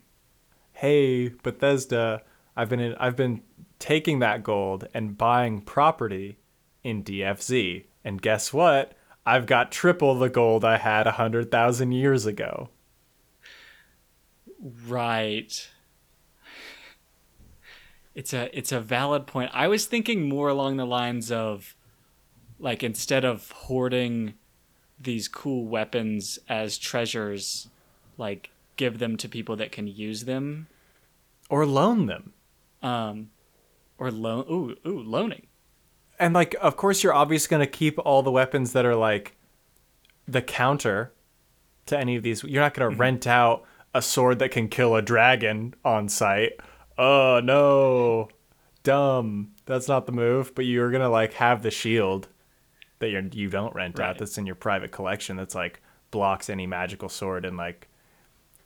Hey, 0.72 1.28
Bethesda, 1.28 2.22
I've 2.56 2.68
been 2.68 2.80
in, 2.80 2.94
I've 2.94 3.16
been 3.16 3.42
taking 3.78 4.18
that 4.20 4.42
gold 4.42 4.88
and 4.94 5.18
buying 5.18 5.60
property 5.60 6.38
in 6.82 7.04
DFZ, 7.04 7.84
and 8.04 8.22
guess 8.22 8.52
what? 8.52 8.94
I've 9.26 9.46
got 9.46 9.70
triple 9.70 10.14
the 10.14 10.30
gold 10.30 10.64
I 10.64 10.78
had 10.78 11.06
a 11.06 11.12
hundred 11.12 11.50
thousand 11.50 11.92
years 11.92 12.26
ago. 12.26 12.70
Right. 14.86 15.68
It's 18.14 18.32
a 18.32 18.56
it's 18.56 18.72
a 18.72 18.80
valid 18.80 19.26
point. 19.26 19.50
I 19.54 19.68
was 19.68 19.86
thinking 19.86 20.28
more 20.28 20.48
along 20.48 20.76
the 20.76 20.86
lines 20.86 21.30
of 21.30 21.74
like 22.60 22.82
instead 22.82 23.24
of 23.24 23.50
hoarding 23.50 24.34
these 25.00 25.26
cool 25.28 25.64
weapons 25.66 26.38
as 26.48 26.78
treasures, 26.78 27.68
like 28.18 28.50
give 28.76 28.98
them 28.98 29.16
to 29.16 29.28
people 29.28 29.56
that 29.56 29.72
can 29.72 29.86
use 29.86 30.24
them. 30.24 30.68
Or 31.48 31.66
loan 31.66 32.06
them. 32.06 32.32
Um 32.82 33.30
or 33.98 34.10
loan 34.10 34.44
ooh 34.50 34.76
ooh 34.86 35.00
loaning. 35.00 35.46
And 36.18 36.34
like 36.34 36.54
of 36.60 36.76
course 36.76 37.02
you're 37.02 37.14
obviously 37.14 37.50
gonna 37.50 37.66
keep 37.66 37.98
all 37.98 38.22
the 38.22 38.30
weapons 38.30 38.72
that 38.72 38.84
are 38.84 38.96
like 38.96 39.36
the 40.28 40.42
counter 40.42 41.12
to 41.86 41.98
any 41.98 42.16
of 42.16 42.22
these. 42.22 42.44
You're 42.44 42.62
not 42.62 42.74
gonna 42.74 42.94
rent 42.94 43.26
out 43.26 43.64
a 43.94 44.02
sword 44.02 44.38
that 44.38 44.50
can 44.50 44.68
kill 44.68 44.94
a 44.94 45.02
dragon 45.02 45.74
on 45.84 46.08
sight. 46.08 46.52
Oh 46.96 47.40
no. 47.42 48.28
Dumb. 48.82 49.52
That's 49.66 49.88
not 49.88 50.06
the 50.06 50.12
move. 50.12 50.54
But 50.54 50.64
you're 50.66 50.90
gonna 50.90 51.10
like 51.10 51.34
have 51.34 51.62
the 51.62 51.70
shield 51.70 52.28
that 53.00 53.10
you're 53.10 53.22
you 53.32 53.48
don't 53.50 53.74
rent 53.74 53.98
Right. 53.98 54.08
out 54.10 54.18
that's 54.18 54.38
in 54.38 54.46
your 54.46 54.54
private 54.54 54.92
collection 54.92 55.36
that's 55.36 55.54
like 55.54 55.80
blocks 56.10 56.48
any 56.48 56.66
magical 56.66 57.08
sword 57.08 57.44
and 57.44 57.56
like 57.56 57.88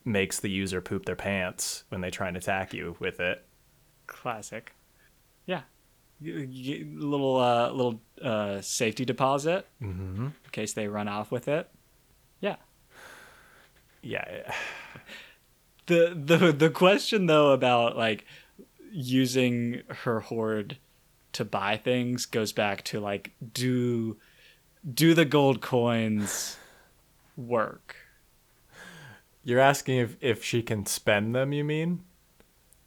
makes 0.04 0.38
the 0.40 0.50
user 0.50 0.80
poop 0.80 1.06
their 1.06 1.16
pants 1.16 1.84
when 1.88 2.00
they 2.02 2.10
try 2.10 2.28
and 2.28 2.36
attack 2.36 2.74
you 2.74 2.94
with 3.00 3.20
it. 3.20 3.42
Classic. 4.06 4.74
Yeah. 5.46 5.62
Little 6.20 7.36
uh 7.36 7.70
little 7.70 8.00
uh 8.22 8.60
safety 8.60 9.04
deposit 9.04 9.66
Mm-hmm. 9.82 10.24
in 10.26 10.32
case 10.52 10.72
they 10.74 10.88
run 10.88 11.08
off 11.08 11.30
with 11.30 11.48
it. 11.48 11.68
Yeah. 12.40 12.56
Yeah. 14.02 14.52
the 15.86 16.12
the 16.14 16.52
the 16.52 16.70
question 16.70 17.26
though 17.26 17.52
about 17.52 17.96
like 17.96 18.24
using 18.90 19.82
her 19.88 20.20
hoard 20.20 20.78
to 21.32 21.44
buy 21.44 21.76
things 21.76 22.26
goes 22.26 22.52
back 22.52 22.84
to 22.84 23.00
like 23.00 23.32
do 23.52 24.16
do 24.92 25.14
the 25.14 25.24
gold 25.24 25.60
coins 25.60 26.56
work 27.36 27.96
You're 29.42 29.60
asking 29.60 29.98
if, 29.98 30.16
if 30.20 30.44
she 30.44 30.62
can 30.62 30.86
spend 30.86 31.34
them, 31.34 31.52
you 31.52 31.64
mean? 31.64 32.02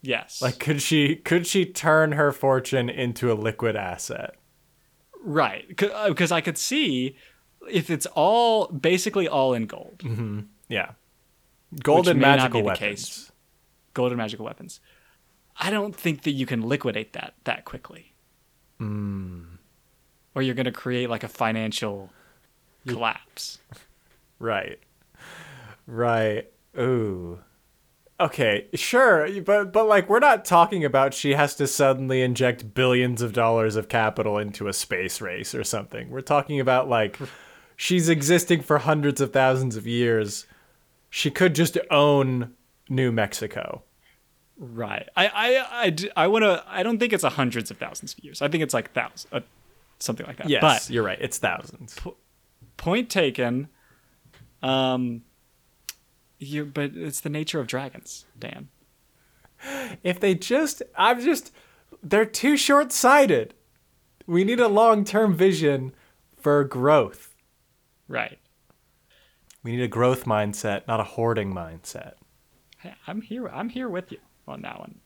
yes 0.02 0.42
Like 0.42 0.60
could 0.60 0.82
she 0.82 1.16
could 1.16 1.48
she 1.48 1.66
turn 1.66 2.12
her 2.14 2.32
fortune 2.32 2.90
into 2.90 3.32
a 3.32 3.34
liquid 3.36 3.76
asset? 3.76 4.36
right 5.24 5.68
because 5.68 6.32
uh, 6.32 6.36
i 6.36 6.42
could 6.42 6.58
see 6.58 7.18
if 7.70 7.90
it's 7.90 8.06
all 8.14 8.68
basically 8.68 9.28
all 9.28 9.54
in 9.54 9.66
gold 9.66 10.00
mm-hmm. 10.00 10.42
Yeah. 10.70 10.92
Gold 11.84 12.08
and 12.10 12.20
magical 12.20 12.62
weapons. 12.62 12.80
case. 12.80 13.32
gold 13.94 14.12
and 14.12 14.18
magical 14.18 14.46
weapons 14.46 14.80
i 15.58 15.70
don't 15.70 15.96
think 15.96 16.22
that 16.24 16.32
you 16.32 16.46
can 16.46 16.62
liquidate 16.62 17.14
that 17.14 17.34
that 17.44 17.66
quickly 17.66 18.14
hmm. 18.78 19.44
Or 20.38 20.44
you're 20.44 20.54
going 20.54 20.66
to 20.66 20.72
create 20.72 21.10
like 21.10 21.24
a 21.24 21.28
financial 21.28 22.12
collapse 22.86 23.58
Right. 24.40 24.80
Right. 25.88 26.46
Ooh. 26.78 27.40
Okay, 28.20 28.68
sure, 28.76 29.28
but 29.42 29.72
but 29.72 29.88
like 29.88 30.10
we're 30.10 30.20
not 30.20 30.46
talking 30.46 30.84
about 30.86 31.14
she 31.14 31.34
has 31.34 31.56
to 31.56 31.68
suddenly 31.68 32.22
inject 32.22 32.74
billions 32.74 33.22
of 33.22 33.34
dollars 33.34 33.76
of 33.76 33.90
capital 33.90 34.38
into 34.38 34.68
a 34.68 34.74
space 34.74 35.22
race 35.22 35.56
or 35.56 35.64
something. 35.64 36.10
We're 36.10 36.22
talking 36.22 36.60
about 36.60 36.88
like 36.88 37.18
she's 37.76 38.10
existing 38.10 38.62
for 38.62 38.80
hundreds 38.80 39.22
of 39.22 39.34
thousands 39.34 39.76
of 39.76 39.86
years. 39.86 40.46
She 41.10 41.32
could 41.32 41.56
just 41.56 41.78
own 41.92 42.54
New 42.90 43.12
Mexico. 43.12 43.84
Right. 44.58 45.08
I 45.16 45.28
I 45.28 45.86
I, 45.86 45.96
I 46.24 46.28
want 46.28 46.44
to. 46.44 46.64
I 46.68 46.82
don't 46.82 46.98
think 46.98 47.14
it's 47.14 47.24
a 47.24 47.30
hundreds 47.30 47.70
of 47.70 47.78
thousands 47.78 48.14
of 48.14 48.24
years. 48.24 48.42
I 48.42 48.48
think 48.48 48.64
it's 48.64 48.74
like 48.74 48.94
thousands, 48.94 49.28
something 50.00 50.26
like 50.26 50.38
that. 50.38 50.50
Yes, 50.50 50.62
But 50.62 50.90
you're 50.94 51.04
right. 51.04 51.18
It's 51.20 51.38
thousands. 51.38 51.96
point 52.78 53.10
taken. 53.10 53.68
Um. 54.62 55.24
You, 56.40 56.66
but 56.66 56.92
it's 56.96 57.22
the 57.22 57.30
nature 57.30 57.60
of 57.60 57.66
dragons, 57.66 58.26
Dan. 58.38 58.70
If 60.04 60.20
they 60.20 60.36
just 60.36 60.84
I'm 60.96 61.20
just 61.20 61.52
they're 62.04 62.26
too 62.26 62.58
short-sighted. 62.58 63.56
We 64.28 64.44
need 64.44 64.60
a 64.60 64.68
long-term 64.68 65.36
vision 65.36 65.94
for 66.38 66.64
growth. 66.64 67.34
Right. 68.08 68.38
We 69.64 69.72
need 69.72 69.82
a 69.82 69.88
growth 69.88 70.26
mindset, 70.26 70.88
not 70.88 71.00
a 71.00 71.04
hoarding 71.04 71.54
mindset. 71.54 72.14
Hey, 72.78 72.94
I'm 73.08 73.22
here. 73.22 73.48
I'm 73.48 73.70
here 73.70 73.90
with 73.90 74.12
you 74.12 74.20
on 74.48 74.62
that 74.62 74.80
one. 74.80 75.00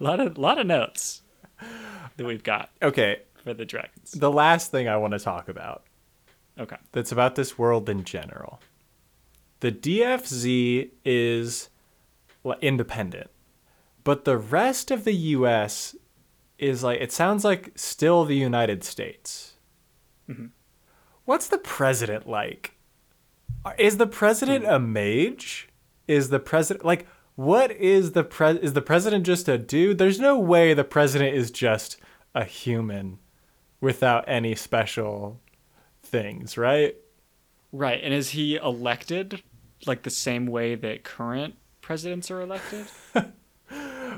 A 0.00 0.04
lot 0.04 0.20
of 0.20 0.36
lot 0.36 0.58
of 0.58 0.66
notes 0.66 1.22
that 2.16 2.26
we've 2.26 2.42
got 2.42 2.70
Okay, 2.82 3.20
for 3.42 3.54
the 3.54 3.64
dragons. 3.64 4.12
the 4.12 4.30
last 4.30 4.70
thing 4.70 4.88
I 4.88 4.96
want 4.96 5.12
to 5.12 5.18
talk 5.18 5.48
about 5.48 5.84
Okay. 6.58 6.76
that's 6.92 7.12
about 7.12 7.34
this 7.34 7.58
world 7.58 7.88
in 7.88 8.04
general. 8.04 8.60
The 9.60 9.72
DFZ 9.72 10.90
is 11.04 11.68
independent, 12.60 13.30
but 14.04 14.24
the 14.24 14.36
rest 14.36 14.90
of 14.90 15.04
the 15.04 15.14
US 15.14 15.94
is 16.58 16.82
like, 16.82 17.00
it 17.00 17.12
sounds 17.12 17.44
like 17.44 17.72
still 17.74 18.24
the 18.24 18.36
United 18.36 18.84
States. 18.84 19.54
Mm-hmm. 20.28 20.46
What's 21.24 21.48
the 21.48 21.58
president 21.58 22.28
like? 22.28 22.76
Is 23.78 23.96
the 23.96 24.06
president 24.06 24.64
hmm. 24.64 24.70
a 24.70 24.78
mage? 24.78 25.68
Is 26.08 26.30
the 26.30 26.40
president 26.40 26.84
like 26.84 27.06
what 27.36 27.70
is 27.72 28.12
the 28.12 28.24
pre 28.24 28.58
is 28.58 28.72
the 28.72 28.82
president 28.82 29.26
just 29.26 29.48
a 29.48 29.58
dude? 29.58 29.98
There's 29.98 30.20
no 30.20 30.38
way 30.38 30.74
the 30.74 30.84
president 30.84 31.34
is 31.34 31.50
just 31.50 31.96
a 32.34 32.44
human 32.44 33.18
without 33.80 34.24
any 34.26 34.54
special 34.54 35.40
things, 36.02 36.56
right? 36.56 36.96
Right. 37.72 38.00
And 38.02 38.12
is 38.12 38.30
he 38.30 38.56
elected 38.56 39.42
like 39.86 40.02
the 40.02 40.10
same 40.10 40.46
way 40.46 40.74
that 40.74 41.04
current 41.04 41.54
presidents 41.80 42.30
are 42.30 42.40
elected? 42.40 42.86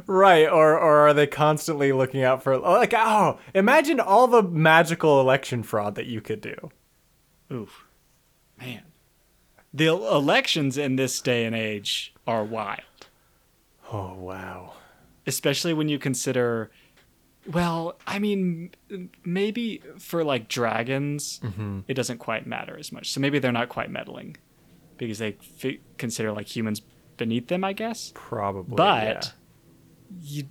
Right, 0.07 0.49
or 0.49 0.79
or 0.79 1.09
are 1.09 1.15
they 1.15 1.27
constantly 1.27 1.93
looking 1.93 2.23
out 2.23 2.43
for 2.43 2.55
oh, 2.55 2.61
like 2.61 2.93
oh, 2.95 3.39
imagine 3.55 4.01
all 4.01 4.27
the 4.27 4.43
magical 4.43 5.21
election 5.21 5.63
fraud 5.63 5.95
that 5.95 6.07
you 6.07 6.21
could 6.21 6.41
do. 6.41 6.71
Oof. 7.53 7.87
Man. 8.59 8.83
The 9.73 9.87
elections 9.87 10.79
in 10.79 10.97
this 10.97 11.21
day 11.21 11.45
and 11.45 11.55
age 11.55 12.15
are 12.27 12.45
wild. 12.45 12.83
Oh 13.95 14.15
wow. 14.15 14.73
Especially 15.27 15.73
when 15.73 15.89
you 15.89 15.99
consider 15.99 16.71
well, 17.51 17.97
I 18.07 18.19
mean 18.19 18.71
maybe 19.25 19.83
for 19.99 20.25
like 20.25 20.49
dragons 20.49 21.41
it 21.87 21.95
doesn't 21.95 22.19
quite 22.19 22.47
matter 22.47 22.77
as 22.79 22.91
much. 22.91 23.13
So 23.13 23.21
maybe 23.21 23.39
they're 23.39 23.53
not 23.53 23.69
quite 23.69 23.91
meddling 23.91 24.37
because 24.97 25.19
they 25.19 25.33
fi- 25.33 25.81
consider 25.99 26.33
like 26.33 26.55
humans 26.55 26.83
beneath 27.17 27.49
them, 27.49 27.63
I 27.65 27.73
guess. 27.73 28.13
Probably. 28.15 28.75
But 28.77 29.33
you 30.21 30.45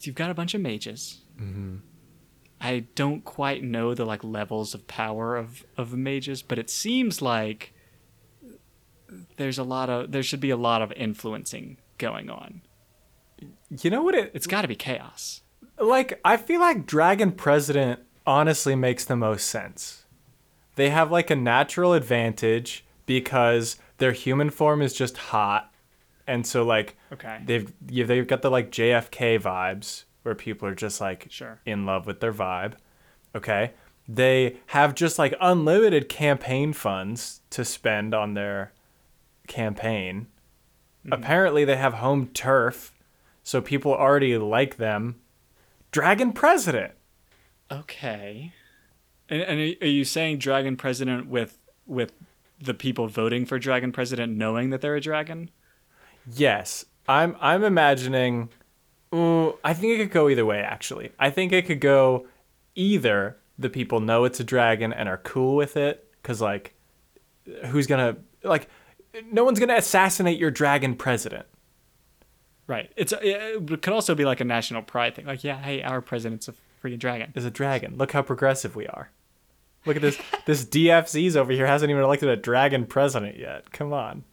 you've 0.00 0.14
got 0.16 0.30
a 0.30 0.34
bunch 0.34 0.54
of 0.54 0.60
mages. 0.60 1.22
Mm-hmm. 1.40 1.76
I 2.60 2.86
don't 2.94 3.24
quite 3.24 3.62
know 3.62 3.94
the 3.94 4.04
like 4.04 4.22
levels 4.22 4.74
of 4.74 4.86
power 4.86 5.36
of 5.36 5.64
of 5.76 5.94
mages, 5.94 6.42
but 6.42 6.58
it 6.58 6.68
seems 6.68 7.22
like 7.22 7.72
there's 9.36 9.58
a 9.58 9.64
lot 9.64 9.88
of 9.88 10.12
there 10.12 10.22
should 10.22 10.40
be 10.40 10.50
a 10.50 10.56
lot 10.56 10.82
of 10.82 10.92
influencing 10.92 11.78
going 12.04 12.28
on. 12.30 12.60
You 13.82 13.90
know 13.90 14.02
what 14.02 14.14
it 14.14 14.30
It's 14.34 14.46
got 14.46 14.62
to 14.62 14.68
be 14.68 14.76
chaos. 14.76 15.40
like 15.78 16.20
I 16.24 16.36
feel 16.36 16.60
like 16.60 16.86
Dragon 16.86 17.32
President 17.32 18.00
honestly 18.26 18.74
makes 18.76 19.04
the 19.04 19.16
most 19.16 19.46
sense. 19.48 20.04
They 20.76 20.90
have 20.90 21.10
like 21.10 21.30
a 21.30 21.36
natural 21.36 21.92
advantage 21.94 22.84
because 23.06 23.76
their 23.98 24.12
human 24.12 24.50
form 24.50 24.82
is 24.82 24.92
just 24.92 25.16
hot. 25.16 25.72
And 26.26 26.46
so 26.46 26.62
like 26.64 26.96
Okay. 27.12 27.40
they've 27.44 27.72
they've 27.82 28.26
got 28.26 28.42
the 28.42 28.50
like 28.50 28.70
JFK 28.70 29.38
vibes 29.40 30.04
where 30.22 30.34
people 30.34 30.68
are 30.68 30.74
just 30.74 31.00
like 31.00 31.26
Sure. 31.30 31.60
in 31.66 31.84
love 31.86 32.06
with 32.06 32.20
their 32.20 32.32
vibe. 32.32 32.74
Okay? 33.34 33.72
They 34.08 34.56
have 34.68 34.94
just 34.94 35.18
like 35.18 35.34
unlimited 35.40 36.08
campaign 36.08 36.72
funds 36.72 37.40
to 37.50 37.64
spend 37.64 38.14
on 38.14 38.34
their 38.34 38.72
campaign. 39.46 40.26
Mm-hmm. 41.04 41.12
Apparently 41.12 41.64
they 41.64 41.76
have 41.76 41.94
home 41.94 42.28
turf, 42.28 42.94
so 43.42 43.60
people 43.60 43.92
already 43.92 44.36
like 44.38 44.76
them. 44.76 45.16
Dragon 45.90 46.32
President. 46.32 46.92
Okay. 47.70 48.52
And, 49.28 49.42
and 49.42 49.76
are 49.80 49.86
you 49.86 50.04
saying 50.04 50.38
dragon 50.38 50.76
president 50.76 51.28
with 51.28 51.58
with 51.86 52.12
the 52.60 52.74
people 52.74 53.08
voting 53.08 53.46
for 53.46 53.58
dragon 53.58 53.92
president 53.92 54.36
knowing 54.36 54.70
that 54.70 54.80
they're 54.80 54.96
a 54.96 55.00
dragon? 55.00 55.50
Yes, 56.30 56.84
I'm. 57.08 57.36
I'm 57.40 57.64
imagining. 57.64 58.50
Ooh, 59.14 59.58
I 59.62 59.74
think 59.74 59.94
it 59.94 60.04
could 60.04 60.12
go 60.12 60.28
either 60.28 60.44
way. 60.44 60.60
Actually, 60.60 61.12
I 61.18 61.30
think 61.30 61.52
it 61.52 61.66
could 61.66 61.80
go 61.80 62.26
either 62.74 63.36
the 63.58 63.70
people 63.70 64.00
know 64.00 64.24
it's 64.24 64.40
a 64.40 64.44
dragon 64.44 64.92
and 64.92 65.08
are 65.08 65.18
cool 65.18 65.56
with 65.56 65.76
it, 65.76 66.10
because 66.20 66.40
like, 66.40 66.74
who's 67.66 67.86
gonna 67.86 68.16
like? 68.42 68.68
No 69.30 69.44
one's 69.44 69.58
gonna 69.58 69.76
assassinate 69.76 70.38
your 70.38 70.50
dragon 70.50 70.94
president. 70.96 71.46
Right. 72.66 72.90
It's 72.96 73.12
uh, 73.12 73.18
it 73.22 73.82
could 73.82 73.92
also 73.92 74.14
be 74.14 74.24
like 74.24 74.40
a 74.40 74.44
national 74.44 74.82
pride 74.82 75.14
thing. 75.14 75.26
Like, 75.26 75.44
yeah, 75.44 75.60
hey, 75.60 75.82
our 75.82 76.00
president's 76.00 76.48
a 76.48 76.54
freaking 76.82 76.98
dragon. 76.98 77.32
Is 77.34 77.44
a 77.44 77.50
dragon. 77.50 77.96
Look 77.96 78.12
how 78.12 78.22
progressive 78.22 78.74
we 78.74 78.86
are. 78.86 79.10
Look 79.86 79.96
at 79.96 80.02
this. 80.02 80.18
this 80.46 80.64
DFZ's 80.64 81.36
over 81.36 81.52
here 81.52 81.66
hasn't 81.66 81.90
even 81.90 82.02
elected 82.02 82.28
a 82.28 82.36
dragon 82.36 82.86
president 82.86 83.36
yet. 83.38 83.70
Come 83.70 83.92
on. 83.92 84.24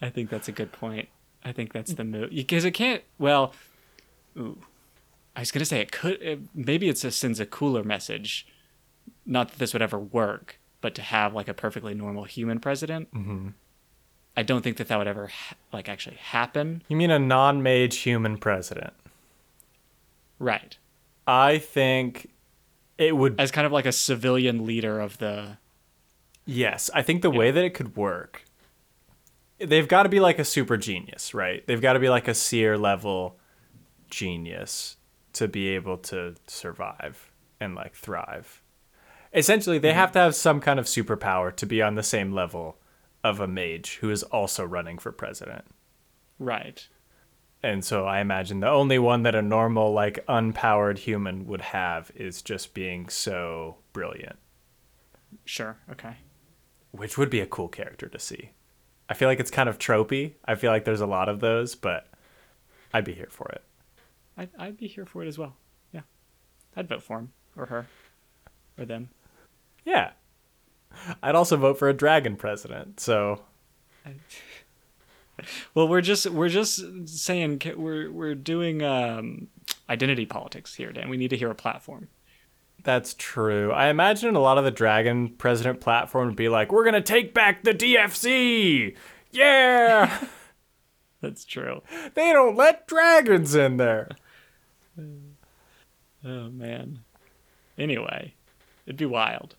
I 0.00 0.10
think 0.10 0.30
that's 0.30 0.48
a 0.48 0.52
good 0.52 0.72
point. 0.72 1.08
I 1.44 1.52
think 1.52 1.72
that's 1.72 1.94
the 1.94 2.04
move 2.04 2.30
because 2.30 2.64
it 2.64 2.72
can't. 2.72 3.02
Well, 3.18 3.54
ooh, 4.36 4.58
I 5.34 5.40
was 5.40 5.50
gonna 5.50 5.64
say 5.64 5.80
it 5.80 5.92
could. 5.92 6.20
It, 6.22 6.40
maybe 6.54 6.88
it 6.88 6.94
just 6.94 7.18
sends 7.18 7.40
a 7.40 7.46
cooler 7.46 7.84
message. 7.84 8.46
Not 9.24 9.50
that 9.50 9.58
this 9.58 9.72
would 9.72 9.82
ever 9.82 9.98
work, 9.98 10.58
but 10.86 10.94
to 10.94 11.02
have 11.02 11.34
like 11.34 11.48
a 11.48 11.54
perfectly 11.54 11.94
normal 11.94 12.22
human 12.22 12.60
president. 12.60 13.12
Mm-hmm. 13.12 13.48
I 14.36 14.44
don't 14.44 14.62
think 14.62 14.76
that 14.76 14.86
that 14.86 14.96
would 14.96 15.08
ever 15.08 15.26
ha- 15.26 15.56
like 15.72 15.88
actually 15.88 16.14
happen. 16.14 16.84
You 16.86 16.96
mean 16.96 17.10
a 17.10 17.18
non-mage 17.18 17.96
human 17.96 18.38
president? 18.38 18.92
Right. 20.38 20.78
I 21.26 21.58
think 21.58 22.30
it 22.98 23.16
would 23.16 23.40
As 23.40 23.50
kind 23.50 23.66
of 23.66 23.72
like 23.72 23.84
a 23.84 23.90
civilian 23.90 24.64
leader 24.64 25.00
of 25.00 25.18
the. 25.18 25.58
Yes, 26.44 26.88
I 26.94 27.02
think 27.02 27.22
the 27.22 27.32
way 27.32 27.50
that 27.50 27.64
it 27.64 27.70
could 27.74 27.96
work, 27.96 28.44
they've 29.58 29.88
got 29.88 30.04
to 30.04 30.08
be 30.08 30.20
like 30.20 30.38
a 30.38 30.44
super 30.44 30.76
genius, 30.76 31.34
right? 31.34 31.66
They've 31.66 31.82
got 31.82 31.94
to 31.94 31.98
be 31.98 32.08
like 32.08 32.28
a 32.28 32.34
seer 32.34 32.78
level 32.78 33.40
genius 34.08 34.98
to 35.32 35.48
be 35.48 35.66
able 35.70 35.98
to 35.98 36.36
survive 36.46 37.32
and 37.58 37.74
like 37.74 37.96
thrive. 37.96 38.62
Essentially, 39.34 39.78
they 39.78 39.90
mm-hmm. 39.90 39.98
have 39.98 40.12
to 40.12 40.18
have 40.18 40.34
some 40.34 40.60
kind 40.60 40.78
of 40.78 40.86
superpower 40.86 41.54
to 41.56 41.66
be 41.66 41.82
on 41.82 41.94
the 41.94 42.02
same 42.02 42.32
level 42.32 42.78
of 43.24 43.40
a 43.40 43.46
mage 43.46 43.96
who 43.96 44.10
is 44.10 44.22
also 44.22 44.64
running 44.64 44.98
for 44.98 45.12
president. 45.12 45.64
Right. 46.38 46.86
And 47.62 47.84
so 47.84 48.06
I 48.06 48.20
imagine 48.20 48.60
the 48.60 48.68
only 48.68 48.98
one 48.98 49.22
that 49.24 49.34
a 49.34 49.42
normal, 49.42 49.92
like, 49.92 50.24
unpowered 50.26 50.98
human 50.98 51.46
would 51.46 51.62
have 51.62 52.12
is 52.14 52.42
just 52.42 52.74
being 52.74 53.08
so 53.08 53.78
brilliant. 53.92 54.36
Sure. 55.44 55.76
Okay. 55.90 56.16
which 56.92 57.18
would 57.18 57.30
be 57.30 57.40
a 57.40 57.46
cool 57.46 57.68
character 57.68 58.08
to 58.08 58.18
see. 58.18 58.50
I 59.08 59.14
feel 59.14 59.28
like 59.28 59.40
it's 59.40 59.50
kind 59.50 59.68
of 59.68 59.78
tropey. 59.78 60.32
I 60.44 60.54
feel 60.54 60.70
like 60.70 60.84
there's 60.84 61.00
a 61.00 61.06
lot 61.06 61.28
of 61.28 61.40
those, 61.40 61.74
but 61.74 62.08
I'd 62.92 63.04
be 63.04 63.12
here 63.12 63.28
for 63.30 63.48
it. 63.50 63.62
I'd, 64.36 64.50
I'd 64.58 64.76
be 64.76 64.86
here 64.86 65.06
for 65.06 65.22
it 65.22 65.28
as 65.28 65.38
well. 65.38 65.56
Yeah. 65.92 66.02
I'd 66.76 66.88
vote 66.88 67.02
for 67.02 67.18
him 67.18 67.32
or 67.56 67.66
her 67.66 67.86
or 68.78 68.84
them. 68.84 69.10
Yeah. 69.84 70.12
I'd 71.22 71.34
also 71.34 71.56
vote 71.56 71.78
for 71.78 71.88
a 71.88 71.92
dragon 71.94 72.36
president. 72.36 73.00
So, 73.00 73.42
Well, 75.74 75.86
we're 75.86 76.00
just 76.00 76.26
we're 76.30 76.48
just 76.48 77.08
saying 77.08 77.60
we're 77.76 78.10
we're 78.10 78.34
doing 78.34 78.82
um, 78.82 79.48
identity 79.90 80.24
politics 80.24 80.74
here, 80.74 80.92
Dan. 80.92 81.10
We 81.10 81.18
need 81.18 81.28
to 81.30 81.36
hear 81.36 81.50
a 81.50 81.54
platform. 81.54 82.08
that's 82.82 83.12
true. 83.14 83.70
I 83.72 83.88
imagine 83.88 84.34
a 84.34 84.40
lot 84.40 84.56
of 84.56 84.64
the 84.64 84.70
dragon 84.70 85.28
president 85.36 85.80
platform 85.82 86.28
would 86.28 86.36
be 86.36 86.48
like, 86.48 86.72
"We're 86.72 86.84
going 86.84 86.94
to 86.94 87.02
take 87.02 87.34
back 87.34 87.64
the 87.64 87.72
DFZ." 87.74 88.96
Yeah. 89.32 90.24
That's 91.20 91.44
true. 91.44 91.82
they 92.14 92.32
don't 92.32 92.56
let 92.56 92.86
dragons 92.86 93.54
in 93.54 93.76
there. 93.78 94.08
Oh 94.98 96.48
man. 96.50 97.00
Anyway, 97.76 98.34
it'd 98.86 98.96
be 98.96 99.06
wild. 99.06 99.56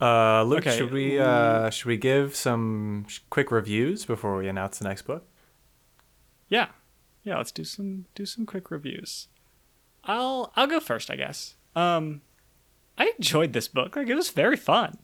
Uh, 0.00 0.44
Luke, 0.44 0.60
Okay. 0.66 0.76
should 0.78 0.92
we 0.92 1.18
uh 1.18 1.70
should 1.70 1.86
we 1.86 1.96
give 1.96 2.36
some 2.36 3.04
sh- 3.08 3.18
quick 3.30 3.50
reviews 3.50 4.04
before 4.04 4.36
we 4.36 4.46
announce 4.48 4.78
the 4.78 4.84
next 4.88 5.02
book? 5.02 5.26
Yeah, 6.48 6.68
yeah. 7.24 7.36
Let's 7.36 7.50
do 7.52 7.64
some 7.64 8.06
do 8.14 8.24
some 8.24 8.46
quick 8.46 8.70
reviews. 8.70 9.26
I'll 10.04 10.52
I'll 10.54 10.68
go 10.68 10.78
first, 10.80 11.10
I 11.10 11.16
guess. 11.16 11.56
Um, 11.74 12.22
I 12.96 13.12
enjoyed 13.18 13.52
this 13.52 13.66
book. 13.68 13.96
Like 13.96 14.08
it 14.08 14.14
was 14.14 14.30
very 14.30 14.56
fun. 14.56 14.98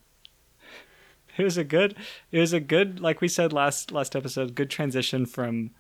It 1.36 1.42
was 1.42 1.56
a 1.56 1.64
good. 1.64 1.96
It 2.30 2.38
was 2.38 2.52
a 2.52 2.60
good, 2.60 3.00
like 3.00 3.20
we 3.20 3.26
said 3.26 3.52
last 3.52 3.90
last 3.90 4.14
episode, 4.14 4.54
good 4.54 4.70
transition 4.70 5.26
from 5.26 5.70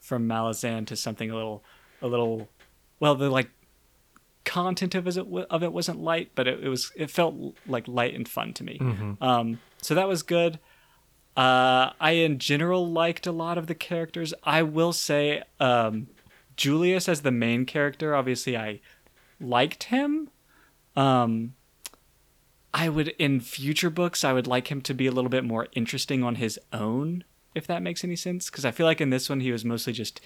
from 0.00 0.26
Malazan 0.26 0.86
to 0.86 0.96
something 0.96 1.30
a 1.30 1.34
little 1.34 1.62
a 2.00 2.06
little. 2.06 2.48
Well, 3.00 3.14
the 3.14 3.28
like 3.28 3.50
content 4.44 4.94
of 4.94 5.06
it 5.06 5.16
of 5.16 5.62
it 5.62 5.72
wasn't 5.72 6.00
light, 6.00 6.30
but 6.34 6.46
it, 6.46 6.62
it 6.64 6.68
was 6.68 6.92
it 6.96 7.10
felt 7.10 7.34
like 7.66 7.88
light 7.88 8.14
and 8.14 8.28
fun 8.28 8.52
to 8.54 8.64
me. 8.64 8.78
Um, 9.20 9.60
so 9.82 9.94
that 9.94 10.08
was 10.08 10.22
good. 10.22 10.58
Uh, 11.36 11.90
I 12.00 12.12
in 12.12 12.38
general 12.38 12.88
liked 12.90 13.26
a 13.26 13.32
lot 13.32 13.58
of 13.58 13.66
the 13.66 13.74
characters. 13.74 14.32
I 14.44 14.62
will 14.62 14.92
say, 14.92 15.42
um, 15.58 16.06
Julius 16.56 17.08
as 17.08 17.22
the 17.22 17.32
main 17.32 17.66
character, 17.66 18.14
obviously 18.14 18.56
I 18.56 18.80
liked 19.40 19.84
him. 19.84 20.30
Um, 20.94 21.54
I 22.72 22.88
would 22.88 23.08
in 23.18 23.40
future 23.40 23.90
books 23.90 24.24
I 24.24 24.32
would 24.32 24.46
like 24.46 24.68
him 24.68 24.80
to 24.82 24.94
be 24.94 25.06
a 25.06 25.12
little 25.12 25.30
bit 25.30 25.44
more 25.44 25.66
interesting 25.72 26.22
on 26.22 26.36
his 26.36 26.58
own, 26.72 27.24
if 27.54 27.66
that 27.66 27.82
makes 27.82 28.04
any 28.04 28.16
sense. 28.16 28.48
Because 28.50 28.64
I 28.64 28.70
feel 28.70 28.86
like 28.86 29.00
in 29.00 29.10
this 29.10 29.28
one 29.28 29.40
he 29.40 29.50
was 29.52 29.64
mostly 29.64 29.92
just 29.92 30.20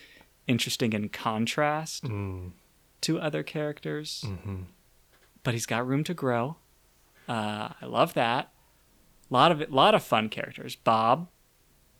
interesting 0.47 0.93
in 0.95 1.09
contrast 1.11 2.05
to 3.03 3.18
other 3.20 3.42
characters. 3.42 4.24
But 5.44 5.55
he's 5.55 5.66
got 5.66 5.86
room 5.86 6.05
to 6.05 6.14
grow. 6.14 6.57
Uh, 7.28 7.70
I 7.80 7.86
love 7.86 8.14
that. 8.14 8.51
lot 9.30 9.53
of 9.53 9.70
lot 9.70 9.94
of 9.94 10.03
fun 10.03 10.28
characters. 10.28 10.74
Bob 10.76 11.28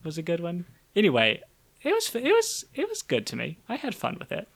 was 0.03 0.19
a 0.19 0.23
good 0.23 0.41
one. 0.41 0.65
Anyway, 0.97 1.43
it 1.83 1.93
was 1.93 2.15
it 2.15 2.23
was 2.25 2.65
it 2.75 2.89
was 2.89 3.03
good 3.03 3.27
to 3.27 3.37
me. 3.37 3.59
I 3.69 3.77
had 3.77 3.95
fun 3.95 4.17
with 4.19 4.33
it. 4.33 4.49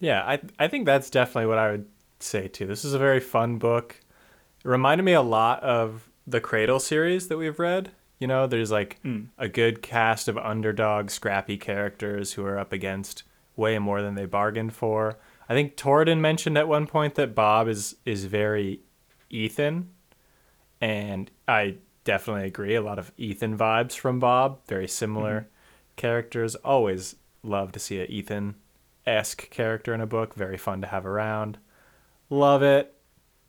Yeah, 0.00 0.22
I 0.24 0.40
I 0.58 0.68
think 0.68 0.86
that's 0.86 1.10
definitely 1.10 1.46
what 1.46 1.58
I 1.58 1.70
would 1.70 1.86
say 2.18 2.48
too. 2.48 2.66
This 2.66 2.84
is 2.84 2.92
a 2.94 2.98
very 2.98 3.20
fun 3.20 3.58
book. 3.58 4.00
It 4.64 4.68
reminded 4.68 5.04
me 5.04 5.12
a 5.12 5.22
lot 5.22 5.62
of 5.62 6.08
the 6.26 6.40
Cradle 6.40 6.80
series 6.80 7.28
that 7.28 7.38
we've 7.38 7.58
read. 7.58 7.92
You 8.18 8.26
know, 8.26 8.46
there's 8.46 8.70
like 8.70 8.98
Mm. 9.04 9.28
a 9.38 9.48
good 9.48 9.80
cast 9.80 10.28
of 10.28 10.36
underdog, 10.36 11.10
scrappy 11.10 11.56
characters 11.56 12.34
who 12.34 12.44
are 12.44 12.58
up 12.58 12.72
against 12.72 13.22
way 13.56 13.78
more 13.78 14.02
than 14.02 14.14
they 14.16 14.26
bargained 14.26 14.74
for. 14.74 15.18
I 15.50 15.52
think 15.52 15.76
Torridon 15.76 16.20
mentioned 16.20 16.56
at 16.56 16.68
one 16.68 16.86
point 16.86 17.16
that 17.16 17.34
Bob 17.34 17.66
is 17.66 17.96
is 18.04 18.24
very 18.26 18.82
Eithan, 19.32 19.86
and 20.80 21.28
I 21.48 21.78
definitely 22.04 22.46
agree. 22.46 22.76
A 22.76 22.80
lot 22.80 23.00
of 23.00 23.14
Eithan 23.16 23.56
vibes 23.56 23.94
from 23.94 24.20
Bob. 24.20 24.60
Very 24.68 24.86
similar 24.86 25.40
mm-hmm. 25.40 25.48
characters. 25.96 26.54
Always 26.54 27.16
love 27.42 27.72
to 27.72 27.80
see 27.80 28.00
an 28.00 28.06
Eithan 28.06 28.54
esque 29.04 29.50
character 29.50 29.92
in 29.92 30.00
a 30.00 30.06
book. 30.06 30.36
Very 30.36 30.56
fun 30.56 30.82
to 30.82 30.86
have 30.86 31.04
around. 31.04 31.58
Love 32.28 32.62
it. 32.62 32.94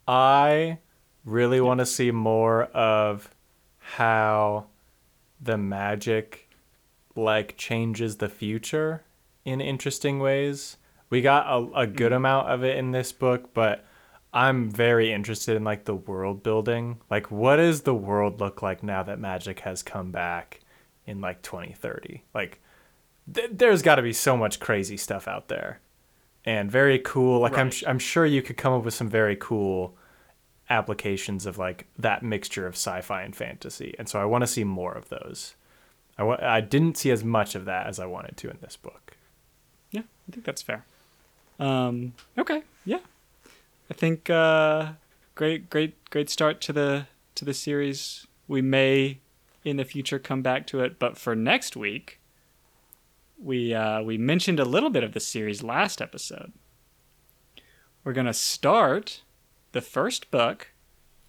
I 0.07 0.79
really 1.23 1.61
want 1.61 1.81
to 1.81 1.85
see 1.85 2.09
more 2.09 2.63
of 2.63 3.29
how 3.77 4.65
the 5.39 5.57
magic 5.59 6.49
like 7.15 7.57
changes 7.57 8.17
the 8.17 8.29
future 8.29 9.03
in 9.45 9.61
interesting 9.61 10.17
ways. 10.17 10.77
We 11.11 11.21
got 11.21 11.45
a, 11.45 11.81
a 11.81 11.87
good 11.87 12.11
mm. 12.11 12.15
amount 12.15 12.49
of 12.49 12.63
it 12.63 12.77
in 12.77 12.91
this 12.91 13.11
book, 13.11 13.53
but 13.53 13.85
I'm 14.33 14.71
very 14.71 15.11
interested 15.11 15.55
in 15.57 15.63
like 15.63 15.85
the 15.85 15.93
world 15.93 16.41
building. 16.41 16.99
Like 17.11 17.29
what 17.29 17.57
does 17.57 17.81
the 17.81 17.93
world 17.93 18.39
look 18.39 18.61
like 18.61 18.81
now 18.81 19.03
that 19.03 19.19
magic 19.19 19.59
has 19.59 19.83
come 19.83 20.11
back 20.11 20.61
in 21.05 21.21
like 21.21 21.41
2030? 21.41 22.23
Like 22.33 22.61
th- 23.31 23.51
there's 23.51 23.81
got 23.81 23.95
to 23.95 24.01
be 24.01 24.13
so 24.13 24.37
much 24.37 24.59
crazy 24.59 24.97
stuff 24.97 25.27
out 25.27 25.49
there. 25.49 25.81
And 26.45 26.71
very 26.71 26.97
cool. 26.97 27.39
Like 27.41 27.57
I'm 27.57 27.67
Right. 27.67 27.83
I'm 27.85 27.99
sure 27.99 28.25
you 28.25 28.41
could 28.41 28.57
come 28.57 28.73
up 28.73 28.85
with 28.85 28.93
some 28.93 29.09
very 29.09 29.35
cool 29.35 29.95
applications 30.69 31.45
of 31.45 31.57
like 31.57 31.87
that 31.99 32.23
mixture 32.23 32.65
of 32.65 32.75
sci-fi 32.75 33.21
and 33.21 33.35
fantasy. 33.35 33.93
And 33.99 34.07
so 34.07 34.19
I 34.19 34.25
want 34.25 34.43
to 34.43 34.47
see 34.47 34.63
more 34.63 34.93
of 34.93 35.09
those. 35.09 35.55
I 36.17 36.61
didn't 36.61 36.97
see 36.97 37.09
as 37.09 37.23
much 37.23 37.55
of 37.55 37.65
that 37.65 37.87
as 37.87 37.99
I 37.99 38.05
wanted 38.05 38.37
to 38.37 38.49
in 38.49 38.59
this 38.61 38.77
book. 38.77 39.17
Yeah, 39.89 40.01
I 40.01 40.31
think 40.31 40.45
that's 40.45 40.61
fair. 40.61 40.85
Um, 41.59 42.13
okay, 42.37 42.63
yeah. 42.85 42.99
I 43.89 43.93
think 43.93 44.29
uh, 44.29 44.93
great, 45.35 45.69
great, 45.69 46.09
great 46.09 46.29
start 46.29 46.61
to 46.61 46.73
the 46.73 47.07
to 47.35 47.45
the 47.45 47.53
series. 47.53 48.25
We 48.47 48.61
may 48.61 49.19
in 49.63 49.77
the 49.77 49.85
future 49.85 50.19
come 50.19 50.41
back 50.41 50.65
to 50.67 50.79
it, 50.81 50.97
but 50.97 51.17
for 51.17 51.35
next 51.35 51.75
week, 51.75 52.19
we 53.41 53.73
uh, 53.73 54.01
we 54.01 54.17
mentioned 54.17 54.59
a 54.59 54.65
little 54.65 54.89
bit 54.89 55.03
of 55.03 55.13
the 55.13 55.19
series 55.19 55.61
last 55.63 56.01
episode. 56.01 56.51
We're 58.03 58.13
gonna 58.13 58.33
start 58.33 59.21
the 59.73 59.81
first 59.81 60.31
book 60.31 60.69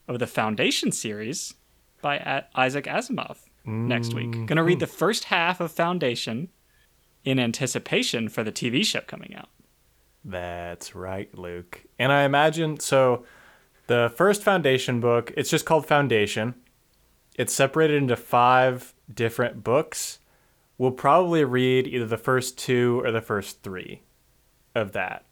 of 0.08 0.18
the 0.18 0.26
Foundation 0.26 0.90
series 0.92 1.54
by 2.00 2.16
A- 2.16 2.44
Isaac 2.54 2.86
Asimov 2.86 3.38
next 3.64 4.14
week. 4.14 4.46
Gonna 4.46 4.64
read 4.64 4.80
the 4.80 4.86
first 4.86 5.24
half 5.24 5.60
of 5.60 5.70
Foundation 5.70 6.48
in 7.24 7.38
anticipation 7.38 8.28
for 8.28 8.42
the 8.42 8.50
TV 8.52 8.84
show 8.84 9.00
coming 9.02 9.34
out. 9.36 9.48
That's 10.24 10.94
right, 10.94 11.36
Luke. 11.36 11.82
And 11.98 12.12
I 12.12 12.22
imagine 12.22 12.78
so 12.78 13.24
the 13.88 14.12
first 14.16 14.42
Foundation 14.42 15.00
book, 15.00 15.32
it's 15.36 15.50
just 15.50 15.66
called 15.66 15.86
Foundation. 15.86 16.54
It's 17.36 17.52
separated 17.52 17.96
into 17.96 18.16
5 18.16 18.94
different 19.12 19.64
books. 19.64 20.18
We'll 20.78 20.92
probably 20.92 21.44
read 21.44 21.86
either 21.86 22.06
the 22.06 22.16
first 22.16 22.58
2 22.58 23.02
or 23.04 23.10
the 23.10 23.20
first 23.20 23.62
3 23.62 24.00
of 24.74 24.92
that 24.92 25.24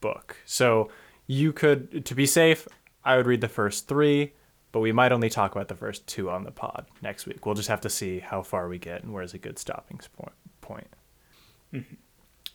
book. 0.00 0.36
So 0.44 0.90
you 1.26 1.52
could 1.52 2.04
to 2.06 2.14
be 2.14 2.26
safe, 2.26 2.66
I 3.04 3.16
would 3.16 3.26
read 3.26 3.40
the 3.40 3.48
first 3.48 3.88
3, 3.88 4.32
but 4.72 4.80
we 4.80 4.92
might 4.92 5.12
only 5.12 5.28
talk 5.28 5.52
about 5.52 5.68
the 5.68 5.74
first 5.74 6.06
2 6.06 6.30
on 6.30 6.44
the 6.44 6.50
pod 6.50 6.86
next 7.02 7.26
week. 7.26 7.44
We'll 7.44 7.54
just 7.54 7.68
have 7.68 7.80
to 7.82 7.90
see 7.90 8.20
how 8.20 8.42
far 8.42 8.68
we 8.68 8.78
get 8.78 9.02
and 9.02 9.12
where's 9.12 9.34
a 9.34 9.38
good 9.38 9.58
stopping 9.58 10.00
point 10.16 10.32
point. 10.60 10.88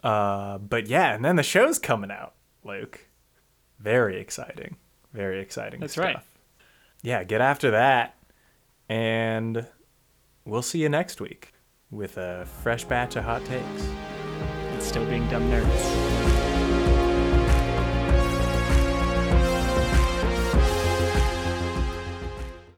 Uh, 0.04 0.58
but 0.58 0.88
yeah, 0.88 1.14
and 1.14 1.24
then 1.26 1.36
the 1.36 1.44
show's 1.44 1.80
coming 1.80 2.12
out, 2.12 2.34
Luke. 2.64 3.08
Very 3.80 4.20
exciting. 4.20 4.78
Very 5.14 5.40
exciting. 5.42 5.80
That's 5.80 5.94
stuff. 5.94 6.06
right. 6.06 6.18
Yeah, 7.02 7.24
get 7.24 7.42
after 7.42 7.72
that. 7.72 8.16
And 8.90 9.68
we'll 10.46 10.62
see 10.62 10.80
you 10.82 10.90
next 10.90 11.20
week 11.20 11.54
with 11.92 12.18
a 12.18 12.46
fresh 12.62 12.86
batch 12.86 13.16
of 13.16 13.24
hot 13.24 13.44
takes. 13.46 13.88
It's 14.76 14.88
still 14.88 15.06
being 15.06 15.28
dumb 15.30 15.50
nerds. 15.50 16.37